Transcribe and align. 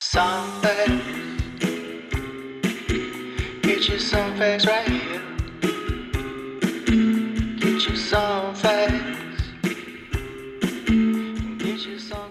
Some 0.00 0.60
facts. 0.60 0.92
Get 3.62 3.88
you 3.88 3.98
some 3.98 4.36
facts 4.36 4.66
right 4.66 5.05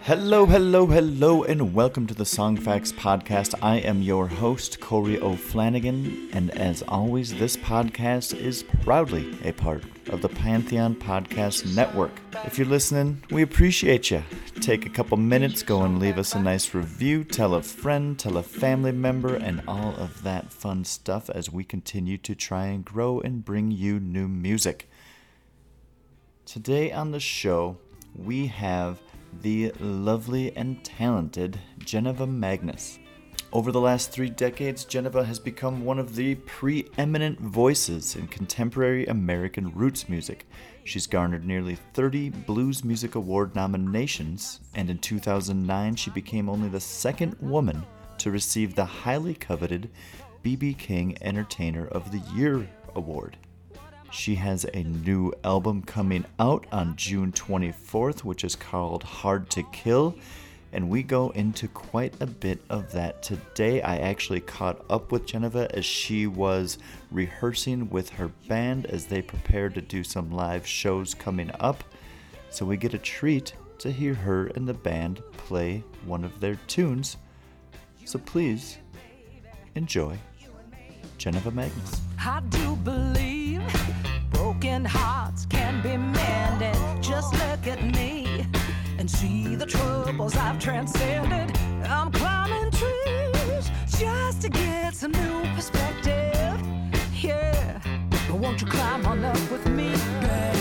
Hello, 0.05 0.45
hello, 0.45 0.85
hello, 0.85 1.43
and 1.45 1.73
welcome 1.73 2.05
to 2.05 2.13
the 2.13 2.27
Song 2.27 2.57
Facts 2.57 2.91
Podcast. 2.91 3.55
I 3.63 3.77
am 3.77 4.03
your 4.03 4.27
host, 4.27 4.79
Corey 4.79 5.19
O'Flanagan, 5.19 6.29
and 6.31 6.51
as 6.51 6.83
always, 6.83 7.33
this 7.33 7.57
podcast 7.57 8.37
is 8.37 8.61
proudly 8.83 9.35
a 9.43 9.51
part 9.51 9.83
of 10.09 10.21
the 10.21 10.29
Pantheon 10.29 10.93
Podcast 10.93 11.75
Network. 11.75 12.11
If 12.43 12.59
you're 12.59 12.67
listening, 12.67 13.23
we 13.31 13.41
appreciate 13.41 14.11
you. 14.11 14.21
Take 14.61 14.85
a 14.85 14.91
couple 14.91 15.17
minutes, 15.17 15.63
go 15.63 15.81
and 15.81 15.97
leave 15.97 16.19
us 16.19 16.35
a 16.35 16.39
nice 16.39 16.75
review, 16.75 17.23
tell 17.23 17.55
a 17.55 17.63
friend, 17.63 18.19
tell 18.19 18.37
a 18.37 18.43
family 18.43 18.91
member, 18.91 19.33
and 19.33 19.63
all 19.67 19.95
of 19.95 20.21
that 20.21 20.53
fun 20.53 20.85
stuff 20.85 21.31
as 21.31 21.51
we 21.51 21.63
continue 21.63 22.19
to 22.19 22.35
try 22.35 22.67
and 22.67 22.85
grow 22.85 23.21
and 23.21 23.43
bring 23.43 23.71
you 23.71 23.99
new 23.99 24.27
music. 24.27 24.87
Today 26.45 26.91
on 26.91 27.09
the 27.09 27.19
show, 27.19 27.77
we 28.13 28.45
have 28.47 28.99
the 29.41 29.71
lovely 29.79 30.55
and 30.55 30.83
talented 30.83 31.59
Janiva 31.79 32.27
Magness. 32.27 32.99
Over 33.53 33.71
the 33.71 33.79
last 33.79 34.11
three 34.11 34.29
decades, 34.29 34.85
Janiva 34.85 35.23
has 35.25 35.39
become 35.39 35.85
one 35.85 35.97
of 35.97 36.15
the 36.15 36.35
preeminent 36.35 37.39
voices 37.39 38.15
in 38.15 38.27
contemporary 38.27 39.05
American 39.05 39.71
roots 39.73 40.09
music. 40.09 40.45
She's 40.83 41.07
garnered 41.07 41.45
nearly 41.45 41.75
30 41.93 42.31
Blues 42.31 42.83
Music 42.83 43.15
Award 43.15 43.55
nominations, 43.55 44.59
and 44.73 44.89
in 44.89 44.97
2009, 44.97 45.95
she 45.95 46.09
became 46.09 46.49
only 46.49 46.67
the 46.67 46.81
second 46.81 47.35
woman 47.39 47.85
to 48.17 48.31
receive 48.31 48.75
the 48.75 48.85
highly 48.85 49.33
coveted 49.33 49.89
B.B. 50.43 50.73
King 50.73 51.17
Entertainer 51.21 51.87
of 51.87 52.11
the 52.11 52.19
Year 52.35 52.67
award. 52.95 53.37
She 54.15 54.35
has 54.35 54.65
a 54.73 54.81
new 54.81 55.33
album 55.43 55.81
coming 55.81 56.23
out 56.39 56.65
on 56.71 56.95
June 56.95 57.33
24th, 57.33 58.23
which 58.23 58.45
is 58.45 58.55
called 58.55 59.03
Hard 59.03 59.49
to 59.51 59.61
Kill. 59.73 60.15
And 60.71 60.89
we 60.89 61.03
go 61.03 61.31
into 61.31 61.67
quite 61.67 62.13
a 62.21 62.25
bit 62.25 62.61
of 62.69 62.93
that 62.93 63.21
today. 63.21 63.81
I 63.81 63.97
actually 63.97 64.39
caught 64.39 64.83
up 64.89 65.11
with 65.11 65.27
Janiva 65.27 65.69
as 65.73 65.83
she 65.83 66.27
was 66.27 66.77
rehearsing 67.11 67.89
with 67.89 68.09
her 68.11 68.29
band 68.47 68.85
as 68.85 69.05
they 69.05 69.21
prepare 69.21 69.69
to 69.69 69.81
do 69.81 70.01
some 70.01 70.31
live 70.31 70.65
shows 70.65 71.13
coming 71.13 71.51
up. 71.59 71.83
So 72.49 72.65
we 72.65 72.77
get 72.77 72.93
a 72.93 72.99
treat 72.99 73.53
to 73.79 73.91
hear 73.91 74.13
her 74.13 74.47
and 74.47 74.65
the 74.65 74.73
band 74.73 75.21
play 75.33 75.83
one 76.05 76.23
of 76.23 76.39
their 76.39 76.55
tunes. 76.67 77.17
So 78.05 78.17
please 78.19 78.77
enjoy 79.75 80.17
Janiva 81.19 81.51
Magness. 81.51 81.99
Broken 84.65 84.85
hearts 84.85 85.45
can 85.45 85.79
be 85.83 85.95
mended. 85.95 86.75
Just 86.99 87.33
look 87.33 87.67
at 87.67 87.83
me 87.83 88.47
and 88.97 89.09
see 89.09 89.53
the 89.53 89.65
troubles 89.67 90.35
I've 90.35 90.57
transcended. 90.57 91.55
I'm 91.85 92.11
climbing 92.11 92.71
trees 92.71 93.69
just 93.99 94.41
to 94.41 94.49
get 94.49 94.95
some 94.95 95.11
new 95.11 95.45
perspective. 95.53 96.59
Yeah, 97.21 97.79
but 98.27 98.39
won't 98.39 98.59
you 98.59 98.65
climb 98.65 99.05
on 99.05 99.23
up 99.23 99.51
with 99.51 99.67
me, 99.67 99.91
babe. 100.21 100.55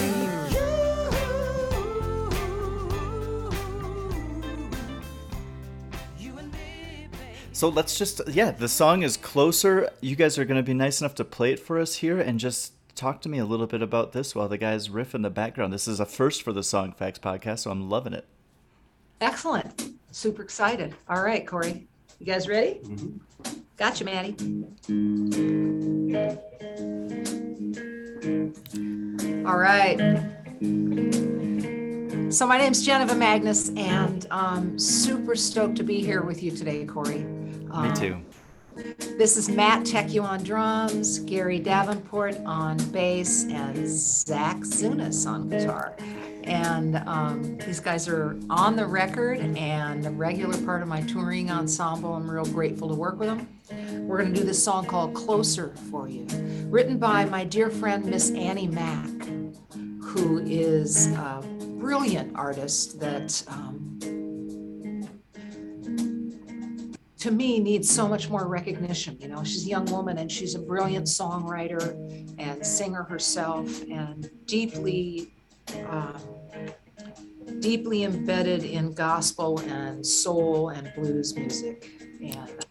So 7.52 7.70
let's 7.70 7.97
just, 7.97 8.20
yeah, 8.28 8.50
the 8.50 8.69
song 8.69 9.02
is 9.02 9.16
closer. 9.16 9.88
You 10.02 10.14
guys 10.14 10.38
are 10.38 10.44
going 10.44 10.58
to 10.58 10.62
be 10.62 10.75
nice 10.75 11.00
enough 11.00 11.14
to 11.14 11.25
play 11.25 11.55
it 11.55 11.58
for 11.58 11.78
us 11.78 11.94
here 11.94 12.20
and 12.20 12.38
just 12.38 12.72
talk 12.95 13.20
to 13.23 13.28
me 13.28 13.39
a 13.39 13.45
little 13.45 13.67
bit 13.67 13.83
about 13.83 14.12
this 14.12 14.34
while 14.34 14.48
the 14.48 14.59
guys 14.59 14.91
riff 14.91 15.15
in 15.15 15.22
the 15.22 15.31
background. 15.31 15.72
This 15.72 15.88
is 15.88 16.00
a 16.00 16.06
first 16.06 16.43
for 16.43 16.53
the 16.53 16.62
Song 16.62 16.93
Facts 16.93 17.19
podcast, 17.19 17.60
so 17.60 17.71
I'm 17.71 17.88
loving 17.88 18.12
it. 18.12 18.27
Excellent. 19.21 19.91
Super 20.10 20.43
excited. 20.43 20.94
All 21.09 21.22
right, 21.22 21.47
Corey. 21.47 21.87
You 22.21 22.27
guys 22.27 22.49
ready? 22.49 22.81
Gotcha, 23.77 24.04
Maddie. 24.04 24.37
All 29.47 29.59
right. 29.59 29.99
So 32.33 32.47
my 32.47 32.56
name's 32.59 32.87
Janiva 32.87 33.10
Magness, 33.16 33.77
and 33.78 34.27
um, 34.31 34.78
super 34.78 35.34
stoked 35.37 35.77
to 35.77 35.83
be 35.83 36.00
here 36.00 36.22
with 36.22 36.43
you 36.43 36.50
today, 36.50 36.84
Corey. 36.87 37.19
Me 37.25 37.66
Um, 37.71 37.93
too. 37.94 38.16
This 38.74 39.36
is 39.36 39.48
Matt 39.48 39.84
Tecu 39.84 40.24
on 40.24 40.42
drums, 40.42 41.20
Gary 41.20 41.60
Davenport 41.60 42.36
on 42.44 42.76
bass, 42.90 43.44
and 43.44 43.86
Zach 43.86 44.56
Zunis 44.58 45.28
on 45.28 45.48
guitar. 45.48 45.94
And 46.42 46.96
um, 47.06 47.56
these 47.58 47.78
guys 47.78 48.08
are 48.08 48.36
on 48.50 48.74
the 48.74 48.84
record 48.84 49.38
and 49.38 50.04
a 50.04 50.10
regular 50.10 50.60
part 50.64 50.82
of 50.82 50.88
my 50.88 51.02
touring 51.02 51.52
ensemble. 51.52 52.14
I'm 52.14 52.28
real 52.28 52.44
grateful 52.44 52.88
to 52.88 52.94
work 52.96 53.20
with 53.20 53.28
them. 53.28 54.08
We're 54.08 54.18
going 54.18 54.34
to 54.34 54.40
do 54.40 54.44
this 54.44 54.62
song 54.62 54.86
called 54.86 55.14
Closer 55.14 55.72
for 55.91 56.08
You, 56.08 56.26
written 56.68 56.98
by 56.98 57.26
my 57.26 57.44
dear 57.44 57.70
friend 57.70 58.04
Miss 58.04 58.32
Annie 58.32 58.66
Mack, 58.66 59.08
who 60.02 60.41
is 60.41 61.06
a 61.12 61.44
brilliant 61.78 62.34
artist 62.34 62.98
that 62.98 63.44
um, 63.46 63.94
to 67.24 67.30
me 67.30 67.58
needs 67.58 67.88
so 67.88 68.06
much 68.06 68.28
more 68.28 68.46
recognition 68.46 69.16
you 69.18 69.28
know? 69.28 69.42
She's 69.42 69.64
a 69.64 69.68
young 69.70 69.86
woman 69.86 70.18
and 70.18 70.30
she's 70.30 70.54
a 70.56 70.58
brilliant 70.58 71.06
songwriter 71.06 71.82
and 72.38 72.64
singer 72.66 73.02
herself 73.02 73.82
and 73.84 74.30
deeply 74.44 75.32
um, 75.88 76.20
deeply 77.60 78.04
embedded 78.04 78.62
in 78.64 78.92
gospel 78.92 79.58
and 79.60 80.06
soul 80.06 80.68
and 80.68 80.92
blues 80.94 81.34
music. 81.34 81.92
And 82.20 82.66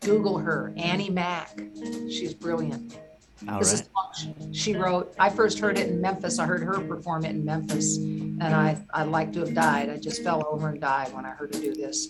google 0.00 0.38
her 0.38 0.72
annie 0.78 1.10
mack. 1.10 1.60
She's 2.08 2.32
brilliant. 2.32 2.98
All 3.46 3.58
this 3.58 3.74
right. 3.74 4.32
is 4.50 4.58
she 4.58 4.74
wrote. 4.74 5.14
I 5.18 5.28
first 5.28 5.58
heard 5.58 5.78
it 5.78 5.90
in 5.90 6.00
memphis. 6.00 6.38
I 6.38 6.46
heard 6.46 6.62
her 6.62 6.80
perform 6.80 7.26
it 7.26 7.32
in 7.32 7.44
memphis 7.44 7.98
and 7.98 8.42
i 8.42 8.82
i'd 8.94 9.08
like 9.08 9.30
to 9.34 9.40
have 9.40 9.52
died. 9.52 9.90
I 9.90 9.98
just 9.98 10.24
fell 10.24 10.42
over 10.50 10.70
and 10.70 10.80
died 10.80 11.12
when 11.12 11.26
i 11.26 11.30
heard 11.30 11.54
her 11.54 11.60
do 11.60 11.74
this 11.74 12.08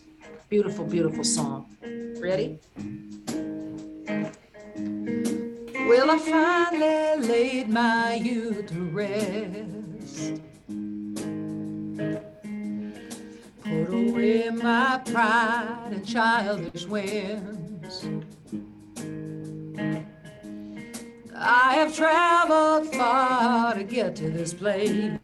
beautiful 0.49 0.85
beautiful 0.85 1.25
song. 1.25 1.67
Ready? 2.21 2.59
Well 5.87 6.11
i 6.11 6.19
finally 6.19 7.29
laid 7.29 7.69
my 7.69 8.15
youth 8.15 8.67
to 8.69 8.81
rest. 8.85 10.41
Put 13.65 13.89
away 13.93 14.51
my 14.51 15.01
pride 15.05 15.91
and 15.93 16.07
childish 16.07 16.87
whims. 16.87 18.09
I 21.37 21.75
have 21.75 21.95
traveled 21.95 22.95
far 22.95 23.75
to 23.75 23.85
get 23.85 24.17
to 24.17 24.31
this 24.31 24.55
place. 24.55 25.19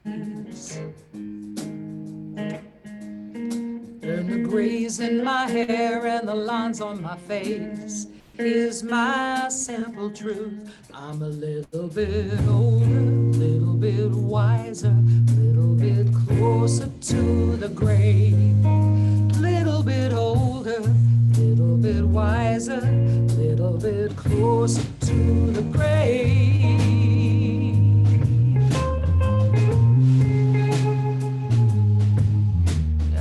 The 4.26 4.36
grays 4.36 5.00
in 5.00 5.24
my 5.24 5.48
hair 5.48 6.06
and 6.06 6.28
the 6.28 6.34
lines 6.34 6.82
on 6.82 7.00
my 7.00 7.16
face 7.16 8.06
is 8.38 8.82
my 8.82 9.48
simple 9.48 10.10
truth. 10.10 10.70
I'm 10.92 11.22
a 11.22 11.28
little 11.28 11.88
bit 11.88 12.38
older, 12.46 12.84
little 12.84 13.74
bit 13.74 14.10
wiser, 14.10 14.94
little 15.38 15.74
bit 15.74 16.14
closer 16.26 16.88
to 17.00 17.56
the 17.56 17.70
grave. 17.70 18.36
Little 19.40 19.82
bit 19.82 20.12
older, 20.12 20.80
little 21.38 21.76
bit 21.78 22.04
wiser, 22.04 22.82
little 22.82 23.78
bit 23.78 24.14
closer 24.16 24.82
to 25.00 25.50
the 25.50 25.62
grave. 25.62 26.60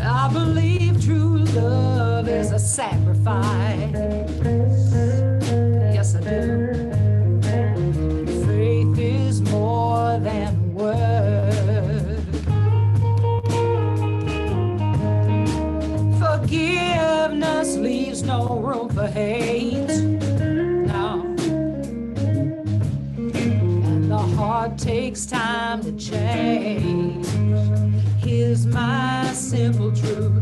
I 0.02 0.30
believe 0.34 0.69
love 1.56 2.28
is 2.28 2.52
a 2.52 2.60
sacrifice. 2.60 3.94
Yes, 5.94 6.16
I 6.16 6.22
do. 6.22 6.92
Faith 8.46 9.00
is 9.00 9.42
more 9.42 10.20
than 10.20 10.74
word. 10.74 12.20
Forgiveness 16.20 17.78
leaves 17.78 18.24
no 18.24 18.60
room 18.60 18.90
for 18.90 19.08
hate. 19.08 19.88
No. 20.88 21.36
And 23.18 24.12
the 24.12 24.18
heart 24.18 24.78
takes 24.78 25.26
time 25.26 25.82
to 25.84 25.92
change. 25.94 27.28
Here's 28.20 28.66
my 28.66 29.32
simple 29.34 29.92
truth. 29.96 30.39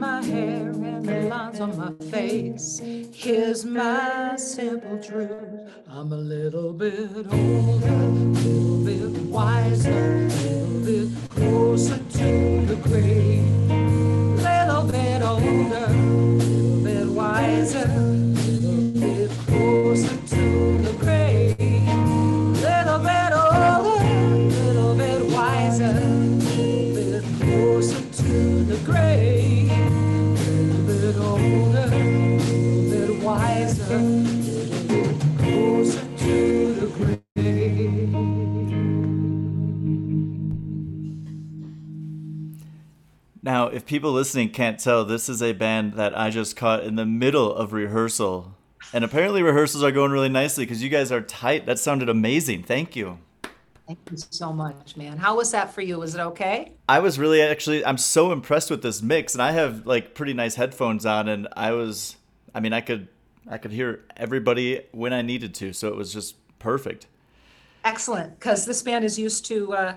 My 0.00 0.24
hair 0.24 0.70
and 0.70 1.04
the 1.04 1.20
lines 1.28 1.60
on 1.60 1.76
my 1.76 1.92
face. 2.06 2.80
Here's 3.12 3.66
my 3.66 4.34
simple 4.36 4.98
truth. 4.98 5.70
I'm 5.90 6.10
a 6.12 6.16
little 6.16 6.72
bit 6.72 7.26
older, 7.30 7.86
a 7.86 8.08
little 8.08 8.78
bit 8.82 9.22
wiser, 9.24 9.90
a 9.90 10.26
little 10.26 11.08
bit 11.08 11.30
closer 11.30 11.98
to 11.98 12.66
the 12.66 12.76
grave. 12.76 13.59
If 43.72 43.86
people 43.86 44.12
listening 44.12 44.50
can't 44.50 44.78
tell, 44.78 45.04
this 45.04 45.28
is 45.28 45.42
a 45.42 45.52
band 45.52 45.94
that 45.94 46.16
I 46.18 46.30
just 46.30 46.56
caught 46.56 46.84
in 46.84 46.96
the 46.96 47.06
middle 47.06 47.54
of 47.54 47.72
rehearsal. 47.72 48.54
And 48.92 49.04
apparently, 49.04 49.42
rehearsals 49.42 49.82
are 49.82 49.92
going 49.92 50.10
really 50.10 50.28
nicely 50.28 50.64
because 50.64 50.82
you 50.82 50.88
guys 50.88 51.12
are 51.12 51.20
tight. 51.20 51.66
That 51.66 51.78
sounded 51.78 52.08
amazing. 52.08 52.64
Thank 52.64 52.96
you. 52.96 53.18
Thank 53.86 53.98
you 54.10 54.16
so 54.18 54.52
much, 54.52 54.96
man. 54.96 55.18
How 55.18 55.36
was 55.36 55.50
that 55.52 55.74
for 55.74 55.80
you? 55.80 55.98
Was 55.98 56.14
it 56.14 56.20
okay? 56.20 56.72
I 56.88 57.00
was 57.00 57.18
really 57.18 57.42
actually, 57.42 57.84
I'm 57.84 57.98
so 57.98 58.32
impressed 58.32 58.70
with 58.70 58.82
this 58.82 59.02
mix. 59.02 59.34
And 59.34 59.42
I 59.42 59.52
have 59.52 59.86
like 59.86 60.14
pretty 60.14 60.32
nice 60.32 60.54
headphones 60.54 61.04
on. 61.06 61.28
And 61.28 61.48
I 61.56 61.72
was, 61.72 62.16
I 62.54 62.60
mean, 62.60 62.72
I 62.72 62.80
could, 62.80 63.08
I 63.48 63.58
could 63.58 63.72
hear 63.72 64.04
everybody 64.16 64.82
when 64.92 65.12
I 65.12 65.22
needed 65.22 65.54
to. 65.56 65.72
So 65.72 65.88
it 65.88 65.96
was 65.96 66.12
just 66.12 66.36
perfect. 66.58 67.06
Excellent, 67.84 68.38
because 68.38 68.66
this 68.66 68.82
band 68.82 69.04
is 69.04 69.18
used 69.18 69.46
to, 69.46 69.72
uh, 69.72 69.94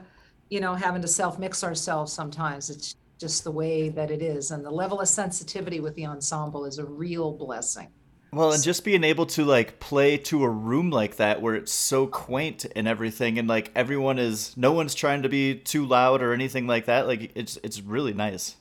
you 0.49 0.59
know, 0.59 0.73
having 0.73 1.01
to 1.01 1.07
self-mix 1.07 1.63
ourselves 1.63 2.13
sometimes. 2.13 2.69
It's 2.69 2.95
just 3.23 3.45
the 3.45 3.51
way 3.51 3.87
that 3.87 4.11
it 4.11 4.21
is. 4.21 4.51
And 4.51 4.65
the 4.65 4.69
level 4.69 4.99
of 4.99 5.07
sensitivity 5.07 5.79
with 5.79 5.95
the 5.95 6.05
ensemble 6.05 6.65
is 6.65 6.77
a 6.77 6.83
real 6.83 7.31
blessing. 7.31 7.87
Well, 8.33 8.51
and 8.51 8.61
just 8.61 8.83
being 8.83 9.05
able 9.05 9.25
to 9.27 9.45
like 9.45 9.79
play 9.79 10.17
to 10.17 10.43
a 10.43 10.49
room 10.49 10.89
like 10.89 11.15
that 11.17 11.41
where 11.41 11.55
it's 11.55 11.71
so 11.71 12.05
quaint 12.05 12.65
and 12.75 12.85
everything, 12.85 13.39
and 13.39 13.47
like 13.47 13.71
everyone 13.75 14.19
is, 14.19 14.57
no 14.57 14.73
one's 14.73 14.93
trying 14.93 15.21
to 15.21 15.29
be 15.29 15.55
too 15.55 15.85
loud 15.85 16.21
or 16.21 16.33
anything 16.33 16.67
like 16.67 16.85
that. 16.85 17.07
Like 17.07 17.31
it's 17.35 17.57
it's 17.63 17.79
really 17.79 18.13
nice. 18.13 18.57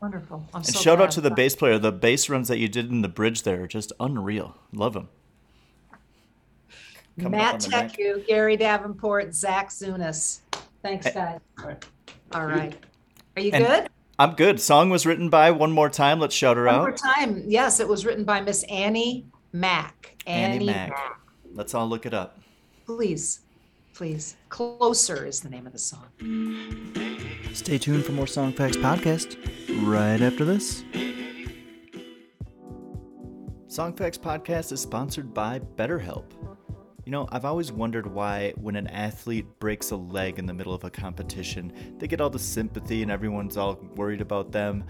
Wonderful. 0.00 0.46
I'm 0.54 0.62
so 0.62 0.68
And 0.68 0.76
so 0.76 0.80
shout 0.82 1.00
out 1.00 1.10
to 1.12 1.20
the 1.20 1.30
bass 1.32 1.56
player. 1.56 1.78
The 1.78 1.90
bass 1.90 2.28
runs 2.28 2.46
that 2.46 2.58
you 2.58 2.68
did 2.68 2.90
in 2.90 3.02
the 3.02 3.08
bridge 3.08 3.42
there 3.42 3.64
are 3.64 3.66
just 3.66 3.92
unreal. 3.98 4.54
Love 4.72 4.92
them. 4.92 5.08
Coming 7.18 7.32
Matt 7.32 7.64
on 7.64 7.70
the. 7.70 7.76
Tecu, 7.76 8.26
Gary 8.28 8.56
Davenport, 8.56 9.34
Zach 9.34 9.70
Zunis. 9.70 10.40
Thanks, 10.82 11.10
guys. 11.10 11.40
All 12.32 12.46
right. 12.46 12.76
Are 13.36 13.42
you 13.42 13.50
And- 13.52 13.64
good? 13.64 13.88
I'm 14.18 14.34
good. 14.34 14.60
Song 14.60 14.88
was 14.88 15.04
written 15.04 15.28
by 15.28 15.50
one 15.50 15.72
more 15.72 15.90
time. 15.90 16.18
Let's 16.20 16.34
shout 16.34 16.56
her 16.56 16.66
out. 16.66 16.80
One 16.80 16.90
more 16.90 16.96
time. 16.96 17.44
Yes, 17.46 17.80
it 17.80 17.88
was 17.88 18.06
written 18.06 18.24
by 18.24 18.40
Miss 18.40 18.62
Annie 18.64 19.26
Mack. 19.52 20.16
Annie 20.26 20.64
Mack. 20.64 20.96
Let's 21.52 21.74
all 21.74 21.86
look 21.86 22.06
it 22.06 22.14
up. 22.14 22.38
Please, 22.86 23.40
please. 23.92 24.36
Closer 24.48 25.26
is 25.26 25.40
the 25.40 25.50
name 25.50 25.66
of 25.66 25.72
the 25.74 25.78
song. 25.78 26.06
Stay 27.52 27.76
tuned 27.76 28.06
for 28.06 28.12
more 28.12 28.26
Song 28.26 28.52
Facts 28.54 28.78
podcast 28.78 29.36
right 29.86 30.20
after 30.22 30.46
this. 30.46 30.82
Song 33.68 33.92
Facts 33.94 34.16
podcast 34.16 34.72
is 34.72 34.80
sponsored 34.80 35.34
by 35.34 35.58
BetterHelp. 35.76 36.24
You 37.06 37.12
know, 37.12 37.28
I've 37.30 37.44
always 37.44 37.70
wondered 37.70 38.08
why, 38.08 38.52
when 38.56 38.74
an 38.74 38.88
athlete 38.88 39.60
breaks 39.60 39.92
a 39.92 39.96
leg 39.96 40.40
in 40.40 40.46
the 40.46 40.52
middle 40.52 40.74
of 40.74 40.82
a 40.82 40.90
competition, 40.90 41.72
they 41.98 42.08
get 42.08 42.20
all 42.20 42.30
the 42.30 42.36
sympathy 42.40 43.02
and 43.02 43.12
everyone's 43.12 43.56
all 43.56 43.78
worried 43.94 44.20
about 44.20 44.50
them. 44.50 44.82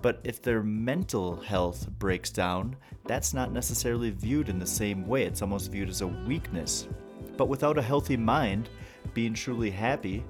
But 0.00 0.20
if 0.22 0.40
their 0.40 0.62
mental 0.62 1.34
health 1.34 1.88
breaks 1.98 2.30
down, 2.30 2.76
that's 3.06 3.34
not 3.34 3.50
necessarily 3.50 4.10
viewed 4.10 4.48
in 4.48 4.60
the 4.60 4.66
same 4.68 5.04
way. 5.08 5.24
It's 5.24 5.42
almost 5.42 5.72
viewed 5.72 5.88
as 5.88 6.00
a 6.00 6.06
weakness. 6.06 6.86
But 7.36 7.48
without 7.48 7.76
a 7.76 7.82
healthy 7.82 8.16
mind, 8.16 8.68
being 9.12 9.34
truly 9.34 9.70
happy, 9.70 10.22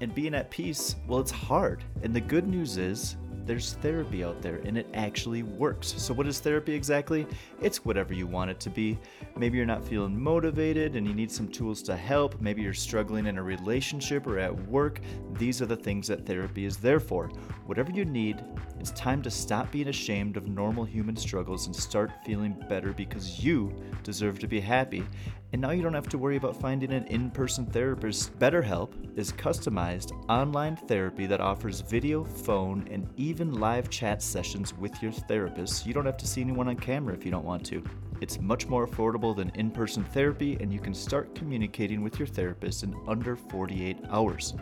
and 0.00 0.12
being 0.12 0.34
at 0.34 0.50
peace, 0.50 0.96
well, 1.06 1.20
it's 1.20 1.30
hard. 1.30 1.84
And 2.02 2.12
the 2.12 2.20
good 2.20 2.48
news 2.48 2.78
is, 2.78 3.16
there's 3.50 3.72
therapy 3.82 4.22
out 4.22 4.40
there 4.40 4.60
and 4.64 4.78
it 4.78 4.86
actually 4.94 5.42
works. 5.42 5.92
So, 5.96 6.14
what 6.14 6.28
is 6.28 6.38
therapy 6.38 6.72
exactly? 6.72 7.26
It's 7.60 7.84
whatever 7.84 8.14
you 8.14 8.28
want 8.28 8.48
it 8.48 8.60
to 8.60 8.70
be. 8.70 8.96
Maybe 9.36 9.56
you're 9.56 9.66
not 9.66 9.84
feeling 9.84 10.16
motivated 10.16 10.94
and 10.94 11.04
you 11.04 11.12
need 11.12 11.32
some 11.32 11.48
tools 11.48 11.82
to 11.82 11.96
help. 11.96 12.40
Maybe 12.40 12.62
you're 12.62 12.72
struggling 12.72 13.26
in 13.26 13.38
a 13.38 13.42
relationship 13.42 14.28
or 14.28 14.38
at 14.38 14.56
work. 14.68 15.00
These 15.32 15.60
are 15.60 15.66
the 15.66 15.74
things 15.74 16.06
that 16.06 16.24
therapy 16.24 16.64
is 16.64 16.76
there 16.76 17.00
for. 17.00 17.26
Whatever 17.66 17.90
you 17.90 18.04
need, 18.04 18.40
it's 18.80 18.92
time 18.92 19.20
to 19.22 19.30
stop 19.30 19.70
being 19.70 19.88
ashamed 19.88 20.38
of 20.38 20.48
normal 20.48 20.84
human 20.84 21.14
struggles 21.14 21.66
and 21.66 21.76
start 21.76 22.10
feeling 22.24 22.56
better 22.66 22.94
because 22.94 23.44
you 23.44 23.74
deserve 24.02 24.38
to 24.38 24.48
be 24.48 24.58
happy. 24.58 25.04
And 25.52 25.60
now 25.60 25.70
you 25.70 25.82
don't 25.82 25.92
have 25.92 26.08
to 26.08 26.18
worry 26.18 26.36
about 26.36 26.58
finding 26.58 26.92
an 26.92 27.04
in 27.08 27.30
person 27.30 27.66
therapist. 27.66 28.38
BetterHelp 28.38 29.18
is 29.18 29.32
customized 29.32 30.12
online 30.30 30.76
therapy 30.76 31.26
that 31.26 31.42
offers 31.42 31.82
video, 31.82 32.24
phone, 32.24 32.88
and 32.90 33.06
even 33.18 33.60
live 33.60 33.90
chat 33.90 34.22
sessions 34.22 34.72
with 34.72 35.02
your 35.02 35.12
therapist. 35.12 35.86
You 35.86 35.92
don't 35.92 36.06
have 36.06 36.16
to 36.16 36.26
see 36.26 36.40
anyone 36.40 36.68
on 36.68 36.76
camera 36.76 37.12
if 37.12 37.24
you 37.24 37.30
don't 37.30 37.44
want 37.44 37.66
to. 37.66 37.84
It's 38.20 38.40
much 38.40 38.66
more 38.66 38.86
affordable 38.86 39.36
than 39.36 39.50
in 39.56 39.70
person 39.70 40.04
therapy, 40.04 40.56
and 40.60 40.72
you 40.72 40.78
can 40.78 40.94
start 40.94 41.34
communicating 41.34 42.02
with 42.02 42.18
your 42.18 42.28
therapist 42.28 42.82
in 42.82 42.94
under 43.08 43.36
48 43.36 43.98
hours. 44.10 44.54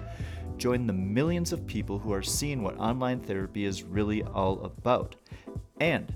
Join 0.58 0.86
the 0.86 0.92
millions 0.92 1.52
of 1.52 1.66
people 1.66 1.98
who 1.98 2.12
are 2.12 2.22
seeing 2.22 2.62
what 2.62 2.78
online 2.78 3.20
therapy 3.20 3.64
is 3.64 3.84
really 3.84 4.22
all 4.22 4.64
about. 4.64 5.16
And 5.80 6.12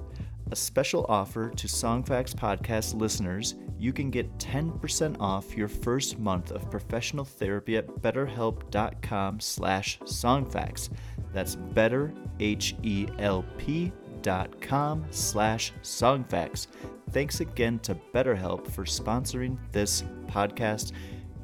a 0.50 0.56
special 0.56 1.06
offer 1.08 1.48
to 1.48 1.66
Songfacts 1.66 2.34
podcast 2.34 2.94
listeners, 2.94 3.54
you 3.78 3.92
can 3.92 4.10
get 4.10 4.38
10% 4.38 5.16
off 5.18 5.56
your 5.56 5.68
first 5.68 6.18
month 6.18 6.50
of 6.52 6.70
professional 6.70 7.24
therapy 7.24 7.76
at 7.76 7.86
betterhelp.com 7.86 9.40
slash 9.40 9.98
songfacts. 10.00 10.90
That's 11.32 11.54
better, 11.54 12.12
H-E-L-P 12.38 13.92
dot 14.20 14.60
com 14.60 15.04
slash 15.10 15.72
songfacts. 15.82 16.66
Thanks 17.10 17.40
again 17.40 17.78
to 17.80 17.96
BetterHelp 18.14 18.70
for 18.70 18.84
sponsoring 18.84 19.58
this 19.72 20.04
podcast, 20.26 20.92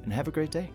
and 0.05 0.13
have 0.13 0.29
a 0.29 0.31
great 0.31 0.51
day. 0.51 0.71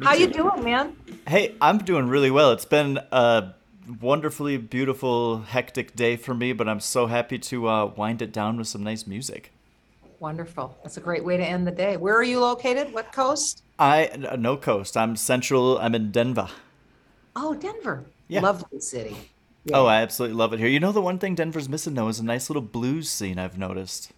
How 0.00 0.14
you 0.14 0.28
doing, 0.28 0.64
man? 0.64 0.96
Hey, 1.26 1.54
I'm 1.60 1.78
doing 1.78 2.08
really 2.08 2.30
well. 2.30 2.52
It's 2.52 2.64
been 2.64 2.98
a 3.10 3.54
wonderfully 4.00 4.56
beautiful, 4.56 5.42
hectic 5.42 5.94
day 5.96 6.16
for 6.16 6.34
me, 6.34 6.52
but 6.52 6.68
I'm 6.68 6.80
so 6.80 7.06
happy 7.06 7.38
to 7.38 7.68
uh, 7.68 7.86
wind 7.86 8.22
it 8.22 8.32
down 8.32 8.56
with 8.56 8.68
some 8.68 8.82
nice 8.82 9.06
music. 9.06 9.52
Wonderful. 10.20 10.76
That's 10.82 10.96
a 10.96 11.00
great 11.00 11.24
way 11.24 11.36
to 11.36 11.44
end 11.44 11.66
the 11.66 11.72
day. 11.72 11.96
Where 11.96 12.16
are 12.16 12.22
you 12.24 12.40
located? 12.40 12.92
What 12.92 13.12
coast? 13.12 13.62
I 13.78 14.06
uh, 14.06 14.36
no 14.36 14.56
coast. 14.56 14.96
I'm 14.96 15.16
central. 15.16 15.78
I'm 15.78 15.94
in 15.94 16.10
Denver. 16.10 16.48
Oh, 17.36 17.54
Denver. 17.54 18.04
Yeah. 18.28 18.40
Lovely 18.40 18.80
city. 18.80 19.16
Oh, 19.72 19.86
I 19.86 20.00
absolutely 20.00 20.36
love 20.36 20.52
it 20.52 20.58
here. 20.58 20.68
You 20.68 20.80
know, 20.80 20.92
the 20.92 21.02
one 21.02 21.18
thing 21.18 21.34
Denver's 21.34 21.68
missing 21.68 21.94
though 21.94 22.08
is 22.08 22.20
a 22.20 22.24
nice 22.24 22.48
little 22.48 22.62
blues 22.62 23.08
scene. 23.08 23.38
I've 23.38 23.58
noticed. 23.58 24.12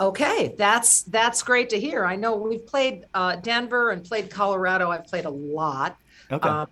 Okay, 0.00 0.54
that's 0.56 1.02
that's 1.02 1.42
great 1.42 1.70
to 1.70 1.80
hear. 1.80 2.04
I 2.04 2.14
know 2.14 2.36
we've 2.36 2.66
played 2.66 3.04
uh, 3.14 3.36
Denver 3.36 3.90
and 3.90 4.04
played 4.04 4.30
Colorado. 4.30 4.90
I've 4.90 5.06
played 5.06 5.24
a 5.24 5.30
lot. 5.30 5.98
Okay. 6.30 6.48
Um, 6.48 6.68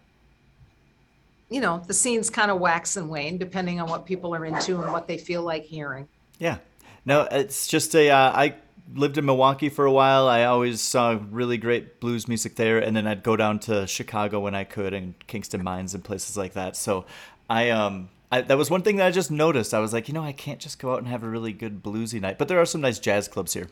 you 1.48 1.60
know, 1.60 1.82
the 1.86 1.94
scenes 1.94 2.30
kind 2.30 2.50
of 2.50 2.60
wax 2.60 2.96
and 2.96 3.08
wane 3.08 3.38
depending 3.38 3.80
on 3.80 3.88
what 3.88 4.06
people 4.06 4.34
are 4.34 4.44
into 4.44 4.80
and 4.80 4.92
what 4.92 5.08
they 5.08 5.18
feel 5.18 5.42
like 5.42 5.64
hearing. 5.64 6.08
Yeah. 6.38 6.58
No, 7.04 7.26
it's 7.30 7.66
just 7.66 7.94
a. 7.94 8.10
Uh, 8.10 8.32
I 8.32 8.54
lived 8.94 9.18
in 9.18 9.24
Milwaukee 9.24 9.68
for 9.70 9.86
a 9.86 9.92
while. 9.92 10.28
I 10.28 10.44
always 10.44 10.80
saw 10.80 11.18
really 11.30 11.56
great 11.56 12.00
blues 12.00 12.28
music 12.28 12.56
there, 12.56 12.78
and 12.78 12.96
then 12.96 13.06
I'd 13.06 13.22
go 13.22 13.36
down 13.36 13.58
to 13.60 13.86
Chicago 13.86 14.40
when 14.40 14.54
I 14.54 14.64
could, 14.64 14.92
and 14.92 15.14
Kingston 15.26 15.62
Mines 15.62 15.94
and 15.94 16.04
places 16.04 16.36
like 16.36 16.52
that. 16.54 16.76
So, 16.76 17.06
I 17.48 17.70
um. 17.70 18.08
I, 18.30 18.40
that 18.40 18.58
was 18.58 18.70
one 18.70 18.82
thing 18.82 18.96
that 18.96 19.06
I 19.06 19.10
just 19.10 19.30
noticed. 19.30 19.72
I 19.72 19.78
was 19.78 19.92
like, 19.92 20.08
you 20.08 20.14
know, 20.14 20.22
I 20.22 20.32
can't 20.32 20.58
just 20.58 20.78
go 20.78 20.92
out 20.92 20.98
and 20.98 21.08
have 21.08 21.22
a 21.22 21.28
really 21.28 21.52
good 21.52 21.82
bluesy 21.82 22.20
night. 22.20 22.38
But 22.38 22.48
there 22.48 22.60
are 22.60 22.66
some 22.66 22.80
nice 22.80 22.98
jazz 22.98 23.28
clubs 23.28 23.52
here. 23.52 23.68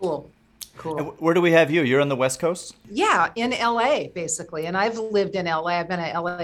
Cool. 0.00 0.30
cool. 0.76 0.98
And 0.98 1.20
Where 1.20 1.34
do 1.34 1.40
we 1.40 1.52
have 1.52 1.70
you? 1.70 1.82
You're 1.82 2.00
on 2.00 2.08
the 2.08 2.16
West 2.16 2.40
Coast? 2.40 2.74
Yeah, 2.90 3.30
in 3.36 3.50
LA, 3.50 4.08
basically. 4.08 4.66
And 4.66 4.76
I've 4.76 4.98
lived 4.98 5.36
in 5.36 5.46
LA. 5.46 5.66
I've 5.66 5.88
been 5.88 6.00
in 6.00 6.14
LA. 6.14 6.38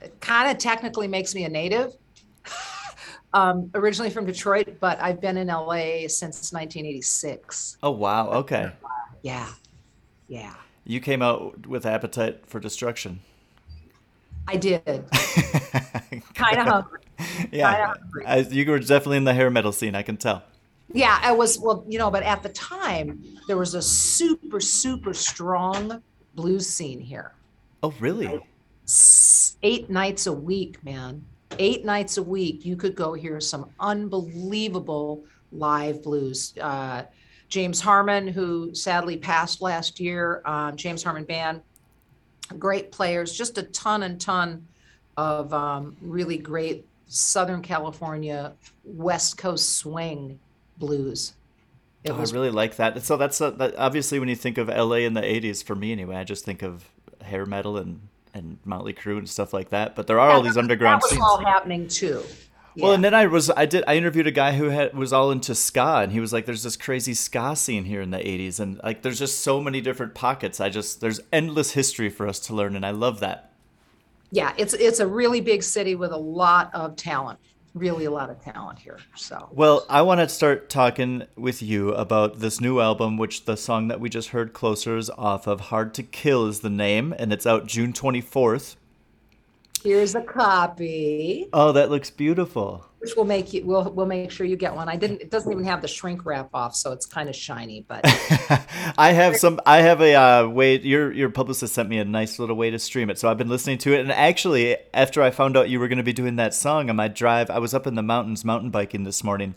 It 0.00 0.20
kind 0.20 0.50
of 0.50 0.58
technically 0.58 1.08
makes 1.08 1.34
me 1.34 1.44
a 1.44 1.48
native. 1.48 1.92
um, 3.34 3.70
originally 3.74 4.10
from 4.10 4.24
Detroit, 4.24 4.78
but 4.80 4.98
I've 5.00 5.20
been 5.20 5.36
in 5.36 5.48
LA 5.48 6.08
since 6.08 6.52
1986. 6.52 7.78
Oh, 7.82 7.90
wow. 7.90 8.30
Okay. 8.30 8.70
Yeah. 9.22 9.48
Yeah. 10.28 10.54
You 10.84 11.00
came 11.00 11.22
out 11.22 11.66
with 11.66 11.84
Appetite 11.84 12.46
for 12.46 12.60
Destruction. 12.60 13.20
I 14.46 14.56
did. 14.56 14.82
kind 16.52 16.58
of 16.58 16.66
hungry. 16.74 17.00
Yeah. 17.52 17.86
hungry. 17.94 18.26
I, 18.26 18.38
you 18.38 18.70
were 18.70 18.78
definitely 18.78 19.18
in 19.18 19.24
the 19.24 19.34
hair 19.34 19.50
metal 19.50 19.72
scene, 19.72 19.94
I 19.94 20.02
can 20.02 20.16
tell. 20.16 20.42
Yeah, 20.92 21.18
I 21.22 21.32
was, 21.32 21.58
well, 21.58 21.84
you 21.88 21.98
know, 21.98 22.10
but 22.10 22.22
at 22.22 22.42
the 22.42 22.50
time, 22.50 23.22
there 23.48 23.56
was 23.56 23.74
a 23.74 23.82
super, 23.82 24.60
super 24.60 25.14
strong 25.14 26.02
blues 26.34 26.68
scene 26.68 27.00
here. 27.00 27.32
Oh, 27.82 27.92
really? 28.00 28.40
S- 28.86 29.56
Eight 29.62 29.88
nights 29.90 30.26
a 30.26 30.32
week, 30.32 30.82
man. 30.84 31.24
Eight 31.58 31.84
nights 31.84 32.16
a 32.18 32.22
week, 32.22 32.64
you 32.66 32.76
could 32.76 32.94
go 32.94 33.14
hear 33.14 33.40
some 33.40 33.70
unbelievable 33.80 35.24
live 35.52 36.02
blues. 36.02 36.54
Uh, 36.60 37.04
James 37.48 37.80
Harman, 37.80 38.26
who 38.28 38.74
sadly 38.74 39.16
passed 39.16 39.62
last 39.62 40.00
year, 40.00 40.42
um, 40.44 40.76
James 40.76 41.02
Harman 41.02 41.24
Band, 41.24 41.60
great 42.58 42.90
players, 42.92 43.32
just 43.36 43.58
a 43.58 43.62
ton 43.64 44.02
and 44.02 44.20
ton 44.20 44.66
of 45.16 45.52
um, 45.52 45.96
really 46.00 46.36
great 46.38 46.86
Southern 47.06 47.62
California 47.62 48.52
West 48.84 49.38
Coast 49.38 49.76
swing 49.76 50.38
blues. 50.78 51.34
It 52.02 52.12
Oh, 52.12 52.16
I 52.16 52.22
really 52.32 52.50
like 52.50 52.76
that. 52.76 53.02
So 53.02 53.16
that's 53.16 53.40
uh 53.40 53.50
that, 53.50 53.76
obviously 53.78 54.18
when 54.18 54.28
you 54.28 54.36
think 54.36 54.58
of 54.58 54.68
LA 54.68 54.96
in 55.06 55.14
the 55.14 55.20
80s, 55.22 55.62
for 55.64 55.74
me 55.74 55.92
anyway, 55.92 56.16
I 56.16 56.24
just 56.24 56.44
think 56.44 56.62
of 56.62 56.84
hair 57.22 57.46
metal 57.46 57.76
and, 57.78 58.00
and 58.34 58.58
Motley 58.64 58.92
Crue 58.92 59.16
and 59.18 59.28
stuff 59.28 59.52
like 59.54 59.70
that. 59.70 59.94
But 59.96 60.06
there 60.06 60.18
are 60.20 60.30
all 60.30 60.42
these 60.42 60.56
underground 60.58 61.00
that 61.00 61.04
was 61.06 61.10
scenes. 61.12 61.22
all 61.22 61.42
happening 61.44 61.88
too. 61.88 62.22
Well, 62.76 62.90
Yeah. 62.90 62.94
and 62.96 63.04
then 63.04 63.14
I 63.14 63.26
was 63.26 63.50
I 63.50 63.66
did 63.66 63.84
I 63.86 63.96
interviewed 63.96 64.26
a 64.26 64.32
guy 64.32 64.52
who 64.56 64.64
had 64.70 64.92
was 64.94 65.12
all 65.12 65.30
into 65.30 65.54
ska, 65.54 66.00
and 66.02 66.10
he 66.12 66.18
was 66.20 66.32
like, 66.32 66.44
"There's 66.44 66.64
this 66.64 66.76
crazy 66.76 67.14
ska 67.14 67.54
scene 67.54 67.84
here 67.84 68.00
in 68.02 68.10
the 68.10 68.18
'80s, 68.18 68.58
and 68.58 68.80
like 68.82 69.02
there's 69.02 69.18
just 69.20 69.40
so 69.40 69.60
many 69.60 69.80
different 69.80 70.14
pockets. 70.14 70.60
I 70.60 70.68
just 70.70 71.00
there's 71.00 71.20
endless 71.32 71.70
history 71.72 72.10
for 72.10 72.26
us 72.26 72.40
to 72.40 72.54
learn, 72.54 72.74
and 72.74 72.84
I 72.84 72.90
love 72.90 73.20
that." 73.20 73.52
Yeah, 74.34 74.52
it's 74.58 74.74
it's 74.74 74.98
a 74.98 75.06
really 75.06 75.40
big 75.40 75.62
city 75.62 75.94
with 75.94 76.10
a 76.10 76.16
lot 76.16 76.68
of 76.74 76.96
talent, 76.96 77.38
really 77.72 78.04
a 78.04 78.10
lot 78.10 78.30
of 78.30 78.42
talent 78.42 78.80
here. 78.80 78.98
So 79.14 79.48
Well, 79.52 79.86
I 79.88 80.02
want 80.02 80.20
to 80.20 80.28
start 80.28 80.68
talking 80.68 81.22
with 81.36 81.62
you 81.62 81.94
about 81.94 82.40
this 82.40 82.60
new 82.60 82.80
album, 82.80 83.16
which 83.16 83.44
the 83.44 83.56
song 83.56 83.86
that 83.88 84.00
we 84.00 84.08
just 84.08 84.30
heard, 84.30 84.52
"Closer," 84.52 84.96
is 84.96 85.08
off 85.10 85.46
of. 85.46 85.60
"Hard 85.60 85.94
to 85.94 86.02
Kill" 86.02 86.46
is 86.48 86.60
the 86.60 86.70
name, 86.70 87.14
and 87.16 87.32
it's 87.32 87.46
out 87.46 87.66
June 87.66 87.92
24th. 87.92 88.74
Here's 89.84 90.14
a 90.14 90.22
copy, 90.22 91.48
Oh, 91.52 91.72
that 91.72 91.90
looks 91.90 92.10
beautiful. 92.10 92.86
which 92.98 93.14
will 93.16 93.24
make 93.26 93.52
you 93.52 93.64
we'll 93.66 93.92
we'll 93.92 94.06
make 94.06 94.30
sure 94.30 94.46
you 94.46 94.56
get 94.56 94.74
one. 94.74 94.88
I 94.88 94.96
didn't. 94.96 95.20
It 95.20 95.30
doesn't 95.30 95.52
even 95.52 95.64
have 95.64 95.82
the 95.82 95.88
shrink 95.88 96.24
wrap 96.24 96.48
off, 96.54 96.74
so 96.74 96.90
it's 96.92 97.04
kind 97.06 97.28
of 97.28 97.36
shiny. 97.36 97.84
But 97.86 98.00
I 98.98 99.12
have 99.12 99.36
some. 99.36 99.60
I 99.66 99.82
have 99.82 100.00
a 100.00 100.14
uh, 100.14 100.48
way. 100.48 100.78
Your 100.80 101.12
your 101.12 101.28
publicist 101.28 101.74
sent 101.74 101.88
me 101.90 101.98
a 101.98 102.04
nice 102.04 102.38
little 102.38 102.56
way 102.56 102.70
to 102.70 102.78
stream 102.78 103.10
it, 103.10 103.18
so 103.18 103.30
I've 103.30 103.36
been 103.38 103.50
listening 103.50 103.76
to 103.78 103.92
it. 103.94 104.00
And 104.00 104.10
actually, 104.10 104.76
after 104.94 105.22
I 105.22 105.30
found 105.30 105.56
out 105.56 105.68
you 105.68 105.78
were 105.78 105.88
going 105.88 105.98
to 105.98 106.02
be 106.04 106.14
doing 106.14 106.36
that 106.36 106.54
song 106.54 106.88
on 106.88 106.96
my 106.96 107.08
drive, 107.08 107.50
I 107.50 107.58
was 107.58 107.74
up 107.74 107.86
in 107.86 107.94
the 107.94 108.02
mountains 108.02 108.44
mountain 108.44 108.70
biking 108.70 109.04
this 109.04 109.22
morning, 109.22 109.54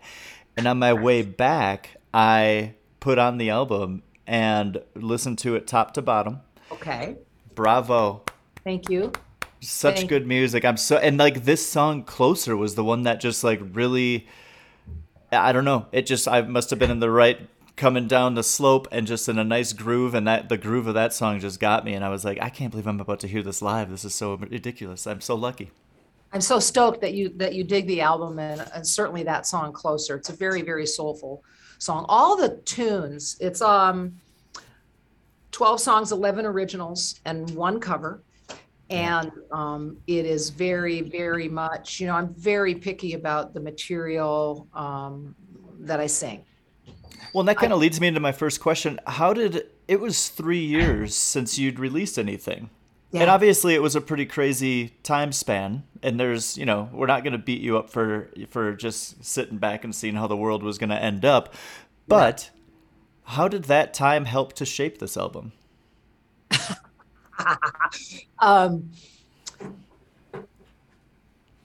and 0.58 0.68
on 0.68 0.78
my 0.80 0.94
way 0.94 1.22
back, 1.22 1.96
I 2.14 2.74
put 3.00 3.18
on 3.18 3.38
the 3.38 3.50
album 3.50 4.04
and 4.26 4.82
listened 4.94 5.38
to 5.40 5.56
it 5.56 5.68
top 5.68 5.94
to 5.94 6.02
bottom. 6.02 6.42
okay, 6.70 7.16
Bravo. 7.56 8.24
thank 8.66 8.90
you. 8.90 9.14
Such 9.60 9.98
Thank- 9.98 10.10
good 10.10 10.28
music. 10.28 10.66
I'm 10.66 10.78
so 10.78 10.98
and 10.98 11.18
like 11.18 11.44
this 11.46 11.68
song 11.68 12.04
closer 12.04 12.56
was 12.56 12.76
the 12.76 12.84
one 12.84 13.04
that 13.04 13.20
just 13.20 13.44
like 13.44 13.60
really 13.74 14.28
I 15.32 15.52
don't 15.52 15.66
know. 15.66 15.88
It 15.92 16.06
just 16.06 16.28
I 16.28 16.42
must 16.42 16.70
have 16.70 16.80
been 16.80 16.92
in 16.92 17.00
the 17.00 17.10
right 17.10 17.40
coming 17.76 18.08
down 18.08 18.34
the 18.34 18.44
slope 18.44 18.88
and 18.92 19.06
just 19.06 19.30
in 19.30 19.38
a 19.38 19.44
nice 19.44 19.72
groove 19.74 20.16
and 20.16 20.28
that 20.28 20.50
the 20.50 20.58
groove 20.58 20.88
of 20.88 20.96
that 20.96 21.14
song 21.14 21.40
just 21.40 21.60
got 21.60 21.86
me 21.86 21.94
and 21.94 22.04
I 22.04 22.10
was 22.10 22.26
like 22.26 22.40
I 22.42 22.50
can't 22.50 22.72
believe 22.72 22.88
I'm 22.88 23.00
about 23.00 23.20
to 23.22 23.28
hear 23.28 23.42
this 23.44 23.62
live. 23.62 23.90
This 23.90 24.06
is 24.06 24.14
so 24.14 24.36
ridiculous. 24.36 25.08
I'm 25.08 25.22
so 25.22 25.36
lucky. 25.36 25.72
I'm 26.34 26.42
so 26.42 26.60
stoked 26.60 27.02
that 27.02 27.14
you 27.14 27.30
that 27.38 27.56
you 27.56 27.64
dig 27.64 27.88
the 27.88 28.02
album 28.02 28.38
and, 28.38 28.62
and 28.74 28.86
certainly 28.86 29.24
that 29.24 29.48
song 29.48 29.74
closer. 29.74 30.16
It's 30.16 30.30
a 30.30 30.36
very 30.36 30.62
very 30.62 30.86
soulful 30.86 31.44
song. 31.80 32.06
All 32.10 32.36
the 32.36 32.58
tunes. 32.66 33.38
It's 33.40 33.62
um 33.62 34.20
12 35.52 35.80
songs, 35.80 36.12
11 36.12 36.46
originals 36.46 37.20
and 37.26 37.50
one 37.56 37.80
cover. 37.80 38.22
And 38.90 39.32
um, 39.52 39.98
it 40.08 40.26
is 40.26 40.50
very 40.50 41.02
very 41.02 41.50
much, 41.50 42.00
you 42.00 42.08
know, 42.08 42.16
I'm 42.16 42.34
very 42.34 42.76
picky 42.76 43.14
about 43.14 43.54
the 43.54 43.60
material 43.60 44.68
um, 44.74 45.36
that 45.80 46.00
I 46.00 46.08
sing. 46.08 46.44
Well, 47.34 47.42
and 47.42 47.50
that 47.50 47.58
kind 47.58 47.74
of 47.74 47.80
leads 47.80 48.00
me 48.00 48.08
into 48.08 48.20
my 48.20 48.32
first 48.32 48.62
question. 48.62 49.00
How 49.06 49.34
did 49.34 49.68
it 49.88 50.00
was 50.00 50.30
3 50.30 50.60
years 50.60 51.16
since 51.16 51.58
you'd 51.58 51.80
released 51.80 52.18
anything? 52.18 52.70
And 53.14 53.30
obviously 53.30 53.74
it 53.74 53.82
was 53.82 53.96
a 53.96 54.02
pretty 54.02 54.26
crazy 54.26 54.90
time 55.02 55.32
span 55.32 55.84
and 56.04 56.20
there's, 56.20 56.58
you 56.58 56.66
know, 56.66 56.90
we're 56.92 57.08
not 57.08 57.24
going 57.24 57.34
to 57.34 57.40
beat 57.40 57.62
you 57.62 57.78
up 57.78 57.90
for 57.90 58.30
for 58.50 58.74
just 58.74 59.24
sitting 59.24 59.58
back 59.58 59.84
and 59.84 59.94
seeing 59.94 60.16
how 60.16 60.28
the 60.28 60.38
world 60.38 60.64
was 60.64 60.78
going 60.78 60.90
to 60.90 61.02
end 61.02 61.26
up. 61.26 61.54
But 62.08 62.52
how 63.24 63.48
did 63.48 63.66
that 63.66 63.94
time 63.94 64.26
help 64.26 64.54
to 64.54 64.66
shape 64.66 65.00
this 65.00 65.18
album? 65.18 65.54
um, 68.40 68.90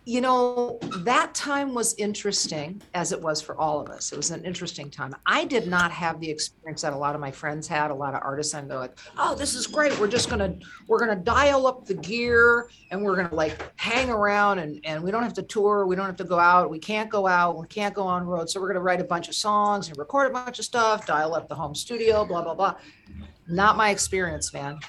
you 0.04 0.20
know, 0.20 0.80
that 1.04 1.32
time 1.32 1.74
was 1.74 1.94
interesting 1.94 2.82
as 2.92 3.12
it 3.12 3.20
was 3.20 3.40
for 3.40 3.56
all 3.56 3.80
of 3.80 3.88
us. 3.88 4.10
It 4.10 4.16
was 4.16 4.32
an 4.32 4.44
interesting 4.44 4.90
time. 4.90 5.14
I 5.26 5.44
did 5.44 5.68
not 5.68 5.92
have 5.92 6.18
the 6.18 6.28
experience 6.28 6.82
that 6.82 6.92
a 6.92 6.96
lot 6.96 7.14
of 7.14 7.20
my 7.20 7.30
friends 7.30 7.68
had, 7.68 7.92
a 7.92 7.94
lot 7.94 8.14
of 8.14 8.20
artists, 8.24 8.52
and 8.54 8.68
they're 8.68 8.80
like, 8.80 8.98
oh, 9.16 9.36
this 9.36 9.54
is 9.54 9.68
great. 9.68 9.96
We're 10.00 10.08
just 10.08 10.28
gonna 10.28 10.56
we're 10.88 10.98
gonna 10.98 11.14
dial 11.14 11.68
up 11.68 11.86
the 11.86 11.94
gear 11.94 12.68
and 12.90 13.00
we're 13.00 13.14
gonna 13.14 13.34
like 13.34 13.56
hang 13.76 14.10
around 14.10 14.58
and, 14.58 14.80
and 14.84 15.04
we 15.04 15.12
don't 15.12 15.22
have 15.22 15.34
to 15.34 15.42
tour, 15.42 15.86
we 15.86 15.94
don't 15.94 16.06
have 16.06 16.16
to 16.16 16.24
go 16.24 16.38
out, 16.38 16.68
we 16.68 16.80
can't 16.80 17.08
go 17.08 17.28
out, 17.28 17.56
we 17.56 17.68
can't 17.68 17.94
go 17.94 18.02
on 18.02 18.26
road. 18.26 18.50
So 18.50 18.60
we're 18.60 18.68
gonna 18.68 18.80
write 18.80 19.00
a 19.00 19.04
bunch 19.04 19.28
of 19.28 19.36
songs 19.36 19.86
and 19.86 19.96
record 19.96 20.28
a 20.28 20.34
bunch 20.34 20.58
of 20.58 20.64
stuff, 20.64 21.06
dial 21.06 21.32
up 21.36 21.48
the 21.48 21.54
home 21.54 21.76
studio, 21.76 22.24
blah, 22.24 22.42
blah, 22.42 22.54
blah. 22.54 22.74
Not 23.46 23.76
my 23.76 23.90
experience, 23.90 24.52
man 24.52 24.80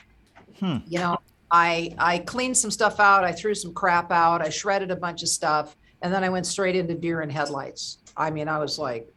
Hmm. 0.64 0.78
you 0.88 0.98
know 0.98 1.18
i 1.52 1.94
i 1.98 2.20
cleaned 2.20 2.56
some 2.56 2.72
stuff 2.72 3.02
out 3.02 3.26
i 3.26 3.34
threw 3.34 3.54
some 3.54 3.74
crap 3.74 4.14
out 4.14 4.42
i 4.42 4.48
shredded 4.48 4.92
a 4.92 4.96
bunch 4.96 5.22
of 5.22 5.28
stuff 5.28 5.76
and 6.02 6.14
then 6.14 6.24
i 6.24 6.30
went 6.30 6.46
straight 6.46 6.78
into 6.78 6.94
deer 6.94 7.20
and 7.20 7.30
headlights. 7.30 7.98
I 8.16 8.30
mean 8.30 8.48
i 8.48 8.58
was 8.58 8.80
like 8.80 9.12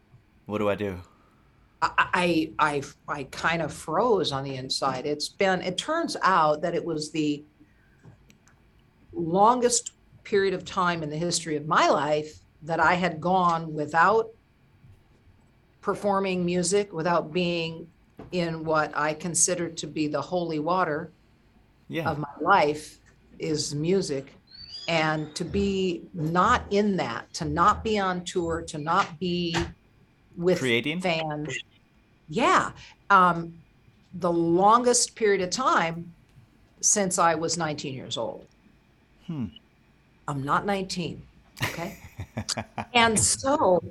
What 0.45 0.57
do 0.57 0.67
I 0.69 0.75
do? 0.75 0.97
i 1.81 1.89
i 2.13 2.51
i, 2.59 2.81
I 3.19 3.23
kind 3.25 3.61
of 3.61 3.71
froze 3.71 4.33
on 4.33 4.43
the 4.43 4.55
inside. 4.55 5.05
It's 5.05 5.29
been 5.29 5.61
it 5.61 5.77
turns 5.77 6.17
out 6.21 6.61
that 6.63 6.75
it 6.75 6.83
was 6.83 7.11
the 7.11 7.45
longest 9.13 9.93
period 10.25 10.53
of 10.53 10.65
time 10.65 11.01
in 11.03 11.09
the 11.09 11.15
history 11.17 11.55
of 11.55 11.65
my 11.65 11.87
life 11.87 12.41
that 12.61 12.81
i 12.81 12.93
had 12.93 13.21
gone 13.21 13.73
without 13.73 14.31
performing 15.79 16.45
music 16.45 16.91
without 16.91 17.31
being 17.31 17.87
in 18.33 18.65
what 18.65 18.91
i 18.97 19.13
considered 19.13 19.77
to 19.77 19.87
be 19.87 20.07
the 20.09 20.21
holy 20.21 20.59
water 20.59 21.13
Yeah. 21.89 22.09
of 22.09 22.17
my 22.19 22.27
life 22.41 22.99
is 23.39 23.73
music. 23.75 24.33
And 24.89 25.35
to 25.35 25.43
be 25.43 26.03
not 26.13 26.63
in 26.69 26.95
that 26.97 27.33
to 27.35 27.45
not 27.45 27.83
be 27.83 27.99
on 27.99 28.23
tour 28.23 28.61
to 28.67 28.77
not 28.77 29.19
be 29.19 29.55
with 30.37 30.59
Creating? 30.59 31.01
fans. 31.01 31.57
Yeah. 32.29 32.71
Um 33.09 33.53
the 34.13 34.31
longest 34.31 35.15
period 35.15 35.41
of 35.41 35.49
time 35.49 36.13
since 36.79 37.19
i 37.19 37.35
was 37.35 37.57
19 37.57 37.93
years 37.93 38.17
old. 38.17 38.45
Hmm. 39.25 39.45
i'm 40.27 40.41
not 40.43 40.65
19 40.65 41.21
okay? 41.63 41.97
And 42.93 43.19
so 43.19 43.83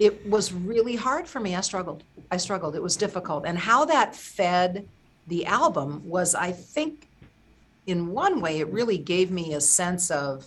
it 0.00 0.26
was 0.28 0.52
really 0.52 0.96
hard 0.96 1.28
for 1.28 1.38
me. 1.40 1.54
I 1.54 1.60
struggled. 1.60 2.02
I 2.30 2.38
struggled. 2.38 2.74
It 2.74 2.82
was 2.82 2.96
difficult. 2.96 3.44
And 3.46 3.58
how 3.58 3.84
that 3.84 4.16
fed 4.16 4.88
the 5.26 5.44
album 5.44 6.02
was 6.08 6.34
i 6.34 6.50
think 6.50 7.09
in 7.86 8.08
one 8.08 8.40
way, 8.40 8.60
it 8.60 8.68
really 8.72 8.98
gave 8.98 9.30
me 9.30 9.54
a 9.54 9.60
sense 9.60 10.10
of 10.10 10.46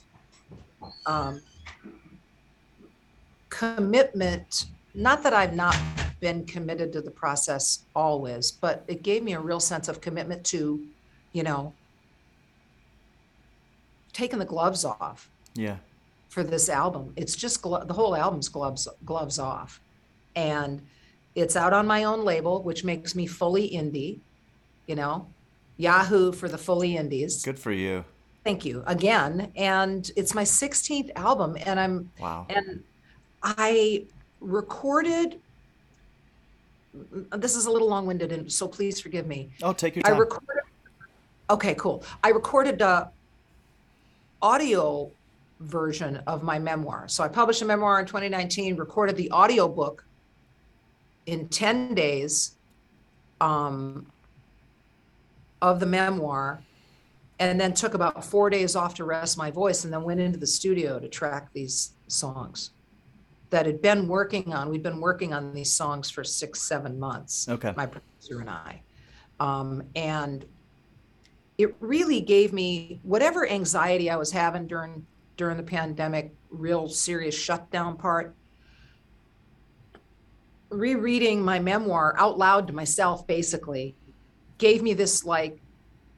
um, 1.06 1.42
commitment. 3.50 4.66
Not 4.94 5.24
that 5.24 5.34
I've 5.34 5.54
not 5.56 5.76
been 6.20 6.46
committed 6.46 6.94
to 6.94 7.02
the 7.02 7.12
process 7.12 7.86
always, 7.96 8.52
but 8.52 8.84
it 8.88 9.04
gave 9.04 9.24
me 9.24 9.34
a 9.34 9.40
real 9.40 9.60
sense 9.60 9.88
of 9.88 10.00
commitment 10.02 10.44
to, 10.46 10.86
you 11.34 11.44
know, 11.44 11.74
taking 14.14 14.40
the 14.40 14.46
gloves 14.46 14.86
off 14.86 15.30
Yeah. 15.56 15.78
for 16.30 16.44
this 16.44 16.70
album. 16.70 17.14
It's 17.16 17.36
just 17.36 17.62
glo- 17.62 17.84
the 17.84 17.94
whole 17.94 18.16
album's 18.16 18.48
gloves 18.48 18.88
gloves 19.06 19.40
off, 19.40 19.82
and 20.36 20.82
it's 21.36 21.56
out 21.56 21.74
on 21.74 21.88
my 21.88 22.04
own 22.04 22.24
label, 22.24 22.62
which 22.62 22.84
makes 22.84 23.16
me 23.16 23.26
fully 23.26 23.70
indie, 23.72 24.20
you 24.86 24.96
know, 24.96 25.28
Yahoo 25.78 26.32
for 26.32 26.48
the 26.48 26.58
fully 26.58 26.98
indies. 26.98 27.44
Good 27.44 27.60
for 27.60 27.72
you. 27.72 28.06
Thank 28.44 28.66
you 28.66 28.84
again. 28.88 29.52
And 29.56 30.10
it's 30.16 30.36
my 30.36 30.44
16th 30.44 31.12
album 31.16 31.58
and 31.66 31.80
I'm 31.80 32.12
Wow. 32.20 32.46
and 32.50 32.84
I 33.42 34.06
recorded 34.40 35.40
this 37.32 37.56
is 37.56 37.66
a 37.66 37.72
little 37.72 37.90
long-winded 37.90 38.32
and 38.32 38.52
so 38.52 38.68
please 38.68 39.00
forgive 39.00 39.26
me. 39.26 39.50
Oh, 39.64 39.74
take 39.74 39.96
your 39.96 40.04
time. 40.04 40.14
I 40.14 40.18
recorded 40.18 40.50
Okay, 41.50 41.76
cool. 41.76 42.04
I 42.24 42.30
recorded 42.30 42.82
a 42.82 43.12
audio 44.42 45.12
version 45.60 46.18
of 46.28 46.44
my 46.44 46.58
memoir. 46.60 47.08
So 47.08 47.24
I 47.24 47.28
published 47.28 47.62
a 47.62 47.66
memoir 47.66 48.00
in 48.00 48.06
2019, 48.06 48.76
recorded 48.76 49.16
the 49.16 49.30
audio 49.32 49.68
book 49.68 50.06
in 51.26 51.48
10 51.50 51.94
days 51.96 52.56
um, 53.42 54.06
of 55.64 55.80
the 55.80 55.86
memoir 55.86 56.62
and 57.40 57.60
then 57.60 57.74
took 57.74 57.94
about 57.94 58.24
four 58.24 58.50
days 58.50 58.76
off 58.76 58.94
to 58.96 59.06
rest 59.06 59.38
my 59.38 59.50
voice 59.50 59.86
and 59.86 59.94
then 59.94 60.04
went 60.04 60.20
into 60.20 60.38
the 60.38 60.46
studio 60.46 61.00
to 61.00 61.08
track 61.08 61.52
these 61.54 61.94
songs 62.08 62.72
that 63.50 63.66
had 63.66 63.82
been 63.82 64.08
working 64.10 64.54
on 64.54 64.70
we'd 64.70 64.84
been 64.84 65.00
working 65.00 65.34
on 65.34 65.54
these 65.54 65.72
songs 65.72 66.10
for 66.10 66.24
six 66.24 66.62
seven 66.62 67.00
months 67.00 67.48
Okay. 67.48 67.74
my 67.78 67.86
producer 67.86 68.42
and 68.42 68.50
i 68.50 68.82
um, 69.40 69.82
and 69.96 70.46
it 71.58 71.76
really 71.80 72.20
gave 72.20 72.52
me 72.52 73.00
whatever 73.04 73.48
anxiety 73.48 74.10
i 74.10 74.18
was 74.18 74.32
having 74.32 74.68
during 74.68 75.06
during 75.38 75.56
the 75.56 75.64
pandemic 75.64 76.36
real 76.50 76.90
serious 76.90 77.36
shutdown 77.36 77.96
part 77.96 78.36
rereading 80.70 81.42
my 81.42 81.58
memoir 81.58 82.16
out 82.18 82.38
loud 82.38 82.68
to 82.68 82.74
myself 82.74 83.26
basically 83.28 83.96
gave 84.58 84.82
me 84.82 84.94
this 84.94 85.26
like 85.26 85.60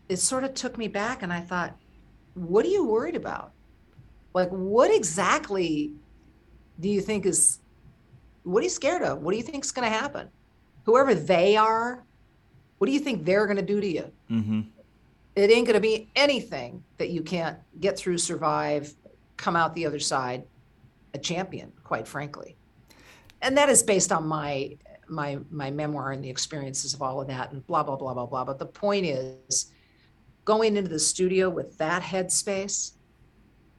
it 0.09 0.17
sort 0.17 0.43
of 0.43 0.53
took 0.53 0.77
me 0.77 0.87
back 0.87 1.23
and 1.23 1.33
i 1.33 1.39
thought 1.39 1.75
what 2.35 2.65
are 2.65 2.69
you 2.69 2.85
worried 2.85 3.15
about? 3.15 3.51
Like 4.33 4.49
what 4.49 4.93
exactly 4.93 5.93
do 6.79 6.89
you 6.89 7.01
think 7.01 7.25
is 7.25 7.59
what 8.43 8.59
are 8.59 8.63
you 8.63 8.69
scared 8.69 9.01
of? 9.01 9.21
What 9.21 9.31
do 9.31 9.37
you 9.37 9.43
think 9.43 9.63
is 9.63 9.71
going 9.71 9.89
to 9.89 9.97
happen? 9.97 10.29
Whoever 10.83 11.15
they 11.15 11.57
are 11.57 12.03
what 12.77 12.87
do 12.87 12.93
you 12.93 12.99
think 12.99 13.23
they're 13.23 13.45
going 13.45 13.57
to 13.57 13.63
do 13.63 13.79
to 13.79 13.87
you? 13.87 14.11
Mm-hmm. 14.29 14.61
it 15.35 15.49
ain't 15.49 15.65
going 15.65 15.75
to 15.75 15.79
be 15.79 16.09
anything 16.15 16.83
that 16.97 17.09
you 17.09 17.21
can't 17.21 17.57
get 17.79 17.97
through 17.97 18.17
survive 18.17 18.93
come 19.37 19.55
out 19.55 19.73
the 19.75 19.85
other 19.85 19.99
side 19.99 20.43
a 21.13 21.17
champion 21.17 21.71
quite 21.83 22.07
frankly. 22.07 22.57
And 23.41 23.57
that 23.57 23.69
is 23.69 23.81
based 23.81 24.11
on 24.11 24.27
my 24.27 24.77
my 25.07 25.39
my 25.49 25.71
memoir 25.71 26.11
and 26.11 26.23
the 26.23 26.29
experiences 26.29 26.93
of 26.93 27.01
all 27.01 27.21
of 27.21 27.27
that 27.27 27.51
and 27.51 27.65
blah 27.67 27.83
blah 27.83 27.95
blah 27.95 28.13
blah 28.13 28.25
blah 28.25 28.43
but 28.43 28.59
the 28.59 28.65
point 28.65 29.05
is 29.05 29.71
going 30.43 30.77
into 30.77 30.89
the 30.89 30.99
studio 30.99 31.49
with 31.49 31.77
that 31.77 32.01
headspace 32.01 32.93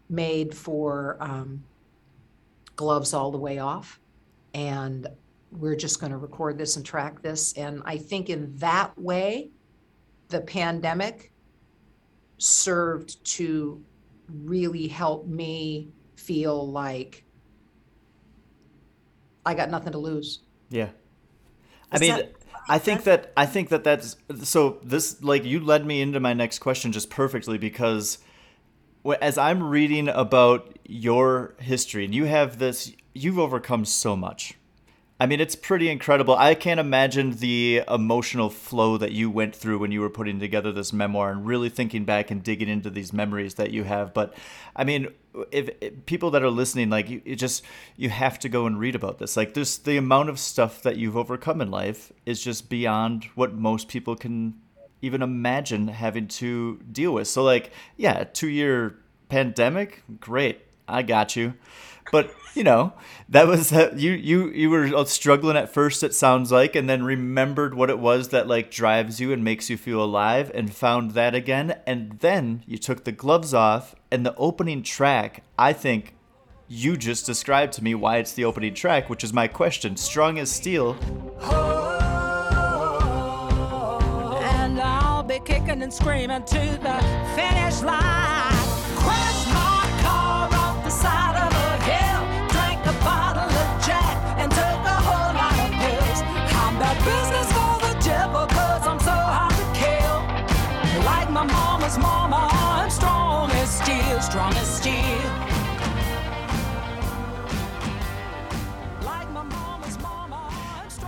made 0.09 0.55
for 0.55 1.17
um, 1.21 1.63
gloves 2.77 3.13
all 3.15 3.31
the 3.31 3.39
way 3.39 3.59
off 3.59 4.01
and 4.55 5.07
we're 5.53 5.77
just 5.77 6.01
going 6.01 6.13
to 6.13 6.19
record 6.19 6.59
this 6.59 6.77
and 6.77 6.85
track 6.85 7.23
this 7.23 7.53
and 7.55 7.83
i 7.85 7.97
think 7.97 8.31
in 8.31 8.55
that 8.57 8.97
way 8.99 9.51
the 10.29 10.41
pandemic 10.41 11.33
served 12.39 13.25
to 13.25 13.83
really 14.29 14.89
help 14.89 15.27
me 15.27 15.89
feel 16.17 16.71
like 16.71 17.25
I 19.45 19.55
got 19.55 19.71
nothing 19.71 19.93
to 19.93 19.99
lose. 19.99 20.41
Yeah. 20.71 20.89
I 21.93 21.99
mean, 21.99 22.11
that- 22.17 22.33
I 22.69 22.79
think 22.79 23.05
that 23.05 23.33
I 23.37 23.47
think 23.47 23.69
that 23.69 23.85
that's 23.85 24.17
so. 24.43 24.81
This 24.83 25.23
like 25.23 25.45
you 25.45 25.61
led 25.61 25.87
me 25.87 26.01
into 26.01 26.19
my 26.19 26.33
next 26.35 26.59
question 26.59 26.91
just 26.91 27.11
perfectly 27.11 27.59
because 27.59 28.19
as 29.21 29.39
I'm 29.39 29.63
reading 29.63 30.09
about 30.09 30.77
your 30.85 31.55
history 31.61 32.05
and 32.05 32.13
you 32.13 32.25
have 32.25 32.59
this, 32.59 32.93
you've 33.15 33.39
overcome 33.39 33.85
so 33.85 34.17
much. 34.17 34.55
I 35.19 35.25
mean, 35.25 35.41
it's 35.41 35.57
pretty 35.57 35.89
incredible. 35.89 36.37
I 36.37 36.55
can't 36.55 36.79
imagine 36.79 37.31
the 37.33 37.83
emotional 37.89 38.51
flow 38.51 38.99
that 38.99 39.13
you 39.13 39.31
went 39.31 39.57
through 39.57 39.79
when 39.79 39.91
you 39.91 40.03
were 40.03 40.11
putting 40.11 40.39
together 40.39 40.73
this 40.73 40.93
memoir 40.93 41.31
and 41.31 41.47
really 41.47 41.71
thinking 41.71 42.05
back 42.05 42.31
and 42.31 42.43
digging 42.43 42.69
into 42.69 42.91
these 42.91 43.15
memories 43.15 43.55
that 43.55 43.71
you 43.71 43.85
have. 43.85 44.13
But 44.13 44.35
I 44.75 44.85
mean, 44.85 45.09
if, 45.51 45.71
if 45.81 46.05
people 46.05 46.31
that 46.33 46.43
are 46.43 46.51
listening, 46.51 46.91
like 46.91 47.09
you, 47.09 47.23
it 47.25 47.37
just 47.37 47.63
you 47.97 48.11
have 48.11 48.39
to 48.41 48.51
go 48.51 48.67
and 48.67 48.79
read 48.79 48.95
about 48.95 49.19
this. 49.19 49.39
Like, 49.39 49.55
there's 49.55 49.79
the 49.79 49.97
amount 49.97 50.29
of 50.29 50.39
stuff 50.39 50.83
that 50.83 50.97
you've 50.97 51.17
overcome 51.17 51.63
in 51.63 51.71
life 51.71 52.13
is 52.27 52.45
just 52.45 52.69
beyond 52.69 53.25
what 53.35 53.55
most 53.55 53.89
people 53.89 54.17
can 54.17 54.55
even 55.01 55.23
imagine 55.23 55.89
having 55.89 56.29
to 56.29 56.79
deal 56.93 57.13
with. 57.15 57.29
So, 57.29 57.43
like, 57.43 57.71
yeah, 57.97 58.25
two 58.25 58.49
year 58.49 58.99
pandemic, 59.31 60.03
great, 60.21 60.61
I 60.87 61.03
got 61.03 61.37
you. 61.37 61.55
But 62.13 62.35
you 62.57 62.65
know, 62.65 62.95
that 63.29 63.47
was 63.47 63.73
uh, 63.73 63.93
you 63.97 64.13
you 64.13 64.49
you 64.51 64.71
were 64.71 65.05
struggling 65.05 65.57
at 65.57 65.73
first. 65.73 66.03
It 66.03 66.15
sounds 66.15 66.51
like, 66.51 66.75
and 66.75 66.89
then 66.89 67.05
remembered 67.05 67.75
what 67.75 67.91
it 67.91 67.99
was 67.99 68.31
that 68.31 68.49
like 68.49 68.71
drives 68.71 69.21
you 69.21 69.33
and 69.33 69.45
makes 69.45 69.69
you 69.69 69.77
feel 69.77 70.03
alive, 70.03 70.51
and 70.55 70.75
found 70.75 71.11
that 71.13 71.35
again. 71.35 71.79
And 71.87 72.19
then 72.21 72.63
you 72.67 72.79
took 72.79 73.05
the 73.05 73.13
gloves 73.13 73.53
off, 73.53 73.95
and 74.11 74.25
the 74.25 74.35
opening 74.37 74.83
track. 74.83 75.45
I 75.59 75.73
think 75.73 76.15
you 76.69 76.97
just 76.97 77.27
described 77.27 77.75
to 77.75 77.85
me 77.85 77.95
why 77.95 78.17
it's 78.17 78.33
the 78.33 78.45
opening 78.45 78.75
track, 78.75 79.11
which 79.11 79.23
is 79.23 79.33
my 79.33 79.47
question. 79.47 79.97
Strong 79.97 80.39
as 80.39 80.51
steel. 80.51 80.97
And 84.43 84.81
I'll 84.81 85.23
be 85.23 85.41
kicking 85.45 85.83
and 85.83 85.93
screaming 85.93 86.45
to 86.45 86.79
the 86.83 87.35
finish 87.37 87.83
line. 87.83 88.36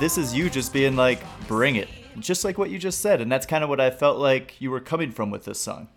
This 0.00 0.16
is 0.16 0.32
you 0.32 0.48
just 0.48 0.72
being 0.72 0.94
like, 0.94 1.20
bring 1.48 1.74
it. 1.74 1.88
Just 2.20 2.44
like 2.44 2.56
what 2.56 2.70
you 2.70 2.78
just 2.78 3.00
said. 3.00 3.20
And 3.20 3.30
that's 3.30 3.46
kind 3.46 3.64
of 3.64 3.70
what 3.70 3.80
I 3.80 3.90
felt 3.90 4.18
like 4.18 4.60
you 4.60 4.70
were 4.70 4.80
coming 4.80 5.10
from 5.10 5.30
with 5.30 5.44
this 5.44 5.58
song. 5.60 5.88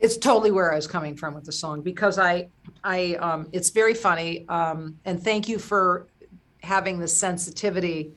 It's 0.00 0.18
totally 0.18 0.50
where 0.50 0.70
I 0.70 0.76
was 0.76 0.86
coming 0.86 1.16
from 1.16 1.34
with 1.34 1.44
the 1.44 1.52
song 1.52 1.80
because 1.80 2.18
I, 2.18 2.48
I, 2.84 3.14
um, 3.14 3.48
it's 3.52 3.70
very 3.70 3.94
funny. 3.94 4.46
Um, 4.48 4.98
and 5.06 5.22
thank 5.22 5.48
you 5.48 5.58
for 5.58 6.08
having 6.62 6.98
the 6.98 7.08
sensitivity 7.08 8.12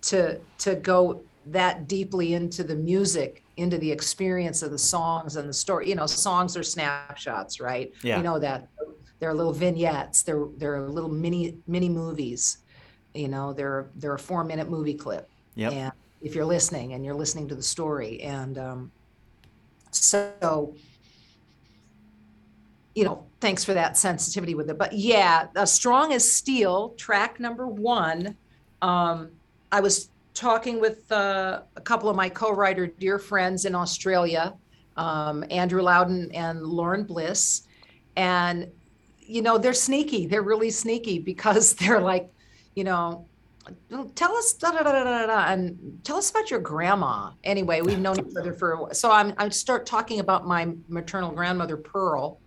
to 0.00 0.38
to 0.58 0.74
go 0.76 1.22
that 1.46 1.88
deeply 1.88 2.34
into 2.34 2.62
the 2.62 2.76
music, 2.76 3.42
into 3.56 3.78
the 3.78 3.90
experience 3.90 4.62
of 4.62 4.70
the 4.70 4.78
songs 4.78 5.36
and 5.36 5.48
the 5.48 5.52
story. 5.52 5.88
You 5.88 5.94
know, 5.94 6.06
songs 6.06 6.56
are 6.56 6.62
snapshots, 6.62 7.58
right? 7.58 7.92
Yeah. 8.02 8.18
You 8.18 8.22
know 8.22 8.38
that 8.38 8.68
they're 9.18 9.34
little 9.34 9.52
vignettes. 9.52 10.22
They're 10.22 10.46
they're 10.56 10.88
little 10.88 11.10
mini 11.10 11.56
mini 11.66 11.88
movies. 11.88 12.58
You 13.18 13.28
know, 13.28 13.52
they're 13.52 13.88
they're 13.96 14.14
a 14.14 14.18
four 14.18 14.44
minute 14.44 14.70
movie 14.70 14.94
clip. 14.94 15.28
Yep. 15.56 15.72
And 15.72 15.92
if 16.22 16.34
you're 16.34 16.44
listening 16.44 16.92
and 16.92 17.04
you're 17.04 17.14
listening 17.14 17.48
to 17.48 17.54
the 17.54 17.62
story, 17.62 18.20
and 18.22 18.58
um, 18.58 18.92
so 19.90 20.74
you 22.94 23.04
know, 23.04 23.24
thanks 23.40 23.64
for 23.64 23.74
that 23.74 23.96
sensitivity 23.96 24.56
with 24.56 24.70
it. 24.70 24.76
But 24.76 24.92
yeah, 24.92 25.46
a 25.54 25.66
strong 25.66 26.12
as 26.12 26.30
steel, 26.30 26.90
track 26.96 27.38
number 27.38 27.68
one. 27.68 28.36
Um, 28.82 29.30
I 29.70 29.80
was 29.80 30.10
talking 30.34 30.80
with 30.80 31.10
uh, 31.12 31.62
a 31.76 31.80
couple 31.80 32.08
of 32.08 32.16
my 32.16 32.28
co-writer 32.28 32.86
dear 32.86 33.18
friends 33.18 33.64
in 33.64 33.74
Australia, 33.74 34.54
um, 34.96 35.44
Andrew 35.50 35.82
Loudon 35.82 36.30
and 36.32 36.62
Lauren 36.62 37.04
Bliss, 37.04 37.68
and 38.16 38.66
you 39.20 39.42
know 39.42 39.58
they're 39.58 39.74
sneaky. 39.74 40.26
They're 40.26 40.42
really 40.42 40.70
sneaky 40.70 41.18
because 41.18 41.74
they're 41.80 42.00
like, 42.00 42.30
you 42.78 42.84
know, 42.84 43.26
tell 44.14 44.36
us 44.36 44.52
da, 44.52 44.70
da, 44.70 44.84
da, 44.84 44.92
da, 44.92 45.02
da, 45.02 45.26
da, 45.26 45.52
and 45.52 46.00
tell 46.04 46.16
us 46.16 46.30
about 46.30 46.48
your 46.48 46.60
grandma. 46.60 47.32
Anyway, 47.42 47.80
we've 47.80 47.98
known 47.98 48.20
each 48.20 48.36
other 48.38 48.52
for 48.52 48.72
a 48.72 48.82
while. 48.82 48.94
so 48.94 49.10
I'm 49.10 49.34
I 49.36 49.48
start 49.48 49.84
talking 49.84 50.20
about 50.20 50.46
my 50.46 50.72
maternal 50.88 51.32
grandmother 51.32 51.76
Pearl, 51.76 52.38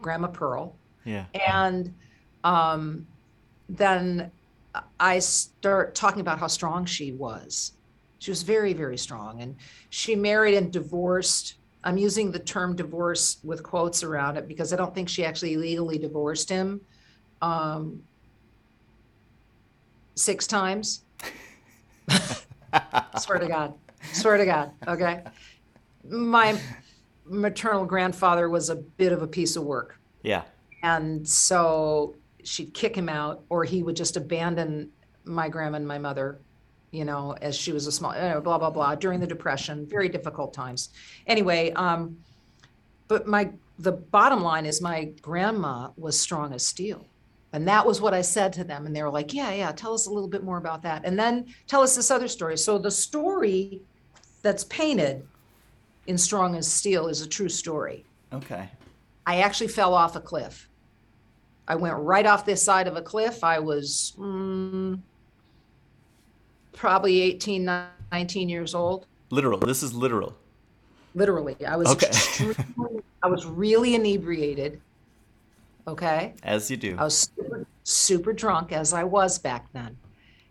Grandma 0.00 0.28
Pearl, 0.28 0.76
Yeah. 1.04 1.24
and 1.48 1.92
um, 2.44 3.04
then 3.68 4.30
I 5.00 5.18
start 5.18 5.96
talking 5.96 6.20
about 6.20 6.38
how 6.38 6.46
strong 6.46 6.84
she 6.84 7.10
was. 7.10 7.72
She 8.20 8.30
was 8.30 8.44
very, 8.44 8.74
very 8.74 8.96
strong. 8.96 9.42
And 9.42 9.56
she 9.90 10.14
married 10.14 10.54
and 10.54 10.72
divorced. 10.72 11.56
I'm 11.82 11.98
using 11.98 12.30
the 12.30 12.38
term 12.38 12.76
divorce 12.76 13.38
with 13.42 13.64
quotes 13.64 14.04
around 14.04 14.36
it 14.36 14.46
because 14.46 14.72
I 14.72 14.76
don't 14.76 14.94
think 14.94 15.08
she 15.08 15.24
actually 15.24 15.56
legally 15.56 15.98
divorced 15.98 16.48
him 16.48 16.80
um, 17.42 18.00
six 20.16 20.46
times. 20.46 21.02
Swear 23.18 23.38
to 23.38 23.48
God. 23.48 23.74
Swear 24.12 24.36
to 24.36 24.44
God. 24.44 24.72
Okay. 24.88 25.22
My 26.08 26.58
maternal 27.24 27.84
grandfather 27.84 28.48
was 28.48 28.70
a 28.70 28.76
bit 28.76 29.12
of 29.12 29.22
a 29.22 29.26
piece 29.26 29.56
of 29.56 29.64
work. 29.64 29.98
Yeah. 30.22 30.42
And 30.82 31.26
so 31.26 32.16
she'd 32.44 32.72
kick 32.74 32.96
him 32.96 33.08
out, 33.08 33.42
or 33.48 33.64
he 33.64 33.82
would 33.82 33.96
just 33.96 34.16
abandon 34.16 34.90
my 35.24 35.48
grandma 35.48 35.76
and 35.76 35.88
my 35.88 35.98
mother, 35.98 36.38
you 36.92 37.04
know, 37.04 37.36
as 37.42 37.56
she 37.56 37.72
was 37.72 37.86
a 37.86 37.92
small, 37.92 38.12
blah, 38.40 38.58
blah, 38.58 38.70
blah, 38.70 38.94
during 38.94 39.20
the 39.20 39.26
Depression, 39.26 39.86
very 39.86 40.08
difficult 40.08 40.54
times. 40.54 40.90
Anyway, 41.26 41.72
um, 41.72 42.16
but 43.08 43.26
my, 43.26 43.50
the 43.78 43.92
bottom 43.92 44.42
line 44.42 44.64
is 44.64 44.80
my 44.80 45.04
grandma 45.20 45.90
was 45.96 46.18
strong 46.18 46.54
as 46.54 46.64
steel. 46.64 47.06
And 47.56 47.66
that 47.68 47.86
was 47.86 48.02
what 48.02 48.12
I 48.12 48.20
said 48.20 48.52
to 48.52 48.64
them. 48.64 48.84
And 48.84 48.94
they 48.94 49.02
were 49.02 49.08
like, 49.08 49.32
yeah, 49.32 49.50
yeah, 49.50 49.72
tell 49.72 49.94
us 49.94 50.06
a 50.08 50.10
little 50.10 50.28
bit 50.28 50.44
more 50.44 50.58
about 50.58 50.82
that. 50.82 51.06
And 51.06 51.18
then 51.18 51.46
tell 51.66 51.80
us 51.80 51.96
this 51.96 52.10
other 52.10 52.28
story. 52.28 52.58
So 52.58 52.76
the 52.76 52.90
story 52.90 53.80
that's 54.42 54.64
painted 54.64 55.26
in 56.06 56.18
Strong 56.18 56.54
as 56.56 56.70
Steel 56.70 57.08
is 57.08 57.22
a 57.22 57.26
true 57.26 57.48
story. 57.48 58.04
Okay. 58.30 58.68
I 59.24 59.40
actually 59.40 59.68
fell 59.68 59.94
off 59.94 60.16
a 60.16 60.20
cliff. 60.20 60.68
I 61.66 61.76
went 61.76 61.96
right 61.96 62.26
off 62.26 62.44
this 62.44 62.62
side 62.62 62.88
of 62.88 62.96
a 62.98 63.02
cliff. 63.02 63.42
I 63.42 63.58
was 63.58 64.12
mm, 64.18 65.00
probably 66.74 67.22
18, 67.22 67.64
19 68.12 68.50
years 68.50 68.74
old. 68.74 69.06
Literal. 69.30 69.60
This 69.60 69.82
is 69.82 69.94
literal. 69.94 70.36
Literally, 71.14 71.56
I 71.66 71.76
was 71.76 71.88
Okay. 71.88 72.54
I 73.22 73.28
was 73.28 73.46
really 73.46 73.94
inebriated. 73.94 74.78
Okay. 75.88 76.34
As 76.42 76.70
you 76.70 76.76
do. 76.76 76.96
I 76.98 77.04
was 77.04 77.30
super, 77.36 77.66
super 77.84 78.32
drunk 78.32 78.72
as 78.72 78.92
I 78.92 79.04
was 79.04 79.38
back 79.38 79.72
then. 79.72 79.96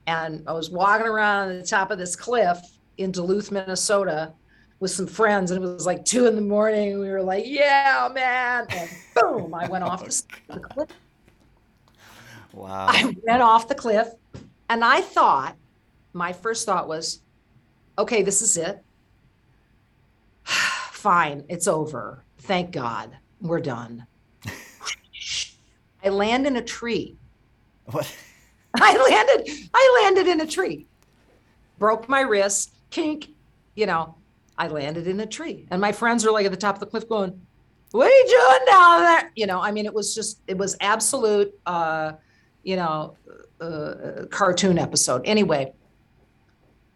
And 0.07 0.43
I 0.47 0.53
was 0.53 0.69
walking 0.69 1.07
around 1.07 1.49
the 1.49 1.65
top 1.65 1.91
of 1.91 1.97
this 1.97 2.15
cliff 2.15 2.59
in 2.97 3.11
Duluth, 3.11 3.51
Minnesota 3.51 4.33
with 4.79 4.91
some 4.91 5.07
friends. 5.07 5.51
And 5.51 5.63
it 5.63 5.67
was 5.67 5.85
like 5.85 6.05
two 6.05 6.27
in 6.27 6.35
the 6.35 6.41
morning. 6.41 6.99
We 6.99 7.09
were 7.09 7.23
like, 7.23 7.45
yeah, 7.47 8.09
man. 8.13 8.67
And 8.69 8.89
boom, 9.15 9.53
I 9.53 9.67
went 9.67 9.83
off 9.83 10.05
the, 10.05 10.23
the 10.53 10.59
cliff. 10.59 10.89
Wow. 12.53 12.87
I 12.87 13.15
went 13.23 13.41
off 13.41 13.67
the 13.67 13.75
cliff. 13.75 14.07
And 14.69 14.83
I 14.83 15.01
thought, 15.01 15.55
my 16.13 16.31
first 16.31 16.65
thought 16.65 16.87
was, 16.87 17.21
okay, 17.97 18.23
this 18.23 18.41
is 18.41 18.55
it. 18.57 18.81
Fine, 20.45 21.43
it's 21.49 21.67
over. 21.67 22.23
Thank 22.39 22.71
God. 22.71 23.17
We're 23.41 23.59
done. 23.59 24.07
I 26.05 26.09
land 26.09 26.45
in 26.45 26.55
a 26.55 26.61
tree. 26.61 27.17
What? 27.85 28.15
I 28.75 28.95
landed, 28.97 29.53
I 29.73 30.01
landed 30.03 30.27
in 30.31 30.41
a 30.41 30.47
tree. 30.47 30.85
Broke 31.79 32.07
my 32.07 32.21
wrist, 32.21 32.75
kink, 32.89 33.29
you 33.75 33.85
know, 33.85 34.15
I 34.57 34.67
landed 34.67 35.07
in 35.07 35.19
a 35.19 35.25
tree. 35.25 35.65
And 35.71 35.81
my 35.81 35.91
friends 35.91 36.25
are 36.25 36.31
like 36.31 36.45
at 36.45 36.51
the 36.51 36.57
top 36.57 36.75
of 36.75 36.79
the 36.79 36.85
cliff 36.85 37.07
going, 37.09 37.41
What 37.91 38.07
are 38.07 38.15
you 38.15 38.27
doing 38.27 38.65
down 38.67 39.01
there? 39.01 39.31
You 39.35 39.47
know, 39.47 39.61
I 39.61 39.71
mean, 39.71 39.85
it 39.85 39.93
was 39.93 40.13
just, 40.13 40.41
it 40.47 40.57
was 40.57 40.77
absolute, 40.79 41.53
uh, 41.65 42.13
you 42.63 42.75
know, 42.75 43.15
uh, 43.59 44.25
cartoon 44.29 44.77
episode. 44.77 45.21
Anyway, 45.25 45.73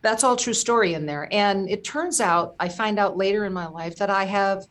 that's 0.02 0.24
all 0.24 0.36
true 0.36 0.54
story 0.54 0.93
in 0.93 1.06
there. 1.06 1.28
And 1.32 1.69
it 1.69 1.84
turns 1.84 2.22
out, 2.22 2.56
I 2.60 2.69
find 2.69 3.00
out 3.00 3.17
later 3.17 3.45
in 3.45 3.54
my 3.54 3.67
life 3.67 3.98
that 3.98 4.10
I 4.10 4.26
have 4.26 4.67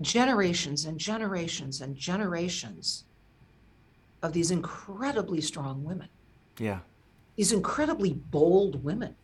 generations 0.00 0.84
and 0.84 0.98
generations 0.98 1.80
and 1.80 1.96
generations 1.96 3.04
of 4.22 4.32
these 4.32 4.50
incredibly 4.50 5.40
strong 5.40 5.84
women, 5.84 6.08
Yeah. 6.58 6.80
these 7.36 7.52
incredibly 7.52 8.12
bold 8.14 8.82
women 8.84 9.14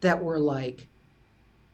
that 0.00 0.22
were 0.22 0.38
like, 0.38 0.86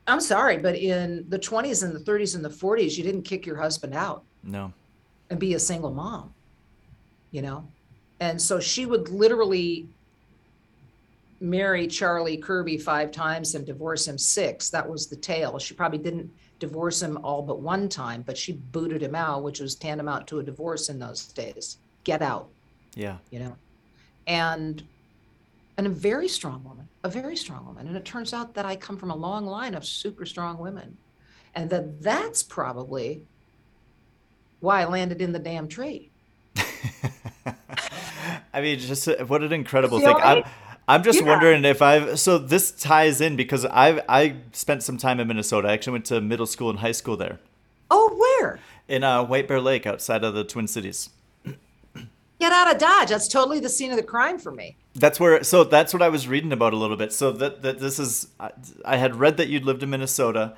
I'm 0.09 0.20
sorry, 0.20 0.59
but 0.59 0.77
in 0.77 1.25
the 1.29 1.38
20s 1.38 1.83
and 1.83 1.94
the 1.94 1.99
30s 2.01 2.37
and 2.37 2.44
the 2.44 2.49
40s, 2.51 2.96
you 2.96 3.03
didn't 3.05 3.22
kick 3.22 3.44
your 3.44 3.57
husband 3.57 3.94
out 3.94 4.25
No. 4.42 4.72
and 5.31 5.38
be 5.40 5.55
a 5.55 5.59
single 5.59 5.92
mom, 5.92 6.33
you 7.33 7.42
know? 7.42 7.66
And 8.20 8.40
so 8.40 8.61
she 8.61 8.87
would 8.87 9.09
literally 9.09 9.88
marry 11.40 11.87
Charlie 11.87 12.38
Kirby 12.38 12.79
five 12.79 13.11
times 13.11 13.55
and 13.55 13.66
divorce 13.66 14.09
him 14.09 14.16
six. 14.16 14.70
That 14.70 14.88
was 14.88 15.07
the 15.09 15.16
tale. 15.16 15.59
She 15.59 15.75
probably 15.75 15.99
didn't 15.99 16.31
divorce 16.58 17.02
him 17.02 17.18
all 17.22 17.42
but 17.42 17.60
one 17.60 17.88
time, 17.88 18.22
but 18.22 18.36
she 18.38 18.52
booted 18.52 19.02
him 19.02 19.14
out, 19.14 19.42
which 19.42 19.60
was 19.60 19.74
tantamount 19.74 20.26
to 20.28 20.38
a 20.38 20.42
divorce 20.42 20.88
in 20.88 20.98
those 20.98 21.26
days. 21.28 21.78
Get 22.04 22.22
out, 22.22 22.48
Yeah. 22.94 23.18
you 23.30 23.38
know? 23.38 23.56
And 24.26 24.82
and 25.78 25.86
a 25.86 25.90
very 25.90 26.26
strong 26.28 26.64
woman, 26.64 26.88
a 27.04 27.08
very 27.10 27.36
strong 27.36 27.66
woman. 27.66 27.86
And 27.86 27.96
it 27.96 28.04
turns 28.06 28.32
out 28.32 28.54
that 28.54 28.64
I 28.64 28.76
come 28.76 28.96
from 28.96 29.10
a 29.10 29.16
long 29.16 29.44
line 29.44 29.74
of 29.74 29.84
super 29.84 30.24
strong 30.24 30.56
women. 30.58 30.96
And 31.54 31.68
that 31.70 32.02
that's 32.02 32.42
probably 32.42 33.22
why 34.60 34.80
I 34.82 34.84
landed 34.86 35.20
in 35.20 35.32
the 35.32 35.38
damn 35.38 35.68
tree. 35.68 36.10
I 38.54 38.60
mean, 38.62 38.78
just 38.78 39.06
what 39.28 39.42
an 39.42 39.52
incredible 39.52 39.98
thing. 39.98 40.08
know, 40.08 40.16
I'm, 40.18 40.36
right? 40.38 40.46
I'm 40.88 41.03
just 41.03 41.20
Yeah. 41.20 41.27
wondering 41.27 41.64
if 41.64 41.83
I've. 41.83 42.18
So 42.20 42.38
this 42.38 42.70
ties 42.70 43.20
in 43.20 43.35
because 43.37 43.64
I 43.66 44.03
I 44.09 44.37
spent 44.53 44.83
some 44.83 44.99
time 44.99 45.18
in 45.20 45.27
Minnesota. 45.29 45.68
I 45.68 45.72
actually 45.72 45.94
went 45.94 46.05
to 46.07 46.20
middle 46.20 46.46
school 46.46 46.70
and 46.70 46.79
high 46.79 46.92
school 46.92 47.16
there 47.16 47.40
Oh, 47.90 48.14
where? 48.40 48.61
in 48.88 49.03
uh, 49.03 49.25
White 49.25 49.49
Bear 49.49 49.61
Lake 49.61 49.87
outside 49.87 50.22
of 50.25 50.35
the 50.35 50.44
Twin 50.44 50.66
Cities. 50.68 51.11
Get 52.38 52.53
out 52.53 52.70
of 52.70 52.79
Dodge. 52.79 53.09
That's 53.09 53.29
totally 53.29 53.61
the 53.61 53.68
scene 53.70 53.90
of 53.90 53.96
the 53.96 54.03
crime 54.03 54.38
for 54.38 54.53
me. 54.53 54.77
That's 54.94 55.18
where. 55.18 55.42
So 55.42 55.64
that's 55.64 55.94
what 55.94 56.03
I 56.03 56.11
was 56.11 56.29
reading 56.29 56.53
about 56.53 56.75
a 56.75 56.77
little 56.77 56.96
bit. 56.96 57.12
So 57.14 57.33
that 57.33 57.62
that 57.62 57.79
this 57.81 57.99
is. 57.99 58.29
I- 58.38 58.51
I 58.85 58.96
had 58.99 59.16
read 59.16 59.38
that 59.38 59.49
you'd 59.49 59.64
lived 59.64 59.83
in 59.83 59.88
Minnesota, 59.90 60.55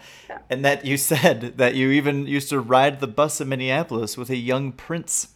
and 0.51 0.65
that 0.65 0.85
you 0.85 0.97
said 1.13 1.55
that 1.57 1.75
you 1.77 1.91
even 1.93 2.27
used 2.27 2.49
to 2.51 2.59
ride 2.61 2.99
the 3.01 3.07
bus 3.07 3.41
in 3.41 3.49
Minneapolis 3.49 4.17
with 4.19 4.29
a 4.29 4.37
young 4.37 4.73
prince. 4.73 5.29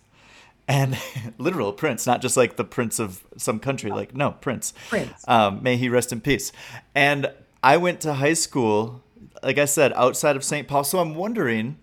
And 0.68 0.96
literal 1.38 1.72
prince, 1.72 2.06
not 2.06 2.22
just 2.22 2.36
like 2.36 2.56
the 2.56 2.64
prince 2.64 2.98
of 2.98 3.24
some 3.36 3.58
country, 3.58 3.90
like 3.90 4.14
no 4.14 4.32
prince. 4.32 4.74
Prince. 4.88 5.26
Um, 5.28 5.62
may 5.62 5.76
he 5.76 5.88
rest 5.88 6.12
in 6.12 6.20
peace. 6.20 6.52
And 6.94 7.32
I 7.62 7.76
went 7.76 8.00
to 8.02 8.14
high 8.14 8.34
school, 8.34 9.02
like 9.42 9.58
I 9.58 9.64
said, 9.64 9.92
outside 9.94 10.36
of 10.36 10.44
St. 10.44 10.66
Paul. 10.66 10.84
So 10.84 10.98
I'm 10.98 11.14
wondering, 11.14 11.78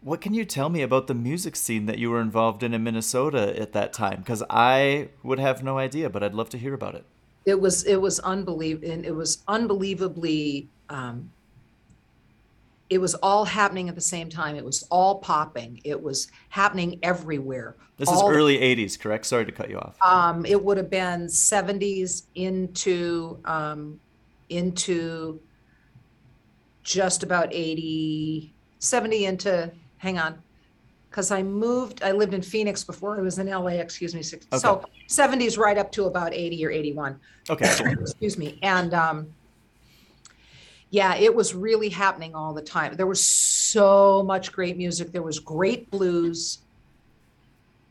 what 0.00 0.20
can 0.20 0.34
you 0.34 0.44
tell 0.44 0.68
me 0.68 0.82
about 0.82 1.08
the 1.08 1.14
music 1.14 1.56
scene 1.56 1.86
that 1.86 1.98
you 1.98 2.10
were 2.10 2.20
involved 2.20 2.62
in 2.62 2.72
in 2.72 2.84
Minnesota 2.84 3.58
at 3.60 3.72
that 3.72 3.92
time? 3.92 4.20
Because 4.20 4.42
I 4.48 5.08
would 5.22 5.38
have 5.38 5.62
no 5.64 5.78
idea, 5.78 6.08
but 6.08 6.22
I'd 6.22 6.34
love 6.34 6.48
to 6.50 6.58
hear 6.58 6.74
about 6.74 6.94
it. 6.94 7.04
It 7.44 7.60
was 7.60 7.84
it 7.84 7.96
was 7.96 8.20
unbelievable 8.20 8.90
and 8.90 9.04
it 9.04 9.14
was 9.14 9.42
unbelievably 9.48 10.68
um 10.88 11.30
it 12.88 12.98
was 12.98 13.14
all 13.16 13.44
happening 13.44 13.88
at 13.88 13.94
the 13.94 14.00
same 14.00 14.28
time. 14.28 14.54
It 14.56 14.64
was 14.64 14.84
all 14.90 15.16
popping. 15.18 15.80
It 15.84 16.00
was 16.00 16.28
happening 16.50 16.98
everywhere. 17.02 17.74
This 17.96 18.08
All- 18.08 18.30
is 18.30 18.36
early 18.36 18.58
80s, 18.58 18.98
correct? 18.98 19.26
Sorry 19.26 19.44
to 19.44 19.52
cut 19.52 19.70
you 19.70 19.78
off. 19.78 19.96
Um, 20.04 20.44
it 20.46 20.62
would 20.62 20.76
have 20.76 20.90
been 20.90 21.26
70s 21.26 22.24
into 22.34 23.38
um, 23.44 23.98
into 24.50 25.40
just 26.84 27.24
about 27.24 27.48
80, 27.50 28.52
70 28.78 29.24
into, 29.24 29.72
hang 29.98 30.18
on, 30.18 30.38
because 31.10 31.32
I 31.32 31.42
moved, 31.42 32.04
I 32.04 32.12
lived 32.12 32.32
in 32.34 32.42
Phoenix 32.42 32.84
before 32.84 33.18
I 33.18 33.22
was 33.22 33.40
in 33.40 33.48
LA, 33.48 33.70
excuse 33.80 34.14
me. 34.14 34.22
six- 34.22 34.46
So 34.60 34.84
70s 35.08 35.58
right 35.58 35.76
up 35.78 35.90
to 35.92 36.04
about 36.04 36.32
80 36.32 36.64
or 36.64 36.70
81 36.70 37.18
Okay. 37.50 37.64
excuse 38.00 38.38
me 38.38 38.58
and 38.62 38.92
um 38.94 39.26
yeah 40.90 41.14
it 41.16 41.34
was 41.34 41.54
really 41.54 41.88
happening 41.88 42.34
all 42.34 42.52
the 42.54 42.62
time. 42.62 42.94
There 42.94 43.06
was 43.06 43.24
so 43.24 44.22
much 44.22 44.52
great 44.52 44.76
music. 44.76 45.12
There 45.12 45.22
was 45.22 45.38
great 45.38 45.90
blues. 45.90 46.58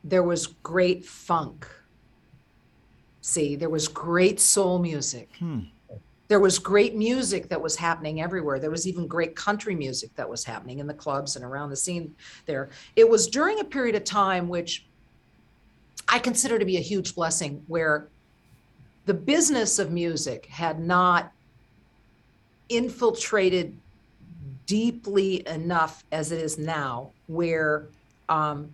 There 0.03 0.23
was 0.23 0.47
great 0.47 1.05
funk. 1.05 1.67
See 3.21 3.55
there 3.55 3.69
was 3.69 3.87
great 3.87 4.39
soul 4.39 4.79
music. 4.79 5.29
Hmm. 5.39 5.61
There 6.27 6.39
was 6.39 6.57
great 6.57 6.95
music 6.95 7.49
that 7.49 7.61
was 7.61 7.75
happening 7.75 8.19
everywhere. 8.19 8.57
There 8.57 8.71
was 8.71 8.87
even 8.87 9.05
great 9.05 9.35
country 9.35 9.75
music 9.75 10.15
that 10.15 10.27
was 10.27 10.43
happening 10.43 10.79
in 10.79 10.87
the 10.87 10.93
clubs 10.93 11.35
and 11.35 11.45
around 11.45 11.69
the 11.69 11.75
scene 11.75 12.15
there. 12.47 12.69
It 12.95 13.07
was 13.07 13.27
during 13.27 13.59
a 13.59 13.63
period 13.63 13.95
of 13.95 14.03
time 14.03 14.47
which 14.49 14.85
i 16.07 16.19
consider 16.19 16.59
to 16.59 16.65
be 16.65 16.77
a 16.77 16.81
huge 16.81 17.15
blessing 17.15 17.63
where 17.67 18.07
the 19.05 19.13
business 19.13 19.79
of 19.79 19.91
music 19.91 20.45
had 20.47 20.79
not 20.79 21.31
infiltrated 22.69 23.77
deeply 24.65 25.47
enough 25.47 26.03
as 26.11 26.31
it 26.31 26.39
is 26.41 26.57
now, 26.57 27.11
where 27.27 27.85
um, 28.29 28.73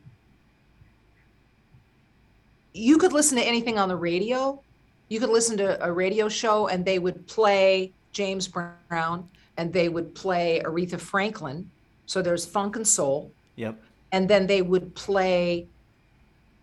you 2.74 2.98
could 2.98 3.14
listen 3.14 3.38
to 3.38 3.44
anything 3.44 3.78
on 3.78 3.90
the 3.90 3.96
radio. 3.96 4.62
You 5.10 5.20
could 5.20 5.30
listen 5.30 5.58
to 5.58 5.84
a 5.84 5.92
radio 5.92 6.30
show 6.30 6.68
and 6.68 6.86
they 6.86 7.00
would 7.00 7.28
play 7.28 7.92
James 8.14 8.48
Brown 8.48 9.28
and 9.58 9.74
they 9.74 9.90
would 9.90 10.16
play 10.16 10.62
Aretha 10.66 11.00
Franklin. 11.00 11.70
So 12.06 12.22
there's 12.22 12.46
funk 12.46 12.76
and 12.76 12.88
soul 12.88 13.32
Yep. 13.58 13.82
and 14.14 14.30
then 14.30 14.48
they 14.48 14.62
would 14.62 14.96
play 14.96 15.68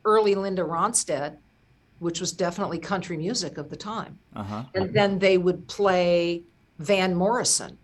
early 0.05 0.35
Linda 0.35 0.63
Ronstadt, 0.63 1.37
which 1.99 2.21
was 2.21 2.33
definitely 2.33 2.79
country 2.79 3.17
music 3.19 3.59
of 3.59 3.69
the 3.69 3.77
time. 3.77 4.19
Uh-huh. 4.35 4.65
And 4.75 4.95
then 4.95 5.19
they 5.19 5.37
would 5.37 5.67
play 5.69 6.43
Van 6.79 7.15
Morrison. 7.15 7.79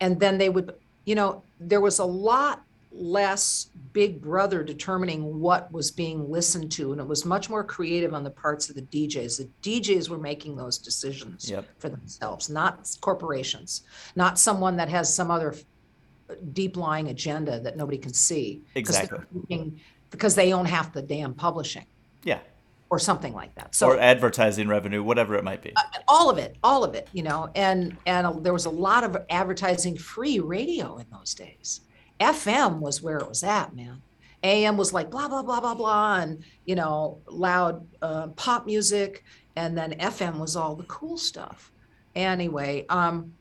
And 0.00 0.18
then 0.18 0.38
they 0.38 0.48
would, 0.48 0.74
you 1.04 1.14
know, 1.14 1.42
there 1.58 1.80
was 1.80 1.98
a 1.98 2.04
lot 2.04 2.64
less 2.92 3.70
Big 3.92 4.20
Brother 4.20 4.64
determining 4.64 5.38
what 5.40 5.70
was 5.72 5.90
being 5.90 6.28
listened 6.30 6.72
to. 6.72 6.92
And 6.92 7.00
it 7.00 7.06
was 7.06 7.24
much 7.24 7.48
more 7.48 7.62
creative 7.62 8.14
on 8.14 8.24
the 8.24 8.30
parts 8.30 8.68
of 8.68 8.74
the 8.74 8.82
DJs. 8.82 9.38
The 9.38 9.80
DJs 9.80 10.08
were 10.08 10.18
making 10.18 10.56
those 10.56 10.78
decisions 10.78 11.48
Yep. 11.48 11.66
for 11.78 11.88
themselves, 11.88 12.50
not 12.50 12.88
corporations, 13.00 13.82
not 14.16 14.38
someone 14.38 14.76
that 14.76 14.88
has 14.88 15.12
some 15.14 15.30
other 15.30 15.54
uh, 16.28 16.34
deep 16.52 16.76
lying 16.76 17.08
agenda 17.08 17.60
that 17.60 17.76
nobody 17.76 17.98
can 17.98 18.12
see. 18.12 18.62
Exactly. 18.74 19.20
Because 20.10 20.34
they 20.34 20.52
own 20.52 20.66
half 20.66 20.92
the 20.92 21.02
damn 21.02 21.34
publishing 21.34 21.86
Yeah. 22.24 22.40
Or 22.90 22.98
something 22.98 23.32
like 23.32 23.54
that. 23.54 23.74
So 23.74 23.88
or 23.88 23.98
advertising 23.98 24.68
revenue, 24.68 25.02
whatever 25.02 25.36
it 25.36 25.44
might 25.44 25.62
be. 25.62 25.72
all 26.10 26.28
of 26.28 26.38
it 26.38 26.56
all 26.64 26.82
of 26.82 26.94
it 26.94 27.08
you 27.12 27.22
know 27.22 27.48
and 27.54 27.96
and 28.04 28.44
there 28.44 28.52
was 28.52 28.64
a 28.64 28.70
lot 28.70 29.04
of 29.04 29.16
advertising 29.30 29.96
free 29.96 30.40
radio 30.40 30.98
in 30.98 31.06
those 31.12 31.34
days 31.34 31.82
fm 32.18 32.80
was 32.80 33.00
where 33.00 33.18
it 33.18 33.28
was 33.28 33.44
at 33.44 33.74
man 33.74 34.02
am 34.42 34.76
was 34.76 34.92
like 34.92 35.08
blah 35.08 35.28
blah 35.28 35.42
blah 35.42 35.60
blah 35.60 35.74
blah 35.74 36.16
and 36.16 36.42
you 36.64 36.74
know 36.74 37.18
loud 37.28 37.86
uh, 38.02 38.26
pop 38.28 38.66
music 38.66 39.24
and 39.56 39.78
then 39.78 39.92
fm 40.00 40.38
was 40.38 40.56
all 40.56 40.74
the 40.74 40.84
cool 40.84 41.16
stuff 41.16 41.70
anyway 42.16 42.84
um 42.88 43.32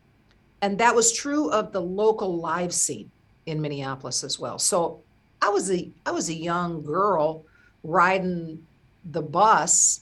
and 0.62 0.78
that 0.78 0.94
was 0.94 1.12
true 1.12 1.50
of 1.50 1.72
the 1.72 1.82
local 1.82 2.38
live 2.38 2.74
scene 2.74 3.10
in 3.48 3.60
minneapolis 3.60 4.24
as 4.24 4.40
well 4.40 4.60
so 4.60 5.02
i 5.42 5.50
was 5.50 5.72
a 5.72 5.90
i 6.06 6.12
was 6.12 6.30
a 6.30 6.34
young 6.34 6.84
girl 6.84 7.44
riding 7.84 8.64
the 9.06 9.22
bus 9.22 10.02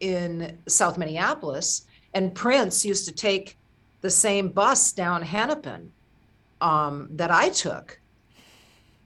in 0.00 0.58
South 0.66 0.98
Minneapolis, 0.98 1.86
and 2.14 2.34
Prince 2.34 2.84
used 2.84 3.06
to 3.06 3.12
take 3.12 3.56
the 4.00 4.10
same 4.10 4.48
bus 4.48 4.92
down 4.92 5.22
Hennepin 5.22 5.92
um, 6.60 7.08
that 7.12 7.30
I 7.30 7.48
took. 7.50 8.00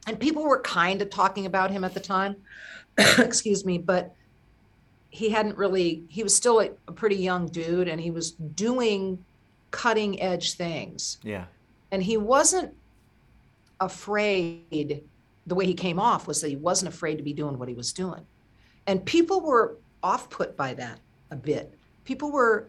And 0.07 0.19
people 0.19 0.45
were 0.45 0.61
kind 0.61 1.03
of 1.03 1.11
talking 1.11 1.47
about 1.47 1.71
him 1.71 1.85
at 1.85 1.95
the 1.95 2.01
time, 2.01 2.37
excuse 3.19 3.65
me, 3.65 3.79
but 3.79 4.15
he 5.11 5.31
hadn't 5.31 5.57
really, 5.57 6.05
he 6.09 6.23
was 6.23 6.35
still 6.35 6.61
a, 6.61 6.71
a 6.89 6.93
pretty 6.93 7.17
young 7.17 7.47
dude 7.49 7.89
and 7.89 8.01
he 8.01 8.11
was 8.11 8.33
doing 8.33 9.25
cutting 9.71 10.21
edge 10.21 10.55
things. 10.55 11.19
Yeah. 11.23 11.45
And 11.91 12.03
he 12.03 12.17
wasn't 12.17 12.75
afraid, 13.81 15.03
the 15.47 15.55
way 15.55 15.67
he 15.67 15.75
came 15.75 15.99
off 15.99 16.27
was 16.27 16.41
that 16.41 16.49
he 16.49 16.57
wasn't 16.57 16.93
afraid 16.93 17.17
to 17.17 17.23
be 17.23 17.33
doing 17.33 17.59
what 17.59 17.69
he 17.69 17.75
was 17.75 17.93
doing. 17.93 18.27
And 18.87 19.05
people 19.05 19.41
were 19.41 19.77
off 20.03 20.31
put 20.31 20.57
by 20.57 20.75
that 20.75 21.01
a 21.31 21.37
bit. 21.37 21.75
People 22.05 22.31
were 22.31 22.69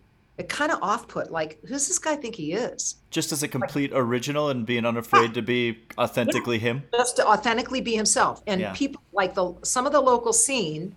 kind 0.50 0.72
of 0.72 0.80
off 0.82 1.08
put, 1.08 1.32
like, 1.32 1.60
who's 1.66 1.88
this 1.88 1.98
guy 2.00 2.16
think 2.16 2.36
he 2.36 2.54
is? 2.54 2.98
Just 3.10 3.32
as 3.32 3.42
a 3.44 3.48
complete 3.48 3.92
original 3.94 4.50
and 4.50 4.66
being 4.66 4.86
unafraid 4.86 5.34
to 5.34 5.42
be 5.42 5.80
authentically 5.98 6.60
him. 6.60 6.84
Just 6.94 7.16
to 7.18 7.28
authentically 7.28 7.82
be 7.82 7.96
himself. 7.96 8.44
And 8.48 8.62
Yeah. 8.62 8.74
people 8.76 9.02
like 9.14 9.34
the 9.34 9.54
some 9.64 9.86
of 9.86 9.92
the 9.92 10.02
local 10.02 10.34
scene 10.34 10.96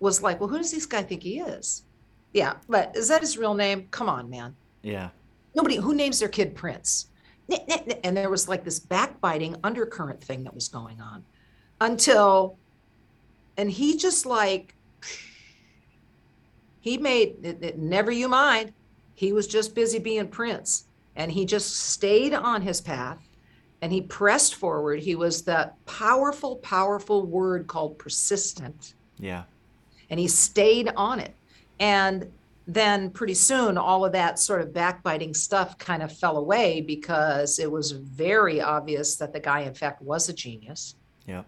was 0.00 0.22
like, 0.22 0.40
well, 0.40 0.48
who 0.48 0.58
does 0.58 0.70
this 0.70 0.86
guy 0.86 1.02
think 1.02 1.22
he 1.22 1.40
is? 1.40 1.82
Yeah, 2.32 2.54
but 2.68 2.94
is 2.96 3.08
that 3.08 3.20
his 3.20 3.36
real 3.36 3.54
name? 3.54 3.88
Come 3.90 4.08
on, 4.08 4.30
man. 4.30 4.54
Yeah. 4.82 5.10
Nobody 5.54 5.76
who 5.76 5.94
names 5.94 6.18
their 6.18 6.28
kid 6.28 6.54
Prince. 6.54 7.06
And 8.04 8.16
there 8.16 8.30
was 8.30 8.48
like 8.48 8.62
this 8.64 8.78
backbiting 8.78 9.56
undercurrent 9.64 10.22
thing 10.22 10.44
that 10.44 10.54
was 10.54 10.68
going 10.68 11.00
on 11.00 11.24
until, 11.80 12.58
and 13.58 13.70
he 13.70 13.96
just 13.96 14.24
like, 14.24 14.74
he 16.80 16.96
made 16.96 17.36
it, 17.42 17.58
it- 17.62 17.78
never 17.78 18.10
you 18.10 18.28
mind. 18.28 18.72
He 19.14 19.32
was 19.32 19.46
just 19.48 19.74
busy 19.74 19.98
being 19.98 20.28
Prince 20.28 20.84
and 21.16 21.30
he 21.30 21.44
just 21.44 21.74
stayed 21.74 22.32
on 22.32 22.62
his 22.62 22.80
path 22.80 23.18
and 23.82 23.92
he 23.92 24.00
pressed 24.00 24.54
forward. 24.54 25.00
He 25.00 25.16
was 25.16 25.42
that 25.42 25.74
powerful, 25.86 26.56
powerful 26.56 27.26
word 27.26 27.66
called 27.66 27.98
persistent 27.98 28.94
Yeah. 29.18 29.42
and 30.08 30.20
he 30.20 30.28
stayed 30.28 30.88
on 30.96 31.18
it. 31.18 31.34
And 31.80 32.30
then 32.68 33.10
pretty 33.10 33.34
soon, 33.34 33.76
all 33.78 34.04
of 34.04 34.12
that 34.12 34.38
sort 34.38 34.60
of 34.60 34.72
backbiting 34.72 35.34
stuff 35.34 35.78
kind 35.78 36.02
of 36.02 36.12
fell 36.16 36.36
away 36.36 36.80
because 36.80 37.58
it 37.58 37.70
was 37.70 37.90
very 37.92 38.60
obvious 38.60 39.16
that 39.16 39.32
the 39.32 39.40
guy, 39.40 39.60
in 39.60 39.74
fact, 39.74 40.00
was 40.02 40.28
a 40.28 40.32
genius 40.32 40.94
Yeah. 41.26 41.42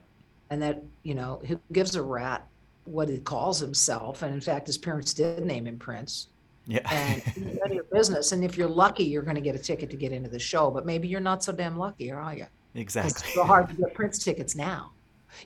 And 0.50 0.60
that, 0.62 0.82
you 1.02 1.14
know, 1.14 1.40
who 1.46 1.58
gives 1.72 1.96
a 1.96 2.02
rat 2.02 2.46
what 2.84 3.08
he 3.08 3.18
calls 3.18 3.60
himself. 3.60 4.22
And 4.22 4.34
in 4.34 4.40
fact, 4.40 4.66
his 4.66 4.76
parents 4.76 5.14
did 5.14 5.44
name 5.44 5.66
him 5.66 5.78
Prince. 5.78 6.28
Yeah. 6.66 6.80
And 6.90 7.22
of 7.64 7.72
your 7.72 7.84
business. 7.84 8.32
And 8.32 8.44
if 8.44 8.58
you're 8.58 8.68
lucky, 8.68 9.04
you're 9.04 9.22
going 9.22 9.36
to 9.36 9.40
get 9.40 9.54
a 9.54 9.58
ticket 9.58 9.90
to 9.90 9.96
get 9.96 10.12
into 10.12 10.28
the 10.28 10.38
show, 10.38 10.70
but 10.70 10.84
maybe 10.86 11.08
you're 11.08 11.20
not 11.20 11.42
so 11.42 11.52
damn 11.52 11.76
lucky, 11.76 12.10
are 12.10 12.34
you? 12.34 12.46
exactly 12.74 13.10
It's 13.10 13.34
so 13.34 13.44
hard 13.44 13.68
to 13.68 13.74
get 13.74 13.94
Prince 13.94 14.22
tickets 14.22 14.54
now. 14.54 14.92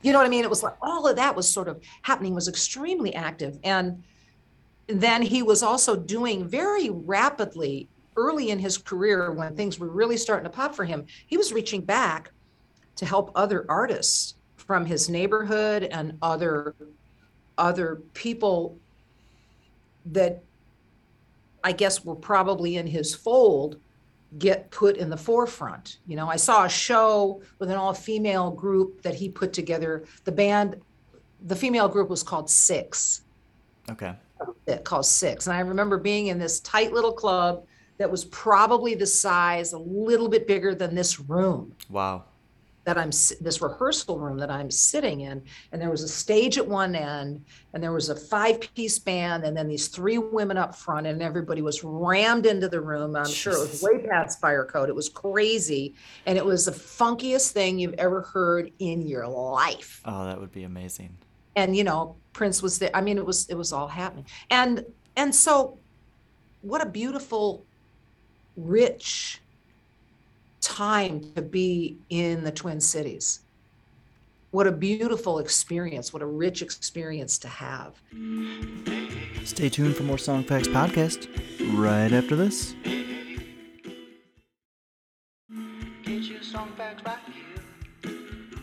You 0.03 0.13
know 0.13 0.19
what 0.19 0.27
I 0.27 0.31
mean? 0.31 0.45
It 0.45 0.51
was 0.51 0.63
like 0.63 0.75
all 0.83 1.07
of 1.07 1.17
that 1.17 1.37
was 1.37 1.51
sort 1.51 1.69
of 1.69 1.81
happening, 2.03 2.35
was 2.35 2.49
extremely 2.49 3.15
active. 3.15 3.59
And 3.65 4.03
then 4.87 5.23
he 5.23 5.43
was 5.43 5.63
also 5.63 5.97
doing 5.97 6.47
very 6.49 6.91
rapidly 6.91 7.89
early 8.17 8.51
in 8.51 8.59
his 8.59 8.79
career 8.79 9.33
when 9.33 9.57
things 9.57 9.79
were 9.79 9.89
really 9.89 10.17
starting 10.17 10.45
to 10.45 10.51
pop 10.51 10.75
for 10.75 10.85
him. 10.85 11.07
He 11.27 11.37
was 11.37 11.53
reaching 11.53 11.81
back 11.83 12.31
to 12.97 13.07
help 13.07 13.31
other 13.35 13.67
artists 13.69 14.35
from 14.67 14.87
his 14.87 15.09
neighborhood 15.09 15.85
and 15.85 16.19
other 16.23 16.75
other 17.57 18.03
people 18.15 18.77
that 20.07 20.43
I 21.63 21.73
guess 21.73 22.05
were 22.05 22.17
probably 22.17 22.77
in 22.77 22.87
his 22.87 23.15
fold 23.15 23.81
get 24.39 24.71
put 24.73 24.97
in 24.97 25.09
the 25.09 25.17
forefront. 25.17 25.99
You 26.07 26.17
know, 26.17 26.29
I 26.29 26.37
saw 26.37 26.65
a 26.65 26.69
show 26.69 27.43
with 27.61 27.71
an 27.71 27.77
all 27.77 27.95
female 27.95 28.51
group 28.51 29.03
that 29.03 29.15
he 29.15 29.29
put 29.29 29.53
together. 29.53 30.05
The 30.25 30.33
band, 30.33 30.77
the 31.47 31.55
female 31.55 31.89
group 31.89 32.11
was 32.11 32.25
called 32.25 32.51
Six, 32.51 33.23
Okay. 33.89 34.15
it 34.67 34.85
called 34.85 35.07
Six. 35.07 35.47
And 35.47 35.57
I 35.57 35.61
remember 35.61 35.97
being 35.99 36.27
in 36.27 36.39
this 36.41 36.59
tight 36.61 36.93
little 36.93 37.13
club 37.13 37.65
that 37.99 38.11
was 38.11 38.25
probably 38.25 38.97
the 38.97 39.07
size, 39.07 39.73
a 39.73 39.79
little 39.79 40.29
bit 40.29 40.49
bigger 40.49 40.75
than 40.75 40.97
this 40.97 41.21
room 41.21 41.73
Wow. 41.89 42.25
That 42.85 42.99
I'm 42.99 43.09
this 43.09 43.63
rehearsal 43.63 44.19
room 44.19 44.39
that 44.39 44.51
I'm 44.51 44.71
sitting 44.71 45.23
in, 45.23 45.43
and 45.73 45.81
there 45.81 45.91
was 45.91 46.03
a 46.03 46.09
stage 46.09 46.59
at 46.59 46.67
one 46.67 46.95
end, 46.95 47.45
and 47.73 47.83
there 47.83 47.93
was 47.93 48.11
a 48.11 48.17
five 48.17 48.61
piece 48.75 48.99
band, 48.99 49.45
and 49.45 49.57
then 49.57 49.69
these 49.69 49.89
three 49.89 50.19
women 50.19 50.59
up 50.59 50.75
front, 50.75 51.07
and 51.07 51.23
everybody 51.23 51.63
was 51.63 51.83
rammed 51.83 52.47
into 52.47 52.69
the 52.69 52.81
room. 52.81 53.17
I'm 53.17 53.27
sure 53.27 53.55
it 53.55 53.71
was 53.71 53.83
way 53.83 54.07
past 54.07 54.41
fire 54.41 54.65
code. 54.67 54.89
It 54.89 54.95
was 54.95 55.09
crazy, 55.09 55.95
and 56.27 56.37
it 56.37 56.45
was 56.45 56.67
the 56.67 56.73
funkiest 56.73 57.53
thing 57.53 57.79
you've 57.79 57.95
ever 57.95 58.21
heard 58.23 58.71
in 58.79 59.03
your 59.03 59.27
life. 59.27 60.03
Oh, 60.05 60.27
that 60.27 60.39
would 60.39 60.53
be 60.53 60.65
amazing. 60.65 61.17
And 61.57 61.75
you 61.75 61.85
know, 61.85 62.17
Prince 62.33 62.63
was 62.63 62.79
there. 62.79 62.91
I 62.93 63.01
mean, 63.01 63.17
it 63.17 63.25
was 63.25 63.49
it 63.49 63.55
was 63.55 63.73
all 63.73 63.89
happening, 63.89 64.27
and 64.51 64.85
and 65.17 65.35
so, 65.35 65.79
what 66.61 66.83
a 66.83 66.87
beautiful, 66.87 67.65
rich 68.57 69.41
time 70.65 71.21
to 71.35 71.43
be 71.43 71.99
in 72.11 72.43
the 72.43 72.51
Twin 72.51 72.81
Cities. 72.81 73.41
What 74.51 74.67
a 74.67 74.73
beautiful 74.73 75.39
experience. 75.39 76.13
What 76.13 76.23
a 76.23 76.27
rich 76.27 76.63
experience 76.63 77.39
to 77.39 77.49
have. 77.49 78.01
Stay 79.45 79.69
tuned 79.69 79.97
for 79.97 80.05
more 80.05 80.17
Songfacts 80.17 80.69
podcast 80.69 81.29
right 81.77 82.13
after 82.13 82.37
this. 82.37 82.75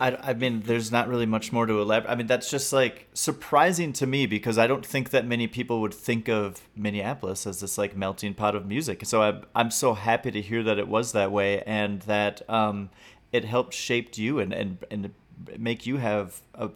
I, 0.02 0.30
I 0.30 0.34
mean, 0.34 0.62
there's 0.62 0.90
not 0.90 1.06
really 1.06 1.26
much 1.26 1.52
more 1.52 1.64
to 1.64 1.80
elaborate. 1.80 2.10
I 2.10 2.16
mean, 2.16 2.26
that's 2.26 2.50
just 2.50 2.72
like 2.72 3.06
surprising 3.14 3.92
to 3.94 4.06
me 4.06 4.26
because 4.26 4.58
I 4.58 4.66
don't 4.66 4.84
think 4.84 5.10
that 5.10 5.24
many 5.24 5.46
people 5.46 5.80
would 5.80 5.94
think 5.94 6.28
of 6.28 6.60
Minneapolis 6.74 7.46
as 7.46 7.60
this 7.60 7.78
like 7.78 7.96
melting 7.96 8.34
pot 8.34 8.56
of 8.56 8.66
music. 8.66 9.06
So 9.06 9.22
I'm, 9.22 9.44
I'm 9.54 9.70
so 9.70 9.94
happy 9.94 10.32
to 10.32 10.42
hear 10.42 10.64
that 10.64 10.76
it 10.76 10.88
was 10.88 11.12
that 11.12 11.30
way 11.30 11.62
and 11.62 12.02
that 12.02 12.42
um, 12.50 12.90
it 13.30 13.44
helped 13.44 13.74
shaped 13.74 14.18
you 14.18 14.40
and, 14.40 14.52
and, 14.52 14.78
and 14.90 15.14
make 15.56 15.86
you 15.86 15.98
have 15.98 16.40
a, 16.54 16.68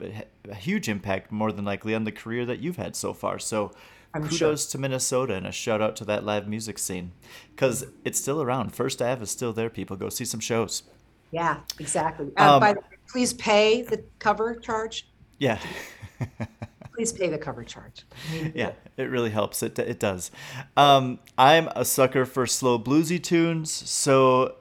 a 0.48 0.54
huge 0.54 0.88
impact 0.88 1.32
more 1.32 1.50
than 1.50 1.64
likely 1.64 1.96
on 1.96 2.04
the 2.04 2.12
career 2.12 2.46
that 2.46 2.60
you've 2.60 2.76
had 2.76 2.94
so 2.94 3.12
far. 3.12 3.40
So 3.40 3.72
I'm 4.14 4.28
kudos 4.28 4.66
to 4.66 4.78
Minnesota 4.78 5.34
and 5.34 5.48
a 5.48 5.52
shout 5.52 5.82
out 5.82 5.96
to 5.96 6.04
that 6.04 6.24
live 6.24 6.46
music 6.46 6.78
scene 6.78 7.10
because 7.50 7.86
it's 8.04 8.20
still 8.20 8.40
around. 8.40 8.72
First 8.72 9.02
Ave 9.02 9.24
is 9.24 9.32
still 9.32 9.52
there. 9.52 9.68
People 9.68 9.96
go 9.96 10.10
see 10.10 10.24
some 10.24 10.38
shows. 10.40 10.84
Yeah, 11.32 11.58
exactly. 11.80 12.30
Uh, 12.36 12.54
Um, 12.54 12.60
by 12.60 12.72
the 12.72 12.80
way, 12.80 12.95
please 13.09 13.33
pay 13.35 13.83
the 13.83 14.05
cover 14.19 14.55
charge. 14.55 15.09
Yeah. 15.38 15.59
Please 16.95 17.12
pay 17.12 17.29
the 17.29 17.37
cover 17.37 17.62
charge. 17.62 18.07
Yeah, 18.55 18.73
it 18.97 19.11
really 19.11 19.29
helps. 19.29 19.62
It, 19.62 19.79
it 19.79 20.01
does. 20.01 20.31
Um, 20.79 21.19
I'm 21.37 21.69
a 21.77 21.85
sucker 21.85 22.25
for 22.25 22.47
slow 22.47 22.79
bluesy 22.79 23.23
tunes, 23.23 23.71
so 23.71 24.57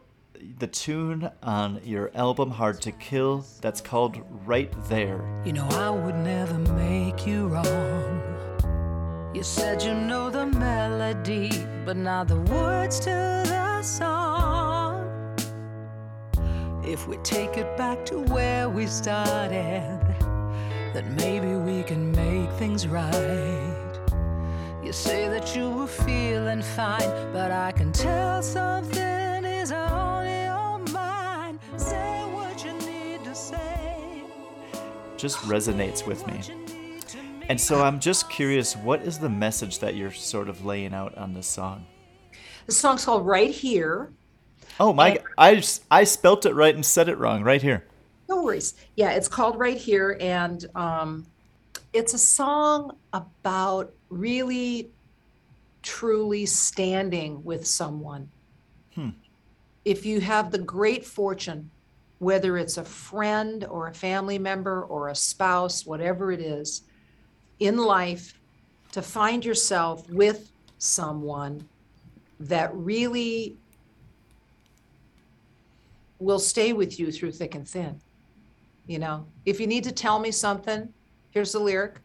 the 0.59 0.67
tune 0.67 1.31
on 1.41 1.79
your 1.85 2.11
album 2.13 2.51
Hard 2.51 2.81
to 2.81 2.91
Kill 2.91 3.45
that's 3.61 3.79
called 3.79 4.21
Right 4.45 4.69
There. 4.89 5.23
You 5.45 5.53
know, 5.53 5.67
I 5.69 5.89
would 5.89 6.15
never 6.15 6.59
make 6.73 7.25
you 7.25 7.47
wrong. 7.47 8.21
You 9.33 9.43
said 9.43 9.81
you 9.81 9.93
know 9.93 10.29
the 10.29 10.45
melody, 10.45 11.51
but 11.85 11.95
not 11.95 12.27
the 12.27 12.39
words 12.41 12.99
to 13.01 13.43
the 13.45 13.81
song. 13.81 14.34
If 16.87 17.07
we 17.07 17.17
take 17.17 17.57
it 17.57 17.75
back 17.77 18.05
to 18.05 18.19
where 18.19 18.69
we 18.69 18.85
started, 18.85 19.99
then 20.93 21.15
maybe 21.15 21.55
we 21.55 21.81
can 21.81 22.11
make 22.11 22.51
things 22.59 22.87
right. 22.87 23.99
You 24.83 24.93
say 24.93 25.27
that 25.27 25.55
you 25.55 25.71
were 25.71 25.87
feeling 25.87 26.61
fine, 26.61 27.33
but 27.33 27.51
I 27.51 27.71
can 27.71 27.91
tell 27.91 28.43
something 28.43 29.45
is 29.45 29.71
on 29.71 30.27
your 30.27 30.93
mind. 30.93 31.59
Say 31.75 32.21
what 32.31 32.63
you 32.63 32.73
need 32.73 33.23
to 33.23 33.33
say. 33.33 34.21
Just 35.17 35.37
resonates 35.39 36.05
with 36.05 36.25
me. 36.27 36.33
What 36.33 36.49
you 36.49 36.55
need 36.55 37.01
to 37.07 37.17
mean. 37.17 37.45
And 37.49 37.59
so 37.59 37.81
I'm 37.81 37.99
just 37.99 38.29
curious, 38.29 38.75
what 38.75 39.01
is 39.01 39.17
the 39.17 39.29
message 39.29 39.79
that 39.79 39.95
you're 39.95 40.11
sort 40.11 40.49
of 40.49 40.63
laying 40.63 40.93
out 40.93 41.17
on 41.17 41.33
this 41.33 41.47
song? 41.47 41.87
The 42.67 42.73
song's 42.73 43.05
called 43.05 43.25
Right 43.25 43.49
Here. 43.49 44.13
Oh 44.79 44.93
my! 44.93 45.19
I 45.37 45.63
I 45.89 46.03
spelt 46.03 46.45
it 46.45 46.53
right 46.53 46.75
and 46.75 46.85
said 46.85 47.09
it 47.09 47.17
wrong 47.17 47.43
right 47.43 47.61
here. 47.61 47.85
No 48.27 48.43
worries. 48.43 48.73
Yeah, 48.95 49.11
it's 49.11 49.27
called 49.27 49.57
Right 49.57 49.77
Here. 49.77 50.17
And 50.19 50.65
um, 50.75 51.25
it's 51.93 52.13
a 52.13 52.17
song 52.17 52.97
about 53.13 53.93
really, 54.09 54.89
truly 55.83 56.45
standing 56.45 57.43
with 57.43 57.65
someone. 57.65 58.29
If 59.83 60.05
you 60.05 60.19
have 60.21 60.51
the 60.51 60.57
great 60.57 61.05
fortune, 61.05 61.69
whether 62.19 62.57
it's 62.57 62.77
a 62.77 62.85
friend 62.85 63.65
or 63.65 63.87
a 63.87 63.93
family 63.93 64.39
member 64.39 64.83
or 64.83 65.09
a 65.09 65.15
spouse, 65.15 65.85
whatever 65.85 66.31
it 66.31 66.39
is, 66.39 66.83
in 67.59 67.77
life, 67.77 68.39
to 68.93 69.01
find 69.01 69.45
yourself 69.45 70.09
with 70.09 70.51
someone 70.79 71.67
that 72.39 72.73
really 72.73 73.57
will 76.19 76.39
stay 76.39 76.73
with 76.73 76.99
you 76.99 77.11
through 77.11 77.31
thick 77.31 77.55
and 77.55 77.67
thin. 77.67 77.99
You 78.87 78.99
know, 78.99 79.25
if 79.45 79.59
you 79.59 79.67
need 79.67 79.83
to 79.85 79.91
tell 79.91 80.19
me 80.19 80.31
something, 80.31 80.93
here's 81.31 81.51
the 81.51 81.59
lyric. 81.59 81.95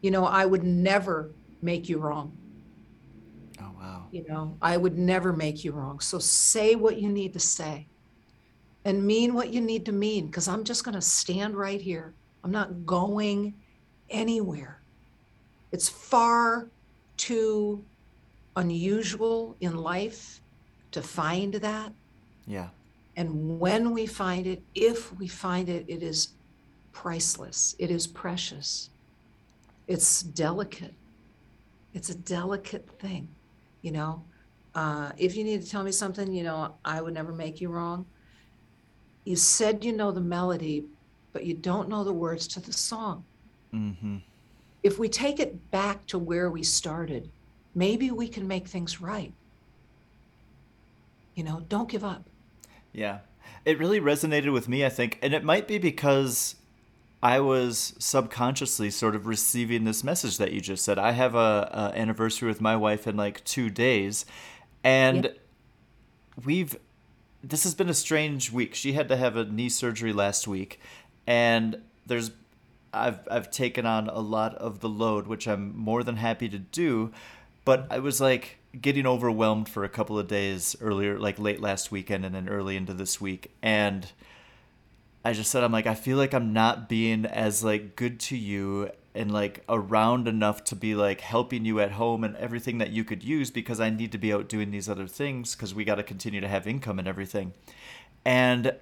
You 0.00 0.10
know, 0.10 0.24
I 0.24 0.46
would 0.46 0.62
never 0.62 1.30
make 1.62 1.88
you 1.88 1.98
wrong. 1.98 2.36
Oh 3.60 3.72
wow! 3.78 4.06
You 4.10 4.24
know, 4.28 4.56
I 4.62 4.76
would 4.76 4.98
never 4.98 5.32
make 5.32 5.64
you 5.64 5.72
wrong. 5.72 6.00
So 6.00 6.18
say 6.18 6.74
what 6.74 6.98
you 6.98 7.08
need 7.08 7.32
to 7.34 7.40
say 7.40 7.86
and 8.84 9.04
mean 9.04 9.34
what 9.34 9.52
you 9.52 9.60
need 9.60 9.86
to 9.86 9.92
mean 9.92 10.26
because 10.26 10.48
I'm 10.48 10.64
just 10.64 10.84
going 10.84 10.94
to 10.94 11.00
stand 11.00 11.56
right 11.56 11.80
here. 11.80 12.14
I'm 12.44 12.50
not 12.50 12.84
going 12.84 13.54
anywhere. 14.10 14.80
It's 15.70 15.88
far 15.88 16.68
too 17.16 17.84
unusual 18.56 19.56
in 19.60 19.76
life 19.76 20.40
to 20.90 21.02
find 21.02 21.54
that. 21.54 21.92
Yeah, 22.46 22.68
And 23.16 23.60
when 23.60 23.92
we 23.92 24.06
find 24.06 24.46
it, 24.46 24.62
if 24.74 25.12
we 25.18 25.28
find 25.28 25.68
it, 25.68 25.84
it 25.86 26.02
is 26.02 26.28
priceless. 26.92 27.76
It 27.78 27.90
is 27.90 28.06
precious. 28.06 28.90
It's 29.86 30.22
delicate. 30.22 30.94
It's 31.94 32.08
a 32.08 32.14
delicate 32.14 32.88
thing, 32.98 33.28
you 33.82 33.92
know. 33.92 34.22
Uh, 34.74 35.12
if 35.18 35.36
you 35.36 35.44
need 35.44 35.62
to 35.62 35.68
tell 35.68 35.82
me 35.82 35.92
something, 35.92 36.32
you 36.32 36.42
know, 36.42 36.74
I 36.84 37.02
would 37.02 37.12
never 37.12 37.32
make 37.32 37.60
you 37.60 37.68
wrong. 37.68 38.06
You 39.24 39.36
said 39.36 39.84
you 39.84 39.92
know 39.92 40.10
the 40.10 40.20
melody, 40.20 40.84
but 41.32 41.44
you 41.44 41.54
don't 41.54 41.88
know 41.88 42.04
the 42.04 42.12
words 42.12 42.46
to 42.48 42.60
the 42.60 42.72
song. 42.72 43.24
mm-hmm. 43.72 44.18
If 44.82 44.98
we 44.98 45.08
take 45.08 45.38
it 45.38 45.70
back 45.70 46.06
to 46.06 46.18
where 46.18 46.50
we 46.50 46.62
started, 46.62 47.30
maybe 47.74 48.10
we 48.10 48.26
can 48.26 48.48
make 48.48 48.66
things 48.66 49.00
right. 49.00 49.32
You 51.36 51.44
know, 51.44 51.62
don't 51.68 51.88
give 51.88 52.04
up. 52.04 52.24
Yeah. 52.92 53.18
It 53.64 53.78
really 53.78 54.00
resonated 54.00 54.52
with 54.52 54.68
me, 54.68 54.84
I 54.84 54.88
think. 54.88 55.18
And 55.22 55.32
it 55.34 55.44
might 55.44 55.68
be 55.68 55.78
because 55.78 56.56
I 57.22 57.38
was 57.40 57.94
subconsciously 57.98 58.90
sort 58.90 59.14
of 59.14 59.26
receiving 59.26 59.84
this 59.84 60.02
message 60.02 60.38
that 60.38 60.52
you 60.52 60.60
just 60.60 60.84
said. 60.84 60.98
I 60.98 61.12
have 61.12 61.34
a, 61.34 61.92
a 61.94 61.98
anniversary 61.98 62.48
with 62.48 62.60
my 62.60 62.74
wife 62.76 63.06
in 63.06 63.16
like 63.16 63.44
two 63.44 63.70
days, 63.70 64.26
and 64.82 65.24
Yep. 65.24 65.38
we've 66.44 66.76
this 67.44 67.64
has 67.64 67.74
been 67.74 67.88
a 67.88 67.94
strange 67.94 68.52
week. 68.52 68.74
She 68.74 68.92
had 68.92 69.08
to 69.08 69.16
have 69.16 69.36
a 69.36 69.44
knee 69.44 69.68
surgery 69.68 70.12
last 70.12 70.48
week, 70.48 70.80
and 71.26 71.80
there's 72.06 72.32
I've 72.92 73.20
I've 73.30 73.50
taken 73.50 73.86
on 73.86 74.08
a 74.08 74.20
lot 74.20 74.54
of 74.56 74.80
the 74.80 74.88
load, 74.88 75.26
which 75.28 75.46
I'm 75.46 75.76
more 75.76 76.02
than 76.02 76.16
happy 76.16 76.48
to 76.48 76.58
do, 76.58 77.12
but 77.64 77.86
I 77.90 78.00
was 78.00 78.20
like 78.20 78.58
getting 78.80 79.06
overwhelmed 79.06 79.68
for 79.68 79.84
a 79.84 79.88
couple 79.88 80.18
of 80.18 80.28
days 80.28 80.76
earlier, 80.80 81.18
like 81.18 81.38
late 81.38 81.60
last 81.60 81.92
weekend 81.92 82.24
and 82.24 82.34
then 82.34 82.48
early 82.48 82.76
into 82.76 82.94
this 82.94 83.20
week, 83.20 83.50
and 83.62 84.10
I 85.24 85.32
just 85.32 85.50
said 85.50 85.62
I'm 85.62 85.72
like 85.72 85.86
I 85.86 85.94
feel 85.94 86.16
like 86.16 86.34
I'm 86.34 86.52
not 86.52 86.88
being 86.88 87.26
as 87.26 87.62
like 87.62 87.96
good 87.96 88.18
to 88.20 88.36
you 88.36 88.90
and 89.14 89.30
like 89.30 89.62
around 89.68 90.26
enough 90.26 90.64
to 90.64 90.76
be 90.76 90.94
like 90.94 91.20
helping 91.20 91.64
you 91.64 91.80
at 91.80 91.92
home 91.92 92.24
and 92.24 92.36
everything 92.36 92.78
that 92.78 92.90
you 92.90 93.04
could 93.04 93.22
use 93.22 93.50
because 93.50 93.78
I 93.78 93.90
need 93.90 94.10
to 94.12 94.18
be 94.18 94.32
out 94.32 94.48
doing 94.48 94.70
these 94.70 94.88
other 94.88 95.06
things 95.06 95.54
because 95.54 95.74
we 95.74 95.84
got 95.84 95.96
to 95.96 96.02
continue 96.02 96.40
to 96.40 96.48
have 96.48 96.66
income 96.66 96.98
and 96.98 97.06
everything. 97.06 97.52
And 98.24 98.74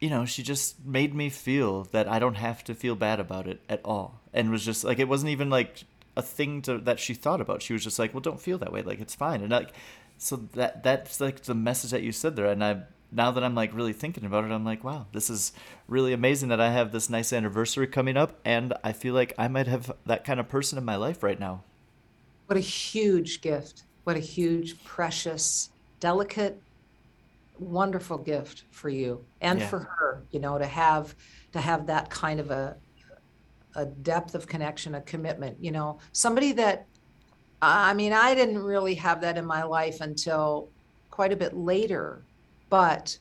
you 0.00 0.10
know, 0.10 0.24
she 0.24 0.42
just 0.42 0.84
made 0.84 1.14
me 1.14 1.30
feel 1.30 1.84
that 1.84 2.08
I 2.08 2.18
don't 2.18 2.34
have 2.34 2.62
to 2.64 2.74
feel 2.74 2.94
bad 2.94 3.20
about 3.20 3.46
it 3.46 3.60
at 3.68 3.80
all. 3.84 4.20
And 4.32 4.50
was 4.50 4.64
just 4.64 4.84
like 4.84 4.98
it 4.98 5.08
wasn't 5.08 5.30
even 5.30 5.50
like 5.50 5.84
a 6.16 6.22
thing 6.22 6.62
to 6.62 6.78
that 6.78 7.00
she 7.00 7.14
thought 7.14 7.40
about. 7.40 7.62
She 7.62 7.72
was 7.72 7.84
just 7.84 7.98
like, 7.98 8.14
"Well, 8.14 8.20
don't 8.20 8.40
feel 8.40 8.58
that 8.58 8.72
way. 8.72 8.82
Like 8.82 9.00
it's 9.00 9.14
fine." 9.14 9.40
And 9.42 9.50
like 9.50 9.72
so 10.18 10.36
that 10.54 10.82
that's 10.82 11.20
like 11.20 11.42
the 11.42 11.54
message 11.54 11.90
that 11.90 12.02
you 12.02 12.12
said 12.12 12.36
there 12.36 12.46
and 12.46 12.62
I 12.64 12.82
now 13.10 13.30
that 13.30 13.44
I'm 13.44 13.54
like 13.54 13.72
really 13.74 13.92
thinking 13.92 14.24
about 14.24 14.44
it, 14.44 14.50
I'm 14.50 14.64
like, 14.64 14.82
wow, 14.82 15.06
this 15.12 15.30
is 15.30 15.52
really 15.86 16.12
amazing 16.12 16.48
that 16.48 16.60
I 16.60 16.72
have 16.72 16.90
this 16.90 17.08
nice 17.08 17.32
anniversary 17.32 17.86
coming 17.86 18.16
up 18.16 18.40
and 18.44 18.74
I 18.82 18.92
feel 18.92 19.14
like 19.14 19.32
I 19.38 19.46
might 19.46 19.68
have 19.68 19.92
that 20.06 20.24
kind 20.24 20.40
of 20.40 20.48
person 20.48 20.78
in 20.78 20.84
my 20.84 20.96
life 20.96 21.22
right 21.22 21.38
now. 21.38 21.62
What 22.46 22.56
a 22.56 22.60
huge 22.60 23.40
gift. 23.40 23.84
What 24.04 24.16
a 24.16 24.20
huge, 24.20 24.82
precious, 24.84 25.70
delicate, 26.00 26.62
wonderful 27.58 28.18
gift 28.18 28.64
for 28.70 28.88
you 28.88 29.26
and 29.40 29.62
Yeah. 29.62 29.64
for 29.64 29.80
her, 29.80 30.26
you 30.30 30.40
know, 30.40 30.58
to 30.58 30.66
have 30.66 31.14
to 31.52 31.60
have 31.60 31.86
that 31.86 32.10
kind 32.10 32.40
of 32.40 32.50
a 32.50 32.78
a 33.76 33.86
depth 33.86 34.34
of 34.34 34.46
connection, 34.46 34.94
a 34.94 35.00
commitment, 35.00 35.56
you 35.60 35.70
know, 35.70 35.98
somebody 36.12 36.52
that 36.52 36.86
I 37.62 37.94
mean, 37.94 38.12
I 38.12 38.34
didn't 38.34 38.58
really 38.58 38.94
have 38.96 39.22
that 39.22 39.38
in 39.38 39.46
my 39.46 39.62
life 39.62 40.02
until 40.02 40.68
quite 41.10 41.32
a 41.32 41.36
bit 41.36 41.56
later, 41.56 42.22
but 42.68 43.16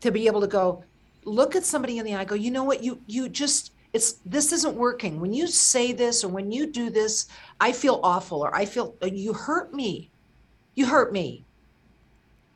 to 0.00 0.10
be 0.10 0.26
able 0.26 0.42
to 0.42 0.46
go 0.46 0.84
look 1.24 1.56
at 1.56 1.64
somebody 1.64 1.98
in 1.98 2.04
the 2.04 2.14
eye, 2.14 2.24
go, 2.24 2.34
you 2.34 2.50
know 2.50 2.64
what, 2.64 2.82
you 2.82 3.00
you 3.06 3.28
just 3.28 3.72
it's 3.92 4.18
this 4.26 4.52
isn't 4.52 4.76
working. 4.76 5.20
When 5.20 5.32
you 5.32 5.46
say 5.46 5.92
this 5.92 6.22
or 6.24 6.28
when 6.28 6.52
you 6.52 6.66
do 6.66 6.90
this, 6.90 7.28
I 7.58 7.72
feel 7.72 8.00
awful 8.02 8.42
or 8.44 8.54
I 8.54 8.66
feel 8.66 8.94
uh, 9.02 9.06
you 9.06 9.32
hurt 9.32 9.72
me. 9.72 10.10
You 10.74 10.86
hurt 10.86 11.12
me. 11.12 11.46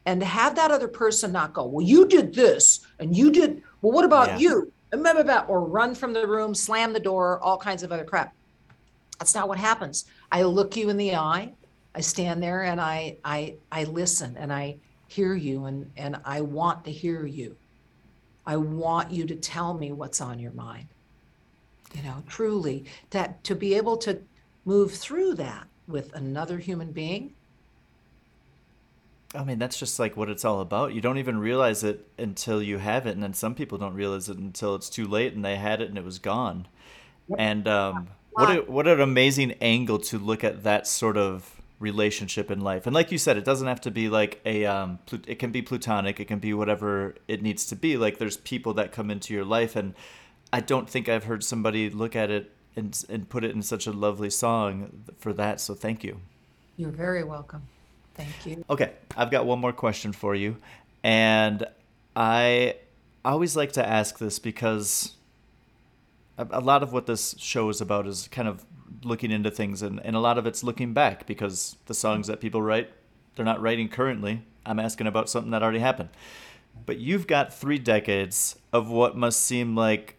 And 0.04 0.20
to 0.20 0.26
have 0.26 0.56
that 0.56 0.70
other 0.70 0.88
person 0.88 1.32
not 1.32 1.54
go, 1.54 1.64
well, 1.64 1.86
you 1.86 2.06
did 2.06 2.34
this 2.34 2.80
and 2.98 3.16
you 3.16 3.30
did, 3.30 3.62
well, 3.80 3.92
what 3.92 4.04
about 4.04 4.28
Yeah. 4.28 4.38
you? 4.38 4.72
Or 4.92 5.64
run 5.64 5.94
from 5.94 6.12
the 6.12 6.26
room, 6.26 6.54
slam 6.54 6.92
the 6.92 7.00
door, 7.00 7.40
all 7.40 7.56
kinds 7.56 7.82
of 7.82 7.92
other 7.92 8.04
crap. 8.04 8.34
That's 9.18 9.34
not 9.34 9.48
what 9.48 9.58
happens. 9.58 10.06
I 10.32 10.42
look 10.42 10.76
you 10.76 10.88
in 10.88 10.96
the 10.96 11.14
eye. 11.14 11.52
I 11.94 12.00
stand 12.00 12.42
there 12.42 12.62
and 12.62 12.80
I 12.80 13.16
I 13.24 13.56
I 13.70 13.84
listen 13.84 14.36
and 14.36 14.52
I 14.52 14.76
hear 15.08 15.34
you 15.34 15.66
and 15.66 15.90
and 15.96 16.16
I 16.24 16.40
want 16.40 16.84
to 16.84 16.92
hear 16.92 17.26
you. 17.26 17.56
I 18.46 18.56
want 18.56 19.10
you 19.10 19.26
to 19.26 19.36
tell 19.36 19.74
me 19.74 19.92
what's 19.92 20.20
on 20.20 20.38
your 20.38 20.52
mind. 20.52 20.86
You 21.94 22.02
know, 22.02 22.22
truly 22.28 22.84
that 23.10 23.42
to 23.44 23.54
be 23.54 23.74
able 23.74 23.96
to 23.98 24.22
move 24.64 24.92
through 24.92 25.34
that 25.34 25.66
with 25.88 26.12
another 26.14 26.58
human 26.58 26.92
being. 26.92 27.34
I 29.34 29.44
mean, 29.44 29.58
that's 29.58 29.78
just 29.78 29.98
like 29.98 30.16
what 30.16 30.28
it's 30.28 30.44
all 30.44 30.60
about. 30.60 30.92
You 30.92 31.00
don't 31.00 31.18
even 31.18 31.38
realize 31.38 31.84
it 31.84 32.06
until 32.18 32.60
you 32.60 32.78
have 32.78 33.06
it, 33.06 33.12
and 33.12 33.22
then 33.22 33.34
some 33.34 33.54
people 33.54 33.78
don't 33.78 33.94
realize 33.94 34.28
it 34.28 34.38
until 34.38 34.74
it's 34.74 34.90
too 34.90 35.06
late 35.06 35.34
and 35.34 35.44
they 35.44 35.56
had 35.56 35.80
it 35.80 35.88
and 35.88 35.96
it 35.96 36.04
was 36.04 36.18
gone. 36.18 36.66
And 37.38 37.68
um, 37.68 38.08
what 38.32 38.56
a, 38.56 38.60
what 38.62 38.88
an 38.88 39.00
amazing 39.00 39.52
angle 39.60 39.98
to 39.98 40.18
look 40.18 40.42
at 40.42 40.64
that 40.64 40.86
sort 40.86 41.16
of 41.16 41.60
relationship 41.78 42.50
in 42.50 42.60
life. 42.60 42.86
And 42.86 42.94
like 42.94 43.12
you 43.12 43.18
said, 43.18 43.36
it 43.36 43.44
doesn't 43.44 43.68
have 43.68 43.80
to 43.82 43.90
be 43.90 44.08
like 44.08 44.40
a 44.44 44.66
um, 44.66 44.98
it 45.26 45.38
can 45.38 45.52
be 45.52 45.62
platonic, 45.62 46.18
it 46.18 46.26
can 46.26 46.40
be 46.40 46.52
whatever 46.52 47.14
it 47.28 47.42
needs 47.42 47.66
to 47.66 47.76
be. 47.76 47.96
Like 47.96 48.18
there's 48.18 48.36
people 48.36 48.74
that 48.74 48.92
come 48.92 49.10
into 49.10 49.32
your 49.32 49.44
life, 49.44 49.76
and 49.76 49.94
I 50.52 50.60
don't 50.60 50.88
think 50.88 51.08
I've 51.08 51.24
heard 51.24 51.44
somebody 51.44 51.88
look 51.88 52.16
at 52.16 52.30
it 52.30 52.52
and 52.76 53.04
and 53.08 53.28
put 53.28 53.44
it 53.44 53.52
in 53.52 53.62
such 53.62 53.86
a 53.86 53.92
lovely 53.92 54.30
song 54.30 55.04
for 55.18 55.32
that. 55.34 55.60
So 55.60 55.74
thank 55.74 56.04
you. 56.04 56.20
You're 56.76 56.90
very 56.90 57.24
welcome. 57.24 57.62
Thank 58.14 58.46
you. 58.46 58.64
Okay, 58.68 58.92
I've 59.16 59.30
got 59.30 59.46
one 59.46 59.58
more 59.58 59.72
question 59.72 60.12
for 60.12 60.34
you. 60.34 60.56
And 61.02 61.66
I 62.14 62.76
always 63.24 63.56
like 63.56 63.72
to 63.72 63.86
ask 63.86 64.18
this 64.18 64.38
because 64.38 65.14
a, 66.38 66.60
lot 66.60 66.82
of 66.82 66.92
what 66.92 67.06
this 67.06 67.34
show 67.38 67.68
is 67.68 67.80
about 67.80 68.06
is 68.06 68.28
kind 68.28 68.48
of 68.48 68.64
looking 69.02 69.30
into 69.30 69.50
things, 69.50 69.82
and, 69.82 70.00
and 70.04 70.16
a 70.16 70.20
lot 70.20 70.38
of 70.38 70.46
it's 70.46 70.62
looking 70.62 70.92
back 70.92 71.26
because 71.26 71.76
the 71.86 71.94
songs 71.94 72.26
that 72.26 72.40
people 72.40 72.62
write, 72.62 72.90
they're 73.36 73.44
not 73.44 73.60
writing 73.60 73.88
currently. 73.88 74.42
I'm 74.66 74.78
asking 74.78 75.06
about 75.06 75.28
something 75.28 75.50
that 75.52 75.62
already 75.62 75.78
happened. 75.78 76.10
But 76.86 76.98
you've 76.98 77.26
got 77.26 77.52
three 77.52 77.78
decades 77.78 78.56
of 78.72 78.90
what 78.90 79.16
must 79.16 79.40
seem 79.40 79.74
like 79.76 80.16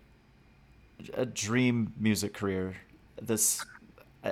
a 1.14 1.26
dream 1.26 1.94
music 1.98 2.34
career. 2.34 2.76
This, 3.22 3.64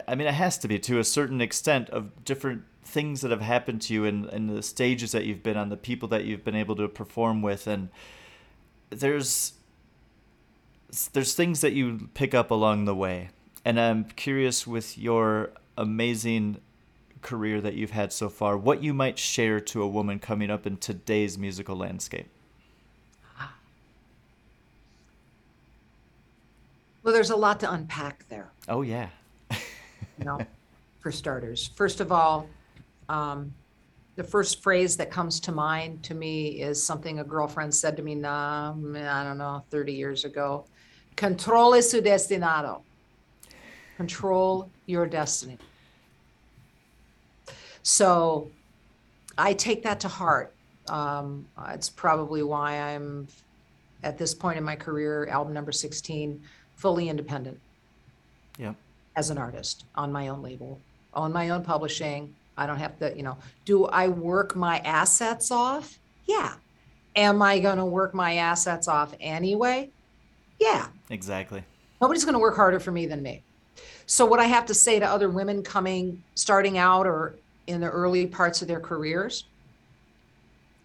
I 0.08 0.16
mean, 0.16 0.28
it 0.28 0.34
has 0.34 0.58
to 0.60 0.68
be 0.68 0.80
to 0.80 1.00
a 1.00 1.04
certain 1.04 1.42
extent 1.42 1.90
of 1.90 2.24
different 2.24 2.64
things 2.90 3.22
that 3.22 3.32
have 3.32 3.42
happened 3.42 3.82
to 3.84 3.94
you 3.94 4.06
and, 4.06 4.26
and 4.26 4.50
the 4.50 4.64
stages 4.64 5.12
that 5.12 5.26
you've 5.26 5.44
been 5.44 5.58
on, 5.58 5.70
the 5.70 5.78
people 5.78 6.08
that 6.10 6.26
you've 6.26 6.44
been 6.44 6.56
able 6.56 6.76
to 6.76 6.88
perform 6.88 7.42
with, 7.42 7.68
and 7.68 7.90
there's 8.90 9.54
there's 11.14 11.36
things 11.36 11.62
that 11.62 11.74
you 11.74 12.10
pick 12.16 12.34
up 12.34 12.50
along 12.50 12.86
the 12.86 12.96
way. 12.96 13.30
And 13.64 13.80
I'm 13.80 14.06
curious 14.06 14.66
with 14.66 14.98
your 14.98 15.52
amazing 15.78 16.58
career 17.22 17.62
that 17.62 17.76
you've 17.76 17.92
had 17.92 18.12
so 18.12 18.30
far, 18.30 18.58
what 18.58 18.82
you 18.82 18.94
might 18.94 19.20
share 19.20 19.60
to 19.60 19.84
a 19.84 19.88
woman 19.88 20.20
coming 20.20 20.50
up 20.50 20.66
in 20.66 20.78
today's 20.78 21.38
musical 21.38 21.76
landscape. 21.76 22.30
Well, 27.04 27.14
there's 27.14 27.30
a 27.30 27.36
lot 27.36 27.60
to 27.62 27.72
unpack 27.72 28.28
there. 28.30 28.52
Oh 28.68 28.82
yeah. 28.82 29.10
you 29.52 30.26
know, 30.26 30.40
for 31.00 31.12
starters. 31.12 31.72
First 31.76 32.02
of 32.02 32.12
all, 32.12 32.48
um, 33.10 33.54
the 34.16 34.24
first 34.24 34.62
phrase 34.62 34.96
that 34.98 35.10
comes 35.10 35.40
to 35.40 35.52
mind 35.52 36.04
to 36.04 36.14
me 36.14 36.62
is 36.62 36.82
something 36.82 37.20
a 37.20 37.24
girlfriend 37.24 37.74
said 37.74 37.98
to 37.98 38.04
me, 38.04 38.16
nah, 38.16 38.72
I 38.72 39.24
don't 39.24 39.38
know, 39.38 39.64
30 39.72 39.94
years 39.94 40.26
ago. 40.26 40.66
Controle 41.16 41.82
su 41.82 42.02
destinado. 42.02 42.84
Control 43.98 44.70
your 44.86 45.06
destiny. 45.06 45.58
So 47.82 48.52
I 49.38 49.54
take 49.54 49.84
that 49.84 50.00
to 50.02 50.08
heart. 50.08 50.54
Um, 50.90 51.48
it's 51.70 51.90
probably 51.90 52.44
why 52.44 52.74
I'm 52.74 53.28
at 54.04 54.18
this 54.18 54.34
point 54.34 54.58
in 54.58 54.64
my 54.64 54.76
career, 54.76 55.28
album 55.28 55.54
number 55.54 55.72
16, 55.72 56.42
fully 56.76 57.10
independent 57.10 57.60
Yep. 58.58 58.76
as 59.16 59.30
an 59.30 59.38
artist 59.38 59.86
on 59.96 60.12
my 60.12 60.28
own 60.28 60.42
label, 60.42 60.80
own 61.14 61.32
my 61.34 61.50
own 61.50 61.64
publishing. 61.64 62.34
I 62.60 62.68
don't 62.68 62.78
have 62.78 63.00
to, 63.00 63.16
you 63.16 63.24
know, 63.24 63.38
do 63.64 63.86
I 63.86 64.10
work 64.10 64.54
my 64.54 64.80
assets 64.80 65.50
off? 65.50 65.98
Yeah. 66.26 66.54
Am 67.16 67.42
I 67.42 67.60
going 67.60 67.78
to 67.78 67.86
work 67.86 68.14
my 68.14 68.36
assets 68.36 68.90
off 68.90 69.16
anyway? 69.22 69.90
Yeah. 70.60 70.88
Exactly. 71.10 71.64
Nobody's 72.02 72.26
going 72.26 72.34
to 72.34 72.40
work 72.40 72.58
harder 72.58 72.82
for 72.82 72.92
me 72.92 73.06
than 73.06 73.24
me. 73.24 73.44
So, 74.08 74.26
what 74.26 74.42
I 74.42 74.44
have 74.44 74.66
to 74.66 74.74
say 74.74 75.00
to 75.00 75.08
other 75.08 75.30
women 75.30 75.64
coming, 75.64 76.22
starting 76.36 76.78
out 76.78 77.08
or 77.08 77.36
in 77.68 77.80
the 77.80 77.90
early 77.90 78.28
parts 78.28 78.62
of 78.62 78.68
their 78.68 78.80
careers, 78.82 79.46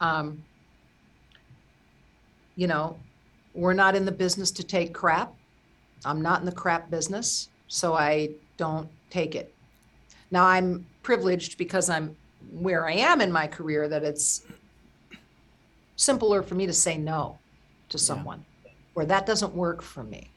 um, 0.00 0.44
you 2.54 2.68
know, 2.68 2.96
we're 3.52 3.74
not 3.74 3.96
in 3.96 4.04
the 4.04 4.12
business 4.12 4.52
to 4.52 4.62
take 4.62 4.94
crap. 4.94 5.34
I'm 6.04 6.22
not 6.22 6.38
in 6.38 6.46
the 6.46 6.52
crap 6.52 6.88
business, 6.88 7.48
so 7.66 7.94
I 7.94 8.30
don't 8.58 8.88
take 9.10 9.34
it. 9.34 9.52
Now, 10.30 10.44
I'm 10.44 10.86
privileged 11.04 11.56
because 11.56 11.88
I'm 11.88 12.16
where 12.50 12.88
I 12.88 12.94
am 12.94 13.20
in 13.20 13.30
my 13.30 13.46
career 13.46 13.88
that 13.88 14.02
it's 14.02 14.42
simpler 15.94 16.42
for 16.42 16.56
me 16.56 16.66
to 16.66 16.72
say 16.72 16.98
no 16.98 17.38
to 17.90 17.98
someone 17.98 18.44
where 18.94 19.06
that 19.06 19.26
doesn't 19.26 19.54
work 19.54 19.82
for 19.82 20.02
me. 20.02 20.30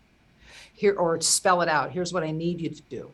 Here 0.74 0.94
or 0.94 1.20
spell 1.22 1.62
it 1.62 1.70
out. 1.70 1.92
Here's 1.92 2.14
what 2.14 2.24
i 2.24 2.30
need 2.30 2.62
you 2.62 2.70
to 2.70 2.82
do. 2.84 3.12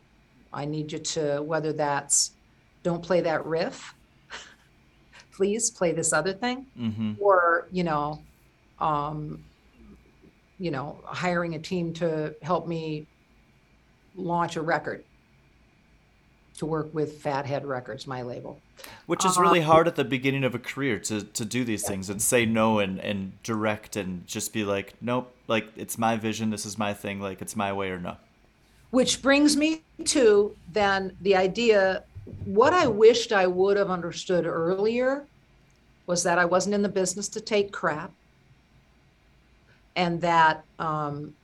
I 0.52 0.66
need 0.66 0.92
you 0.92 0.98
to 0.98 1.40
whether 1.42 1.72
that's 1.72 2.32
don't 2.82 3.02
play 3.02 3.22
that 3.22 3.46
riff. 3.46 3.94
Please 5.32 5.70
play 5.70 5.92
this 5.92 6.12
other 6.12 6.34
thing. 6.34 6.66
Mm-hmm. 6.78 7.14
or 7.20 7.68
you 7.72 7.84
know 7.84 8.22
um 8.80 9.44
you 10.58 10.70
know 10.70 11.00
hiring 11.04 11.54
a 11.54 11.58
team 11.58 11.92
to 11.94 12.34
help 12.42 12.66
me 12.66 13.06
launch 14.16 14.56
a 14.56 14.62
record 14.62 15.04
to 16.58 16.66
work 16.66 16.92
with 16.94 17.20
fathead 17.20 17.64
records 17.66 18.06
my 18.06 18.22
label 18.22 18.60
Which 19.06 19.24
is 19.24 19.36
really 19.38 19.60
hard 19.60 19.88
at 19.88 19.96
the 19.96 20.04
beginning 20.04 20.44
of 20.44 20.54
a 20.54 20.58
career 20.58 20.98
to, 21.00 21.22
to 21.22 21.44
do 21.44 21.64
these 21.64 21.86
things 21.86 22.10
and 22.10 22.20
say 22.22 22.46
no 22.46 22.78
and, 22.78 22.98
and 23.00 23.42
direct 23.42 23.96
and 23.96 24.26
just 24.26 24.52
be 24.52 24.64
like, 24.64 24.94
nope, 25.00 25.34
like 25.48 25.68
it's 25.76 25.98
my 25.98 26.16
vision, 26.16 26.50
this 26.50 26.64
is 26.66 26.78
my 26.78 26.94
thing, 26.94 27.20
like 27.20 27.42
it's 27.42 27.56
my 27.56 27.72
way 27.72 27.90
or 27.90 27.98
no. 27.98 28.16
which 28.90 29.22
brings 29.22 29.56
me 29.56 29.82
to 30.04 30.54
then 30.72 31.16
the 31.20 31.34
idea 31.36 32.04
what 32.44 32.72
i 32.72 32.86
wished 32.86 33.32
i 33.32 33.46
would 33.46 33.76
have 33.76 33.90
understood 33.90 34.46
earlier 34.46 35.24
was 36.06 36.22
that 36.22 36.38
i 36.38 36.44
wasn't 36.44 36.74
in 36.74 36.82
the 36.82 36.88
business 36.88 37.28
to 37.28 37.40
take 37.40 37.72
crap 37.72 38.10
and 39.96 40.20
that 40.20 40.64
um, 40.78 41.34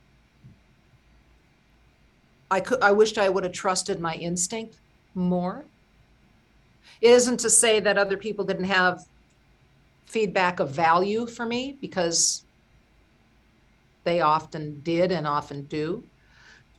i 2.49 2.59
could 2.59 2.81
i 2.81 2.91
wished 2.91 3.17
i 3.17 3.29
would 3.29 3.43
have 3.43 3.53
trusted 3.53 3.99
my 3.99 4.15
instinct 4.15 4.75
more 5.13 5.65
it 7.01 7.09
isn't 7.09 7.39
to 7.39 7.49
say 7.49 7.79
that 7.79 7.97
other 7.97 8.17
people 8.17 8.45
didn't 8.45 8.65
have 8.65 8.99
feedback 10.05 10.59
of 10.59 10.69
value 10.69 11.25
for 11.25 11.45
me 11.45 11.77
because 11.79 12.45
they 14.03 14.21
often 14.21 14.81
did 14.81 15.11
and 15.11 15.27
often 15.27 15.63
do 15.65 16.03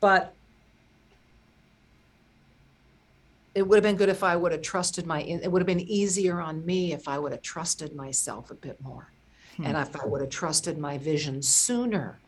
but 0.00 0.34
it 3.54 3.66
would 3.66 3.76
have 3.76 3.82
been 3.82 3.96
good 3.96 4.08
if 4.08 4.24
I 4.24 4.34
would 4.34 4.52
have 4.52 4.62
trusted 4.62 5.06
my, 5.06 5.20
it 5.22 5.50
would 5.50 5.60
have 5.60 5.66
been 5.66 5.80
easier 5.80 6.40
on 6.40 6.64
me 6.64 6.92
if 6.92 7.06
I 7.06 7.18
would 7.18 7.32
have 7.32 7.42
trusted 7.42 7.94
myself 7.94 8.50
a 8.50 8.54
bit 8.54 8.80
more. 8.80 9.12
And 9.62 9.76
if 9.76 9.94
I 9.94 10.06
would 10.06 10.22
have 10.22 10.30
trusted 10.30 10.78
my 10.78 10.96
vision 10.98 11.42
sooner, 11.42 12.18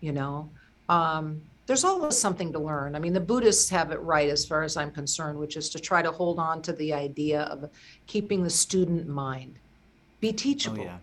you 0.00 0.12
know, 0.12 0.50
um, 0.88 1.42
there's 1.66 1.84
always 1.84 2.18
something 2.18 2.52
to 2.52 2.58
learn. 2.58 2.94
I 2.94 2.98
mean, 2.98 3.12
the 3.12 3.20
Buddhists 3.20 3.70
have 3.70 3.92
it 3.92 4.00
right 4.00 4.28
as 4.28 4.44
far 4.44 4.62
as 4.62 4.76
I'm 4.76 4.90
concerned, 4.90 5.38
which 5.38 5.56
is 5.56 5.68
to 5.70 5.78
try 5.78 6.02
to 6.02 6.10
hold 6.10 6.38
on 6.38 6.60
to 6.62 6.72
the 6.72 6.92
idea 6.92 7.42
of 7.42 7.70
keeping 8.06 8.42
the 8.42 8.50
student 8.50 9.06
mind. 9.06 9.58
Be 10.20 10.30
Oh 10.30 10.32
teachable 10.32 10.84
yeah. 10.84 10.98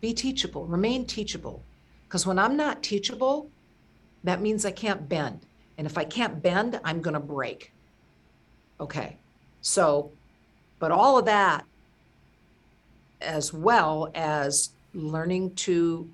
be 0.00 0.12
teachable, 0.12 0.66
remain 0.66 1.04
teachable. 1.04 1.62
Because 2.06 2.26
when 2.26 2.38
I'm 2.38 2.56
not 2.56 2.82
teachable, 2.82 3.50
that 4.24 4.40
means 4.40 4.64
I 4.64 4.70
can't 4.70 5.08
bend. 5.08 5.40
And 5.76 5.86
if 5.86 5.98
I 5.98 6.04
can't 6.04 6.42
bend, 6.42 6.80
I'm 6.84 7.00
going 7.00 7.14
to 7.14 7.20
break. 7.20 7.72
Okay. 8.80 9.16
So, 9.60 10.10
but 10.78 10.90
all 10.90 11.18
of 11.18 11.24
that, 11.26 11.64
as 13.20 13.52
well 13.52 14.10
as 14.14 14.70
learning 14.94 15.54
to 15.54 16.08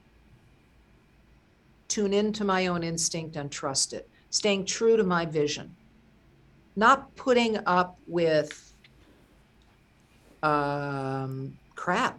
tune 1.95 2.12
into 2.12 2.45
my 2.45 2.66
own 2.66 2.82
instinct 2.82 3.36
and 3.36 3.53
trust 3.53 3.92
it, 3.92 4.09
staying 4.30 4.64
true 4.64 4.97
to 4.97 5.05
my 5.05 5.24
vision, 5.24 5.76
not 6.74 7.14
putting 7.14 7.57
up 7.66 7.97
with 8.09 8.74
um, 10.42 11.57
crap 11.76 12.18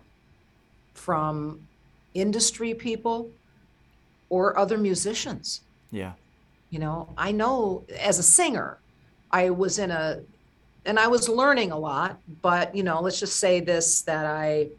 from 0.93 1.59
industry 2.13 2.73
people 2.73 3.29
or 4.29 4.57
other 4.57 4.77
musicians. 4.77 5.61
Yeah. 5.91 6.13
You 6.69 6.79
know, 6.79 7.09
I 7.17 7.33
know 7.33 7.83
as 7.99 8.17
a 8.17 8.23
singer, 8.23 8.79
I 9.29 9.49
was 9.49 9.77
in 9.77 9.91
a, 9.91 10.21
and 10.85 10.97
I 10.97 11.07
was 11.07 11.27
learning 11.27 11.73
a 11.73 11.77
lot, 11.77 12.17
but, 12.41 12.73
you 12.73 12.83
know, 12.83 13.01
let's 13.01 13.19
just 13.19 13.41
say 13.41 13.59
this 13.59 14.03
that 14.03 14.25
I 14.25 14.69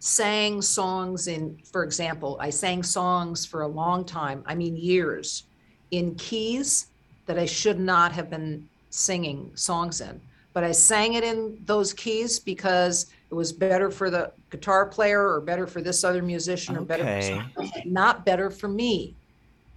sang 0.00 0.62
songs 0.62 1.26
in, 1.26 1.58
for 1.72 1.84
example, 1.84 2.38
I 2.40 2.50
sang 2.50 2.82
songs 2.82 3.46
for 3.46 3.62
a 3.62 3.68
long 3.68 4.04
time, 4.04 4.42
I 4.46 4.54
mean, 4.54 4.76
years, 4.76 5.44
in 5.90 6.14
keys 6.14 6.86
that 7.26 7.38
I 7.38 7.46
should 7.46 7.78
not 7.80 8.12
have 8.12 8.30
been 8.30 8.68
singing 8.90 9.52
songs 9.54 10.00
in. 10.00 10.20
But 10.54 10.64
I 10.64 10.72
sang 10.72 11.14
it 11.14 11.24
in 11.24 11.58
those 11.64 11.92
keys 11.92 12.40
because 12.40 13.06
it 13.30 13.34
was 13.34 13.52
better 13.52 13.90
for 13.90 14.10
the 14.10 14.32
guitar 14.50 14.86
player 14.86 15.20
or 15.34 15.40
better 15.40 15.66
for 15.66 15.82
this 15.82 16.04
other 16.04 16.22
musician 16.22 16.76
or 16.76 16.82
better 16.82 17.04
for 17.04 17.10
Okay. 17.60 17.82
not 17.84 18.24
better 18.24 18.50
for 18.50 18.68
me. 18.68 19.16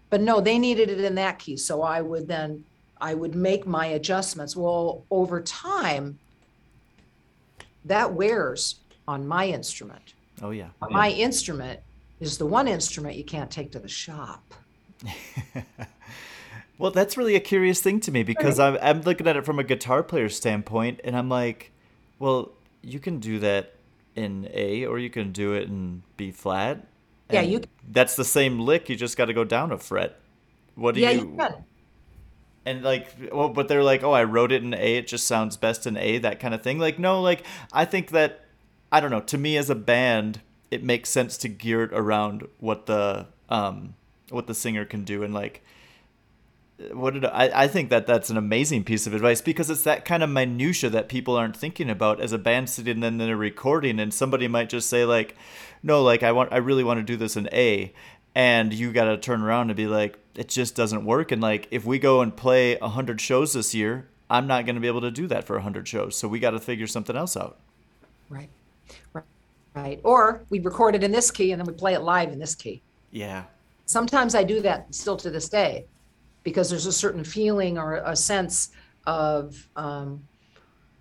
But 0.09 0.22
no, 0.22 0.39
they 0.41 0.59
needed 0.59 0.89
it 0.89 1.01
in 1.01 1.15
that 1.15 1.39
key. 1.39 1.57
So 1.57 1.82
I 1.82 2.01
would 2.01 2.28
then, 2.28 2.65
I 2.99 3.13
would 3.13 3.36
make 3.36 3.65
my 3.65 3.88
adjustments. 3.88 4.55
Well, 4.55 5.05
over 5.09 5.41
time, 5.41 6.19
that 7.86 8.13
wears 8.13 8.81
on 9.12 9.28
my 9.28 9.45
instrument. 9.47 10.14
Oh 10.41 10.51
yeah. 10.51 10.70
My 10.89 11.12
instrument 11.12 11.80
is 12.20 12.38
the 12.38 12.45
one 12.45 12.68
instrument 12.68 13.16
you 13.16 13.24
can't 13.24 13.51
take 13.51 13.72
to 13.74 13.80
the 13.80 13.88
shop. 13.89 14.43
Well, 16.78 16.89
that's 16.89 17.16
really 17.16 17.36
a 17.36 17.39
curious 17.39 17.80
thing 17.80 17.99
to 17.99 18.12
me 18.12 18.24
because 18.24 18.59
I'm, 18.59 18.76
I'm 18.82 19.01
looking 19.01 19.28
at 19.28 19.38
it 19.38 19.45
from 19.45 19.59
a 19.59 19.64
guitar 19.64 20.01
player 20.01 20.30
standpoint, 20.30 20.99
and 21.03 21.16
I'm 21.16 21.30
like, 21.30 21.70
well, 22.18 22.53
you 22.82 22.99
can 22.99 23.20
do 23.20 23.38
that 23.38 23.76
in 24.16 24.49
A 24.51 24.88
or 24.88 24.97
you 24.97 25.12
can 25.12 25.32
do 25.32 25.53
it 25.53 25.68
in 25.68 26.01
B 26.18 26.32
flat. 26.32 26.88
Yeah, 27.30 27.41
you- 27.41 27.62
That's 27.88 28.16
the 28.16 28.26
same 28.26 28.59
lick. 28.59 28.89
You 28.89 28.95
just 28.95 29.16
got 29.16 29.26
to 29.26 29.34
go 29.34 29.43
down 29.43 29.72
a 29.72 29.78
fret. 29.78 30.20
What 30.74 30.95
do 30.95 31.01
yeah, 31.01 31.12
you? 31.12 31.20
you 31.20 31.36
can. 31.38 31.64
and 32.66 32.82
like 32.84 33.16
well 33.32 33.49
but 33.49 33.68
they're 33.68 33.84
like 33.84 34.03
oh 34.03 34.14
i 34.14 34.24
wrote 34.24 34.51
it 34.51 34.64
in 34.64 34.74
a 34.74 34.97
it 34.97 35.05
just 35.07 35.28
sounds 35.28 35.57
best 35.57 35.86
in 35.86 35.97
a 35.97 36.18
that 36.20 36.39
kind 36.39 36.53
of 36.53 36.62
thing 36.64 36.80
like 36.80 36.97
no 36.97 37.22
like 37.22 37.43
i 37.74 37.84
think 37.86 38.09
that 38.12 38.45
i 38.92 39.00
don't 39.00 39.12
know 39.12 39.22
to 39.22 39.38
me 39.38 39.58
as 39.58 39.70
a 39.70 39.76
band 39.76 40.42
it 40.70 40.84
makes 40.84 41.10
sense 41.10 41.38
to 41.38 41.50
gear 41.50 41.84
it 41.84 41.92
around 41.94 42.48
what 42.60 42.86
the 42.86 43.28
um 43.50 43.94
what 44.30 44.48
the 44.48 44.56
singer 44.56 44.86
can 44.86 45.04
do 45.04 45.24
and 45.24 45.34
like 45.34 45.62
what 46.94 47.14
did 47.14 47.26
I, 47.26 47.64
I 47.64 47.68
think 47.68 47.92
that 47.92 48.08
that's 48.08 48.32
an 48.32 48.38
amazing 48.38 48.86
piece 48.86 49.06
of 49.06 49.14
advice 49.14 49.39
because 49.39 49.70
it's 49.70 49.84
that 49.84 50.04
kind 50.04 50.24
of 50.24 50.30
minutia 50.30 50.89
that 50.89 51.10
people 51.10 51.36
aren't 51.36 51.56
thinking 51.56 51.92
about 51.92 52.20
as 52.20 52.32
a 52.32 52.39
band 52.39 52.72
sitting 52.72 53.04
in 53.04 53.22
a 53.22 53.38
recording 53.38 54.00
and 54.00 54.12
somebody 54.12 54.48
might 54.48 54.70
just 54.70 54.89
say 54.89 55.06
like 55.06 55.36
no 55.84 56.02
like 56.02 56.24
i 56.24 56.32
want 56.32 56.52
i 56.52 56.58
really 56.58 56.84
want 56.84 56.98
to 56.98 57.04
do 57.04 57.16
this 57.16 57.38
in 57.38 57.48
a 57.52 57.94
and 58.34 58.74
you 58.74 58.92
got 58.92 59.06
to 59.06 59.18
turn 59.18 59.44
around 59.44 59.70
and 59.70 59.78
be 59.78 59.86
like 59.86 60.18
it 60.34 60.48
just 60.48 60.74
doesn't 60.74 61.06
work 61.06 61.32
and 61.32 61.42
like 61.42 61.68
if 61.70 61.86
we 61.86 62.00
go 62.00 62.22
and 62.22 62.36
play 62.36 62.76
100 62.78 63.22
shows 63.22 63.54
this 63.54 63.76
year 63.76 64.08
i'm 64.30 64.48
not 64.48 64.66
going 64.66 64.76
to 64.76 64.82
be 64.82 64.88
able 64.88 65.02
to 65.02 65.12
do 65.12 65.28
that 65.28 65.46
for 65.46 65.58
100 65.58 65.88
shows 65.88 66.18
so 66.18 66.28
we 66.28 66.39
got 66.39 66.52
to 66.52 66.60
figure 66.60 66.88
something 66.88 67.16
else 67.16 67.38
out 67.38 67.60
Right. 68.32 68.50
Right. 69.14 69.26
Right. 69.74 70.02
Or 70.04 70.44
we 70.50 70.60
record 70.60 70.96
it 70.96 71.04
in 71.04 71.12
this 71.12 71.32
key 71.32 71.52
and 71.52 71.60
then 71.60 71.66
we 71.66 71.74
play 71.74 71.94
it 71.94 72.02
live 72.02 72.32
in 72.32 72.39
this 72.39 72.56
key. 72.56 72.82
yeah 73.12 73.44
Sometimes 73.86 74.36
I 74.36 74.44
do 74.44 74.62
that 74.62 74.94
still 74.94 75.18
to 75.18 75.30
this 75.30 75.50
day 75.50 75.86
because 76.44 76.70
there's 76.70 76.86
a 76.86 76.94
certain 76.94 77.24
feeling 77.24 77.78
or 77.78 77.96
a 77.96 78.16
sense 78.16 78.72
of 79.06 79.68
um, 79.76 80.22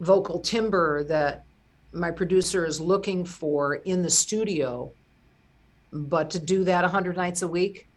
vocal 0.00 0.40
timbre 0.40 1.04
that 1.04 1.44
my 1.92 2.10
producer 2.10 2.64
is 2.64 2.80
looking 2.80 3.24
for 3.24 3.76
in 3.76 4.02
the 4.02 4.10
studio. 4.10 4.92
But 5.92 6.30
to 6.30 6.38
do 6.38 6.64
that 6.64 6.82
100 6.82 7.16
nights 7.16 7.42
a 7.42 7.48
week 7.48 7.88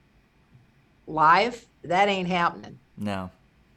live, 1.07 1.65
that 1.83 2.07
ain't 2.07 2.27
happening. 2.27 2.79
no 2.97 3.29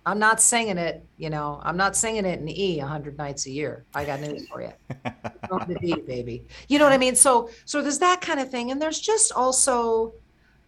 I'm 0.06 0.20
not 0.20 0.40
singing 0.40 0.78
it, 0.78 1.04
you 1.18 1.30
know, 1.30 1.60
I'm 1.64 1.76
not 1.76 1.96
singing 1.96 2.24
it 2.24 2.38
in 2.38 2.48
E 2.48 2.78
100 2.78 3.18
nights 3.18 3.46
a 3.46 3.50
year. 3.50 3.84
I 3.92 4.04
got 4.04 4.20
news 4.20 4.46
for 4.46 4.62
you. 4.62 4.72
Going 5.48 5.66
to 5.66 5.74
D, 5.74 5.96
baby. 6.06 6.44
You 6.68 6.78
know 6.78 6.84
what 6.84 6.92
I 6.92 6.98
mean? 6.98 7.16
So, 7.16 7.50
so 7.64 7.82
there's 7.82 7.98
that 7.98 8.20
kind 8.20 8.38
of 8.38 8.48
thing. 8.48 8.70
And 8.70 8.80
there's 8.80 9.00
just 9.00 9.32
also, 9.32 10.14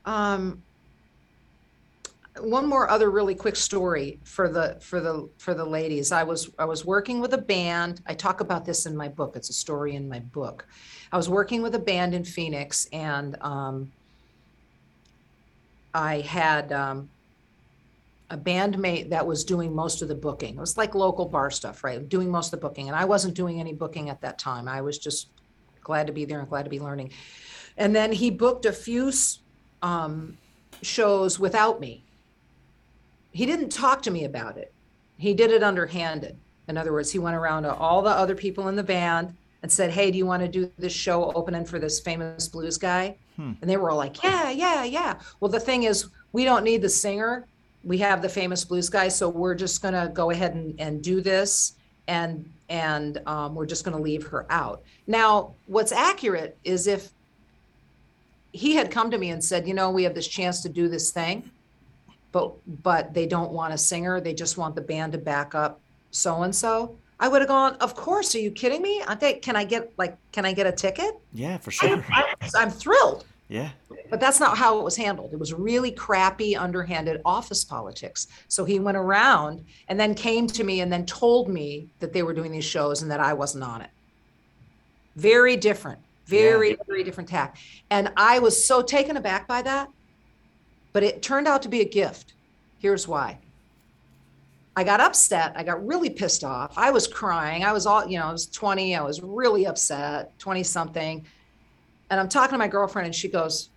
um, 0.04 0.60
one 2.40 2.66
more 2.66 2.88
other 2.90 3.10
really 3.10 3.34
quick 3.34 3.56
story 3.56 4.18
for 4.22 4.48
the 4.48 4.76
for 4.80 5.00
the 5.00 5.28
for 5.38 5.54
the 5.54 5.64
ladies 5.64 6.12
i 6.12 6.22
was 6.22 6.50
i 6.60 6.64
was 6.64 6.84
working 6.84 7.18
with 7.18 7.34
a 7.34 7.38
band 7.38 8.00
i 8.06 8.14
talk 8.14 8.40
about 8.40 8.64
this 8.64 8.86
in 8.86 8.96
my 8.96 9.08
book 9.08 9.34
it's 9.34 9.50
a 9.50 9.52
story 9.52 9.96
in 9.96 10.08
my 10.08 10.20
book 10.20 10.64
i 11.10 11.16
was 11.16 11.28
working 11.28 11.62
with 11.62 11.74
a 11.74 11.80
band 11.80 12.14
in 12.14 12.22
phoenix 12.22 12.86
and 12.92 13.36
um, 13.40 13.90
i 15.92 16.20
had 16.20 16.72
um, 16.72 17.08
a 18.30 18.36
bandmate 18.36 19.08
that 19.10 19.26
was 19.26 19.44
doing 19.44 19.74
most 19.74 20.02
of 20.02 20.08
the 20.08 20.14
booking. 20.14 20.56
It 20.56 20.60
was 20.60 20.76
like 20.76 20.94
local 20.94 21.26
bar 21.26 21.50
stuff, 21.50 21.82
right? 21.82 22.06
Doing 22.08 22.30
most 22.30 22.52
of 22.52 22.60
the 22.60 22.68
booking. 22.68 22.88
And 22.88 22.96
I 22.96 23.04
wasn't 23.04 23.34
doing 23.34 23.58
any 23.58 23.72
booking 23.72 24.10
at 24.10 24.20
that 24.20 24.38
time. 24.38 24.68
I 24.68 24.82
was 24.82 24.98
just 24.98 25.28
glad 25.80 26.06
to 26.06 26.12
be 26.12 26.24
there 26.24 26.40
and 26.40 26.48
glad 26.48 26.64
to 26.64 26.70
be 26.70 26.80
learning. 26.80 27.12
And 27.78 27.96
then 27.96 28.12
he 28.12 28.30
booked 28.30 28.66
a 28.66 28.72
few 28.72 29.12
um, 29.82 30.36
shows 30.82 31.38
without 31.38 31.80
me. 31.80 32.04
He 33.30 33.46
didn't 33.46 33.70
talk 33.70 34.02
to 34.02 34.10
me 34.10 34.24
about 34.24 34.58
it. 34.58 34.72
He 35.16 35.32
did 35.32 35.50
it 35.50 35.62
underhanded. 35.62 36.36
In 36.68 36.76
other 36.76 36.92
words, 36.92 37.10
he 37.10 37.18
went 37.18 37.36
around 37.36 37.62
to 37.62 37.74
all 37.74 38.02
the 38.02 38.10
other 38.10 38.34
people 38.34 38.68
in 38.68 38.76
the 38.76 38.82
band 38.82 39.34
and 39.62 39.72
said, 39.72 39.90
Hey, 39.90 40.10
do 40.10 40.18
you 40.18 40.26
want 40.26 40.42
to 40.42 40.48
do 40.48 40.70
this 40.78 40.92
show 40.92 41.32
opening 41.32 41.64
for 41.64 41.78
this 41.78 41.98
famous 41.98 42.46
blues 42.48 42.76
guy? 42.76 43.16
And 43.62 43.70
they 43.70 43.76
were 43.76 43.90
all 43.90 43.96
like, 43.96 44.22
Yeah, 44.22 44.50
yeah, 44.50 44.84
yeah. 44.84 45.18
Well, 45.40 45.50
the 45.50 45.60
thing 45.60 45.84
is, 45.84 46.08
we 46.32 46.44
don't 46.44 46.64
need 46.64 46.82
the 46.82 46.88
singer. 46.88 47.46
We 47.84 47.98
have 47.98 48.22
the 48.22 48.28
famous 48.28 48.64
blue 48.64 48.82
sky, 48.82 49.08
so 49.08 49.28
we're 49.28 49.54
just 49.54 49.82
gonna 49.82 50.10
go 50.12 50.30
ahead 50.30 50.54
and, 50.54 50.78
and 50.80 51.02
do 51.02 51.20
this, 51.20 51.74
and 52.06 52.50
and 52.68 53.20
um, 53.26 53.54
we're 53.54 53.66
just 53.66 53.84
gonna 53.84 54.00
leave 54.00 54.26
her 54.26 54.46
out. 54.50 54.82
Now, 55.06 55.54
what's 55.66 55.92
accurate 55.92 56.58
is 56.64 56.86
if 56.86 57.10
he 58.52 58.74
had 58.74 58.90
come 58.90 59.10
to 59.10 59.18
me 59.18 59.30
and 59.30 59.42
said, 59.42 59.68
you 59.68 59.74
know, 59.74 59.90
we 59.90 60.02
have 60.04 60.14
this 60.14 60.26
chance 60.26 60.62
to 60.62 60.68
do 60.68 60.88
this 60.88 61.10
thing, 61.10 61.50
but 62.32 62.52
but 62.82 63.14
they 63.14 63.26
don't 63.26 63.52
want 63.52 63.72
a 63.74 63.78
singer, 63.78 64.20
they 64.20 64.34
just 64.34 64.58
want 64.58 64.74
the 64.74 64.80
band 64.80 65.12
to 65.12 65.18
back 65.18 65.54
up 65.54 65.80
so 66.10 66.42
and 66.42 66.54
so. 66.54 66.96
I 67.20 67.26
would 67.26 67.40
have 67.40 67.48
gone, 67.48 67.74
of 67.76 67.96
course. 67.96 68.34
Are 68.36 68.38
you 68.38 68.52
kidding 68.52 68.80
me? 68.80 69.02
I 69.06 69.16
think, 69.16 69.42
can 69.42 69.56
I 69.56 69.64
get 69.64 69.92
like, 69.98 70.16
can 70.30 70.44
I 70.44 70.52
get 70.52 70.66
a 70.66 70.72
ticket? 70.72 71.18
yeah 71.32 71.58
for 71.58 71.70
sure 71.70 72.04
I, 72.10 72.34
I'm 72.54 72.70
thrilled. 72.70 73.24
Yeah 73.48 73.70
But 74.10 74.20
that's 74.20 74.40
not 74.40 74.56
how 74.56 74.78
it 74.78 74.84
was 74.84 74.96
handled. 74.96 75.32
It 75.32 75.38
was 75.38 75.52
really 75.52 75.90
crappy, 75.90 76.56
underhanded 76.56 77.20
office 77.24 77.64
politics. 77.64 78.28
So 78.48 78.64
he 78.64 78.78
went 78.78 78.96
around 78.96 79.64
and 79.88 79.98
then 79.98 80.14
came 80.14 80.46
to 80.48 80.64
me 80.64 80.80
and 80.80 80.92
then 80.92 81.04
told 81.04 81.48
me 81.48 81.88
that 82.00 82.12
they 82.12 82.22
were 82.22 82.32
doing 82.32 82.52
these 82.52 82.64
shows 82.64 83.02
and 83.02 83.10
that 83.10 83.20
I 83.20 83.34
wasn't 83.34 83.64
on 83.64 83.82
it. 83.82 83.90
Very 85.16 85.56
different, 85.56 85.98
very, 86.26 86.76
very 86.86 87.02
different 87.04 87.28
tack. 87.28 87.58
And 87.90 88.12
I 88.16 88.38
was 88.38 88.64
so 88.64 88.82
taken 88.82 89.16
aback 89.16 89.46
by 89.46 89.62
that. 89.62 89.88
But 90.92 91.02
it 91.02 91.22
turned 91.22 91.46
out 91.46 91.62
to 91.62 91.68
be 91.68 91.80
a 91.80 91.88
gift. 91.88 92.32
Here's 92.78 93.06
why. 93.06 93.38
I 94.74 94.84
got 94.84 95.00
upset. 95.00 95.52
I 95.56 95.64
got 95.64 95.84
really 95.84 96.08
pissed 96.08 96.44
off. 96.44 96.72
I 96.78 96.90
was 96.92 97.06
crying. 97.06 97.64
I 97.64 97.72
was 97.72 97.84
all, 97.84 98.06
you 98.06 98.18
know, 98.18 98.26
I 98.26 98.32
was 98.32 98.46
20. 98.46 98.94
I 98.94 99.02
was 99.02 99.20
really 99.20 99.66
upset, 99.66 100.38
20 100.38 100.62
something. 100.62 101.26
And 102.10 102.18
I'm 102.18 102.28
talking 102.28 102.52
to 102.52 102.58
my 102.58 102.68
girlfriend 102.68 103.06
and 103.06 103.14
she 103.14 103.28
goes, 103.28 103.70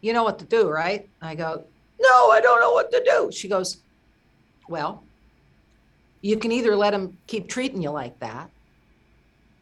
You 0.00 0.12
know 0.12 0.24
what 0.24 0.38
to 0.40 0.44
do, 0.44 0.68
right? 0.68 1.08
I 1.22 1.34
go, 1.34 1.64
No, 2.00 2.30
I 2.30 2.40
don't 2.40 2.60
know 2.60 2.72
what 2.72 2.90
to 2.92 3.02
do. 3.04 3.30
She 3.32 3.48
goes, 3.48 3.78
Well, 4.68 5.04
you 6.20 6.36
can 6.36 6.52
either 6.52 6.74
let 6.74 6.94
him 6.94 7.16
keep 7.26 7.48
treating 7.48 7.82
you 7.82 7.90
like 7.90 8.18
that, 8.20 8.50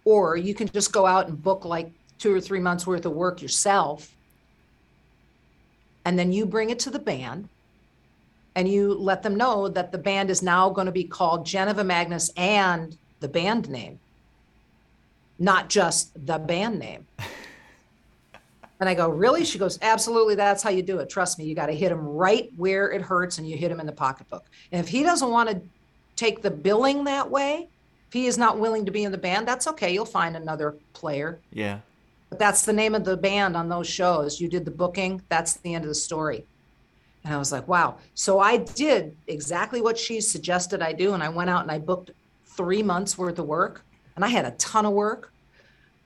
or 0.04 0.36
you 0.36 0.54
can 0.54 0.68
just 0.68 0.92
go 0.92 1.06
out 1.06 1.28
and 1.28 1.42
book 1.42 1.64
like 1.64 1.92
two 2.18 2.34
or 2.34 2.40
three 2.40 2.60
months 2.60 2.86
worth 2.86 3.04
of 3.04 3.12
work 3.12 3.42
yourself. 3.42 4.14
And 6.04 6.18
then 6.18 6.32
you 6.32 6.46
bring 6.46 6.70
it 6.70 6.78
to 6.80 6.90
the 6.90 6.98
band 6.98 7.48
and 8.54 8.66
you 8.66 8.94
let 8.94 9.22
them 9.22 9.36
know 9.36 9.68
that 9.68 9.92
the 9.92 9.98
band 9.98 10.30
is 10.30 10.42
now 10.42 10.70
going 10.70 10.86
to 10.86 10.92
be 10.92 11.04
called 11.04 11.46
Janiva 11.46 11.84
Magness 11.84 12.30
and 12.38 12.96
the 13.20 13.28
band 13.28 13.68
name, 13.68 13.98
not 15.38 15.68
just 15.68 16.26
the 16.26 16.38
band 16.38 16.78
name. 16.78 17.06
And 18.78 18.88
I 18.88 18.94
go, 18.94 19.08
really? 19.08 19.44
She 19.44 19.58
goes, 19.58 19.78
absolutely. 19.80 20.34
That's 20.34 20.62
how 20.62 20.70
you 20.70 20.82
do 20.82 20.98
it. 20.98 21.08
Trust 21.08 21.38
me. 21.38 21.46
You 21.46 21.54
got 21.54 21.66
to 21.66 21.72
hit 21.72 21.90
him 21.90 22.06
right 22.06 22.50
where 22.56 22.90
it 22.90 23.00
hurts 23.00 23.38
and 23.38 23.48
you 23.48 23.56
hit 23.56 23.70
him 23.70 23.80
in 23.80 23.86
the 23.86 23.92
pocketbook. 23.92 24.44
And 24.70 24.80
if 24.80 24.88
he 24.88 25.02
doesn't 25.02 25.30
want 25.30 25.48
to 25.48 25.62
take 26.14 26.42
the 26.42 26.50
billing 26.50 27.04
that 27.04 27.30
way, 27.30 27.68
if 28.08 28.12
he 28.12 28.26
is 28.26 28.36
not 28.36 28.58
willing 28.58 28.84
to 28.84 28.92
be 28.92 29.04
in 29.04 29.12
the 29.12 29.18
band, 29.18 29.48
that's 29.48 29.66
okay. 29.66 29.92
You'll 29.92 30.04
find 30.04 30.36
another 30.36 30.76
player. 30.92 31.40
yeah 31.52 31.78
But 32.28 32.38
that's 32.38 32.66
the 32.66 32.72
name 32.72 32.94
of 32.94 33.04
the 33.04 33.16
band 33.16 33.56
on 33.56 33.68
those 33.68 33.86
shows. 33.88 34.40
You 34.40 34.48
did 34.48 34.64
the 34.64 34.70
booking. 34.70 35.22
That's 35.30 35.54
the 35.54 35.74
end 35.74 35.84
of 35.84 35.88
the 35.88 35.94
story. 35.94 36.44
And 37.24 37.34
I 37.34 37.38
was 37.38 37.52
like, 37.52 37.66
wow. 37.66 37.96
So 38.14 38.40
I 38.40 38.58
did 38.58 39.16
exactly 39.26 39.80
what 39.80 39.98
she 39.98 40.20
suggested 40.20 40.82
I 40.82 40.92
do. 40.92 41.14
And 41.14 41.22
I 41.22 41.30
went 41.30 41.48
out 41.48 41.62
and 41.62 41.70
I 41.70 41.78
booked 41.78 42.10
three 42.44 42.82
months 42.82 43.16
worth 43.16 43.38
of 43.38 43.46
work. 43.46 43.85
And 44.16 44.24
I 44.24 44.28
had 44.28 44.44
a 44.44 44.50
ton 44.52 44.86
of 44.86 44.92
work. 44.92 45.32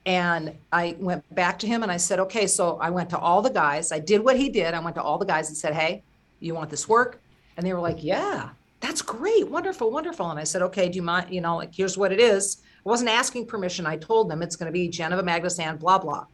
And 0.06 0.56
I 0.72 0.96
went 0.98 1.32
back 1.34 1.58
to 1.61 1.66
him 1.66 1.82
and 1.82 1.92
I 1.92 1.96
said, 1.96 2.20
okay, 2.20 2.46
so 2.46 2.78
I 2.78 2.90
went 2.90 3.11
to 3.11 3.18
all 3.18 3.42
the 3.42 3.50
guys. 3.50 3.92
I 3.92 3.98
did 3.98 4.24
what 4.24 4.36
he 4.36 4.48
did. 4.48 4.74
I 4.74 4.80
went 4.80 4.96
to 4.96 5.02
all 5.02 5.18
the 5.18 5.26
guys 5.26 5.48
and 5.48 5.56
said, 5.56 5.74
hey, 5.74 6.02
you 6.40 6.54
want 6.54 6.70
this 6.70 6.88
work? 6.88 7.20
And 7.56 7.66
they 7.66 7.72
were 7.74 7.80
like, 7.80 8.02
yeah, 8.02 8.48
that's 8.80 9.02
great. 9.02 9.48
Wonderful, 9.48 9.90
wonderful. 9.90 10.30
And 10.30 10.40
I 10.40 10.44
said, 10.44 10.62
okay, 10.62 10.88
do 10.88 10.96
you 10.96 11.02
mind? 11.02 11.32
You 11.32 11.42
know, 11.42 11.56
like, 11.56 11.74
here's 11.74 11.98
what 11.98 12.12
it 12.12 12.20
is. 12.20 12.62
I 12.84 12.88
wasn't 12.88 13.11
asking 13.11 13.46
permission. 13.46 13.86
I 13.86 13.98
told 13.98 14.30
them 14.30 14.42
it's 14.42 14.56
going 14.56 14.66
to 14.66 14.72
be 14.72 14.88
Janiva 14.88 15.22
Magness 15.22 15.61
and 15.61 15.78
blah, 15.78 15.98
blah. 15.98 16.24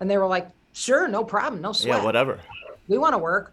And 0.00 0.10
they 0.10 0.18
were 0.18 0.26
like, 0.26 0.48
sure, 0.74 1.08
no 1.08 1.24
problem, 1.24 1.62
no 1.62 1.72
sweat 1.72 1.98
yeah 1.98 2.04
whatever 2.04 2.40
we 2.88 2.98
want 2.98 3.14
to 3.14 3.18
work. 3.18 3.52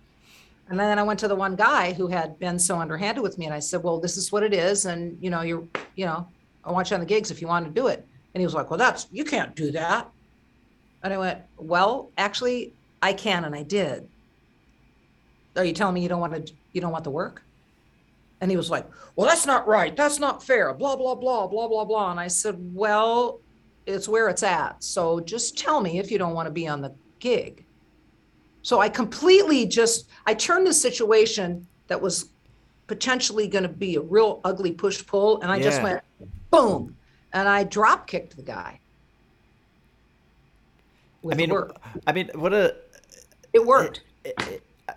And 0.70 0.80
then 0.80 1.00
I 1.00 1.04
went 1.04 1.20
to 1.20 1.28
the 1.28 1.36
one 1.36 1.56
guy 1.56 1.94
who 1.94 2.08
had 2.08 2.40
been 2.40 2.58
so 2.58 2.80
underhanded 2.80 3.22
with 3.22 3.38
me, 3.38 3.46
and 3.46 3.54
I 3.54 3.60
said, 3.60 3.84
"Well, 3.84 4.00
this 4.00 4.16
is 4.16 4.32
what 4.32 4.44
it 4.44 4.54
is, 4.54 4.86
and 4.86 5.18
you 5.22 5.30
know, 5.30 5.42
you're, 5.42 5.64
you 5.96 6.06
know, 6.06 6.28
I 6.64 6.72
want 6.72 6.90
you 6.90 6.96
on 6.96 7.00
the 7.00 7.06
gigs 7.06 7.32
if 7.32 7.42
you 7.42 7.48
want 7.48 7.66
to 7.66 7.72
do 7.72 7.88
it." 7.88 8.06
And 8.34 8.42
he 8.42 8.46
was 8.46 8.54
like, 8.54 8.70
"Well, 8.70 8.78
that's 8.78 9.08
you 9.12 9.24
can't 9.24 9.56
do 9.56 9.72
that." 9.72 10.10
And 11.04 11.14
I 11.14 11.18
went, 11.18 11.40
"Well, 11.58 12.12
actually, 12.18 12.74
I 13.02 13.14
can, 13.14 13.46
and 13.46 13.56
I 13.56 13.64
did." 13.64 14.08
Are 15.56 15.66
you 15.66 15.74
telling 15.74 15.96
me 15.96 16.02
you 16.02 16.10
don't 16.10 16.22
want 16.22 16.48
to? 16.48 16.54
You 16.74 16.82
don't 16.82 16.92
want 16.92 17.04
the 17.04 17.12
work? 17.12 17.44
And 18.40 18.50
he 18.50 18.58
was 18.58 18.70
like, 18.70 18.88
"Well, 19.16 19.28
that's 19.28 19.46
not 19.46 19.68
right. 19.68 19.96
That's 19.96 20.20
not 20.20 20.44
fair. 20.44 20.74
Blah 20.74 20.96
blah 20.96 21.16
blah 21.16 21.48
blah 21.48 21.68
blah 21.68 21.86
blah." 21.86 22.12
And 22.12 22.20
I 22.20 22.28
said, 22.28 22.56
"Well, 22.74 23.40
it's 23.86 24.08
where 24.08 24.30
it's 24.30 24.44
at. 24.44 24.84
So 24.84 25.20
just 25.20 25.58
tell 25.58 25.82
me 25.82 26.00
if 26.00 26.12
you 26.12 26.18
don't 26.18 26.34
want 26.34 26.48
to 26.48 26.52
be 26.52 26.68
on 26.68 26.82
the 26.82 26.94
gig." 27.20 27.66
So 28.62 28.80
I 28.80 28.90
completely 28.90 29.66
just 29.66 30.08
I 30.26 30.34
turned 30.34 30.68
the 30.68 30.74
situation 30.74 31.68
that 31.88 32.02
was 32.02 32.30
potentially 32.92 33.48
going 33.48 33.64
to 33.64 33.70
be 33.70 33.96
a 33.96 34.02
real 34.02 34.42
ugly 34.44 34.74
push 34.74 35.06
pull, 35.08 35.42
and 35.42 35.50
I 35.50 35.62
just 35.62 35.82
went 35.82 36.02
boom, 36.50 36.98
and 37.32 37.48
I 37.48 37.64
drop 37.64 38.06
kicked 38.06 38.36
the 38.36 38.42
guy. 38.42 38.82
I 41.32 41.36
mean 41.36 41.52
work. 41.52 41.80
i 42.06 42.12
mean 42.12 42.30
what 42.36 42.52
a 42.54 42.76
It 43.54 43.66
worked. 43.66 44.02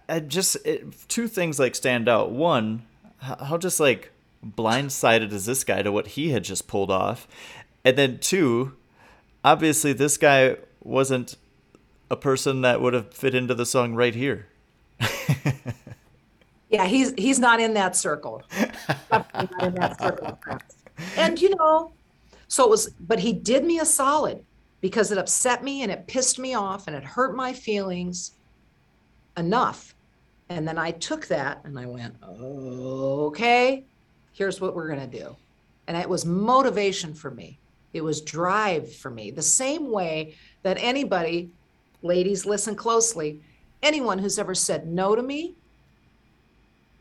I 0.08 0.18
just 0.18 0.56
it, 0.66 0.92
two 1.06 1.28
things 1.28 1.60
like 1.60 1.76
stand 1.76 2.08
out. 2.08 2.32
One, 2.32 2.82
how 3.18 3.58
just 3.58 3.78
like 3.78 4.10
blindsided 4.44 5.30
is 5.30 5.46
this 5.46 5.62
guy 5.62 5.82
to 5.82 5.92
what 5.92 6.08
he 6.08 6.30
had 6.30 6.42
just 6.42 6.66
pulled 6.66 6.90
off, 6.90 7.28
and 7.84 7.96
then 7.96 8.18
two, 8.18 8.74
obviously 9.44 9.92
this 9.92 10.16
guy 10.16 10.56
wasn't 10.82 11.36
a 12.10 12.16
person 12.16 12.62
that 12.62 12.80
would 12.80 12.92
have 12.92 13.14
fit 13.14 13.36
into 13.36 13.54
the 13.54 13.64
song 13.64 13.94
right 13.94 14.16
here. 14.16 14.48
yeah, 16.74 16.86
he's 16.86 17.14
he's 17.16 17.38
not 17.38 17.60
in 17.60 17.74
that 17.74 17.94
circle. 17.94 18.42
not 19.10 19.62
in 19.62 19.74
that 19.74 20.00
circle. 20.00 20.38
And 21.16 21.40
you 21.40 21.54
know, 21.54 21.92
so 22.48 22.64
it 22.64 22.70
was, 22.70 22.90
but 23.00 23.20
he 23.20 23.32
did 23.32 23.64
me 23.64 23.78
a 23.78 23.84
solid 23.84 24.44
because 24.80 25.12
it 25.12 25.18
upset 25.18 25.62
me 25.62 25.82
and 25.82 25.92
it 25.92 26.06
pissed 26.06 26.38
me 26.38 26.54
off 26.54 26.88
and 26.88 26.96
it 26.96 27.04
hurt 27.04 27.36
my 27.36 27.52
feelings 27.52 28.32
enough. 29.36 29.94
And 30.48 30.66
then 30.66 30.76
I 30.76 30.90
took 30.90 31.26
that 31.28 31.60
and 31.64 31.78
I 31.78 31.86
went, 31.86 32.14
okay, 32.22 33.84
here's 34.32 34.60
what 34.60 34.74
we're 34.74 34.88
going 34.88 35.08
to 35.10 35.18
do. 35.18 35.36
And 35.86 35.96
it 35.96 36.08
was 36.08 36.26
motivation 36.26 37.14
for 37.14 37.30
me. 37.30 37.58
It 37.92 38.02
was 38.02 38.20
drive 38.20 38.92
for 38.92 39.10
me. 39.10 39.30
The 39.30 39.42
same 39.42 39.90
way 39.90 40.34
that 40.64 40.76
anybody, 40.80 41.50
ladies, 42.02 42.44
listen 42.44 42.74
closely, 42.74 43.40
anyone 43.82 44.18
who's 44.18 44.38
ever 44.38 44.54
said 44.54 44.86
no 44.86 45.14
to 45.14 45.22
me, 45.22 45.54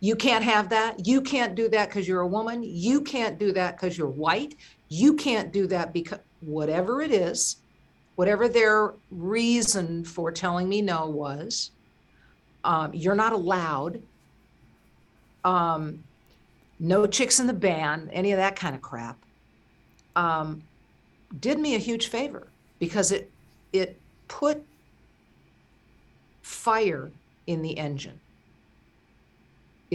you 0.04 0.18
can't 0.18 0.44
have 0.44 0.68
that. 0.68 1.08
You 1.08 1.22
can't 1.22 1.56
do 1.56 1.70
that 1.70 1.88
because 1.88 2.06
you're 2.06 2.20
a 2.20 2.28
woman. 2.28 2.62
You 2.62 3.00
can't 3.00 3.40
do 3.40 3.54
that 3.54 3.78
because 3.78 3.98
you're 3.98 4.10
white. 4.10 4.58
You 4.90 5.14
can't 5.14 5.54
do 5.54 5.66
that 5.68 5.94
because 5.94 6.20
whatever 6.42 7.02
it 7.02 7.10
is, 7.10 7.56
whatever 8.16 8.50
their 8.50 8.96
reason 9.12 10.04
for 10.04 10.30
telling 10.30 10.68
me 10.68 10.82
no 10.82 11.08
was, 11.08 11.72
um, 12.66 12.94
you're 12.94 13.16
not 13.16 13.32
allowed. 13.32 14.02
Um, 15.46 16.04
no 16.82 17.08
chicks 17.08 17.40
in 17.40 17.48
the 17.48 17.54
band, 17.54 18.10
any 18.12 18.34
of 18.34 18.38
that 18.40 18.58
kind 18.58 18.76
of 18.76 18.82
crap. 18.82 19.18
Um, 20.18 20.64
did 21.40 21.58
me 21.60 21.76
a 21.76 21.80
huge 21.80 22.08
favor 22.08 22.50
because 22.78 23.14
it 23.14 23.32
it 23.72 23.98
put 24.28 24.66
fire 26.42 27.10
in 27.48 27.62
the 27.62 27.78
engine. 27.78 28.20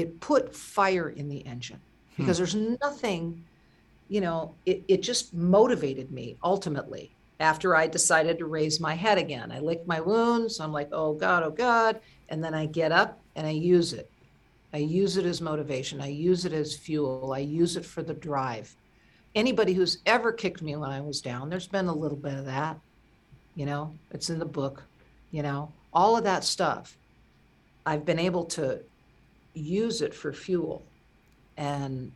It 0.00 0.20
put 0.20 0.54
fire 0.54 1.10
in 1.10 1.28
the 1.28 1.44
engine 1.46 1.80
because 2.16 2.38
hmm. 2.38 2.40
there's 2.40 2.54
nothing, 2.80 3.44
you 4.08 4.20
know, 4.20 4.54
it, 4.66 4.84
it 4.88 5.02
just 5.02 5.34
motivated 5.34 6.10
me 6.10 6.36
ultimately 6.42 7.14
after 7.40 7.76
I 7.76 7.86
decided 7.86 8.38
to 8.38 8.46
raise 8.46 8.80
my 8.80 8.94
head 8.94 9.18
again. 9.18 9.52
I 9.52 9.60
licked 9.60 9.86
my 9.86 10.00
wounds. 10.00 10.60
I'm 10.60 10.72
like, 10.72 10.88
oh 10.92 11.14
God, 11.14 11.42
oh 11.42 11.50
God. 11.50 12.00
And 12.28 12.42
then 12.42 12.54
I 12.54 12.66
get 12.66 12.92
up 12.92 13.20
and 13.36 13.46
I 13.46 13.50
use 13.50 13.92
it. 13.92 14.10
I 14.72 14.78
use 14.78 15.16
it 15.16 15.24
as 15.24 15.40
motivation. 15.40 16.00
I 16.00 16.08
use 16.08 16.44
it 16.44 16.52
as 16.52 16.76
fuel. 16.76 17.32
I 17.32 17.38
use 17.38 17.76
it 17.76 17.84
for 17.84 18.02
the 18.02 18.14
drive. 18.14 18.74
Anybody 19.34 19.72
who's 19.72 19.98
ever 20.04 20.32
kicked 20.32 20.62
me 20.62 20.76
when 20.76 20.90
I 20.90 21.00
was 21.00 21.20
down, 21.20 21.48
there's 21.48 21.68
been 21.68 21.86
a 21.86 21.94
little 21.94 22.18
bit 22.18 22.34
of 22.34 22.44
that. 22.46 22.78
You 23.54 23.66
know, 23.66 23.94
it's 24.10 24.30
in 24.30 24.38
the 24.38 24.44
book, 24.44 24.84
you 25.30 25.42
know, 25.42 25.72
all 25.92 26.16
of 26.16 26.24
that 26.24 26.44
stuff. 26.44 26.96
I've 27.86 28.04
been 28.04 28.18
able 28.18 28.44
to 28.46 28.80
use 29.58 30.02
it 30.02 30.14
for 30.14 30.32
fuel. 30.32 30.82
And 31.56 32.12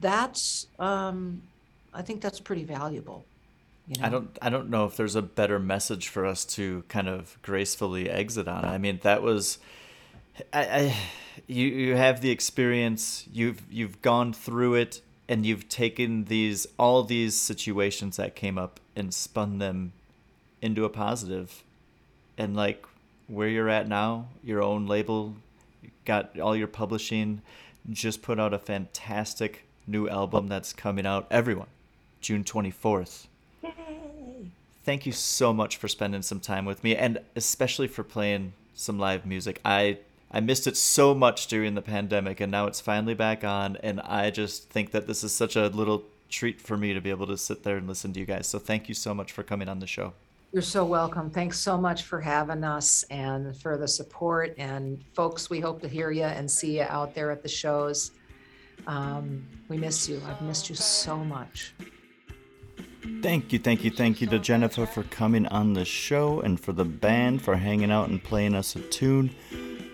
that's, 0.00 0.66
um, 0.78 1.42
I 1.92 2.02
think 2.02 2.20
that's 2.20 2.40
pretty 2.40 2.64
valuable. 2.64 3.24
You 3.88 4.00
know? 4.00 4.06
I 4.06 4.10
don't 4.10 4.38
I 4.42 4.48
don't 4.50 4.68
know 4.68 4.84
if 4.86 4.96
there's 4.96 5.14
a 5.14 5.22
better 5.22 5.58
message 5.58 6.08
for 6.08 6.26
us 6.26 6.44
to 6.56 6.82
kind 6.88 7.08
of 7.08 7.38
gracefully 7.42 8.10
exit 8.10 8.48
on. 8.48 8.64
I 8.64 8.78
mean, 8.78 8.98
that 9.02 9.22
was 9.22 9.58
I, 10.52 10.62
I 10.62 10.96
you 11.46 11.66
you 11.66 11.96
have 11.96 12.20
the 12.20 12.30
experience, 12.30 13.26
you've 13.32 13.62
you've 13.70 14.02
gone 14.02 14.32
through 14.32 14.74
it 14.74 15.02
and 15.28 15.46
you've 15.46 15.68
taken 15.68 16.24
these 16.24 16.66
all 16.78 17.04
these 17.04 17.36
situations 17.36 18.16
that 18.16 18.34
came 18.34 18.58
up 18.58 18.80
and 18.96 19.14
spun 19.14 19.58
them 19.58 19.92
into 20.60 20.84
a 20.84 20.88
positive. 20.88 21.62
And 22.36 22.56
like 22.56 22.84
where 23.28 23.48
you're 23.48 23.68
at 23.68 23.88
now, 23.88 24.28
your 24.42 24.62
own 24.62 24.86
label, 24.86 25.36
got 26.06 26.38
all 26.38 26.56
your 26.56 26.68
publishing, 26.68 27.42
just 27.90 28.22
put 28.22 28.40
out 28.40 28.54
a 28.54 28.58
fantastic 28.58 29.64
new 29.86 30.08
album 30.08 30.48
that's 30.48 30.72
coming 30.72 31.06
out 31.06 31.26
everyone 31.30 31.68
June 32.20 32.42
24th 32.42 33.26
Yay. 33.62 33.70
thank 34.84 35.06
you 35.06 35.12
so 35.12 35.52
much 35.52 35.76
for 35.76 35.86
spending 35.86 36.22
some 36.22 36.40
time 36.40 36.64
with 36.64 36.82
me 36.82 36.96
and 36.96 37.18
especially 37.36 37.86
for 37.86 38.02
playing 38.02 38.52
some 38.74 38.98
live 38.98 39.26
music. 39.26 39.60
I 39.64 39.98
I 40.30 40.40
missed 40.40 40.66
it 40.66 40.76
so 40.76 41.14
much 41.14 41.46
during 41.46 41.74
the 41.74 41.82
pandemic 41.82 42.40
and 42.40 42.50
now 42.50 42.66
it's 42.66 42.80
finally 42.80 43.14
back 43.14 43.44
on 43.44 43.76
and 43.76 44.00
I 44.00 44.30
just 44.30 44.68
think 44.70 44.90
that 44.90 45.06
this 45.06 45.22
is 45.22 45.32
such 45.32 45.56
a 45.56 45.68
little 45.68 46.04
treat 46.28 46.60
for 46.60 46.76
me 46.76 46.92
to 46.92 47.00
be 47.00 47.10
able 47.10 47.28
to 47.28 47.38
sit 47.38 47.62
there 47.62 47.76
and 47.76 47.86
listen 47.86 48.12
to 48.12 48.20
you 48.20 48.26
guys. 48.26 48.48
So 48.48 48.58
thank 48.58 48.88
you 48.88 48.94
so 48.94 49.14
much 49.14 49.30
for 49.30 49.44
coming 49.44 49.68
on 49.68 49.78
the 49.78 49.86
show. 49.86 50.12
You're 50.52 50.62
so 50.62 50.84
welcome. 50.84 51.28
Thanks 51.28 51.58
so 51.58 51.76
much 51.76 52.04
for 52.04 52.20
having 52.20 52.64
us 52.64 53.02
and 53.10 53.54
for 53.60 53.76
the 53.76 53.88
support. 53.88 54.54
And 54.56 55.04
folks, 55.12 55.50
we 55.50 55.60
hope 55.60 55.82
to 55.82 55.88
hear 55.88 56.10
you 56.10 56.22
and 56.22 56.50
see 56.50 56.78
you 56.78 56.86
out 56.88 57.14
there 57.14 57.30
at 57.30 57.42
the 57.42 57.48
shows. 57.48 58.12
Um, 58.86 59.46
we 59.68 59.76
miss 59.76 60.08
you. 60.08 60.22
I've 60.26 60.40
missed 60.42 60.70
you 60.70 60.76
so 60.76 61.16
much. 61.16 61.74
Thank 63.22 63.52
you, 63.52 63.58
thank 63.58 63.84
you, 63.84 63.90
thank 63.90 64.20
you 64.20 64.26
to 64.28 64.38
Janiva 64.38 64.88
for 64.88 65.02
coming 65.04 65.46
on 65.46 65.72
the 65.72 65.84
show 65.84 66.40
and 66.40 66.58
for 66.58 66.72
the 66.72 66.84
band 66.84 67.42
for 67.42 67.56
hanging 67.56 67.90
out 67.90 68.08
and 68.08 68.22
playing 68.22 68.54
us 68.54 68.76
a 68.76 68.80
tune. 68.80 69.34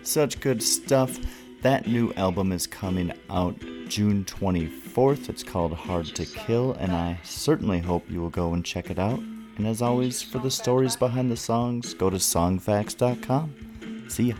Such 0.03 0.39
good 0.39 0.61
stuff. 0.61 1.19
That 1.61 1.87
new 1.87 2.13
album 2.13 2.51
is 2.51 2.67
coming 2.67 3.13
out 3.29 3.59
June 3.87 4.25
24th. 4.25 5.29
It's 5.29 5.43
called 5.43 5.73
Hard 5.73 6.07
to 6.07 6.25
Kill, 6.25 6.73
and 6.73 6.91
I 6.91 7.19
certainly 7.23 7.79
hope 7.79 8.09
you 8.09 8.19
will 8.19 8.29
go 8.29 8.53
and 8.53 8.65
check 8.65 8.89
it 8.89 8.99
out. 8.99 9.21
And 9.57 9.67
as 9.67 9.81
always, 9.81 10.21
for 10.21 10.39
the 10.39 10.51
stories 10.51 10.95
behind 10.95 11.31
the 11.31 11.37
songs, 11.37 11.93
go 11.93 12.09
to 12.09 12.17
songfacts.com. 12.17 13.53
See 14.09 14.29
ya. 14.29 14.35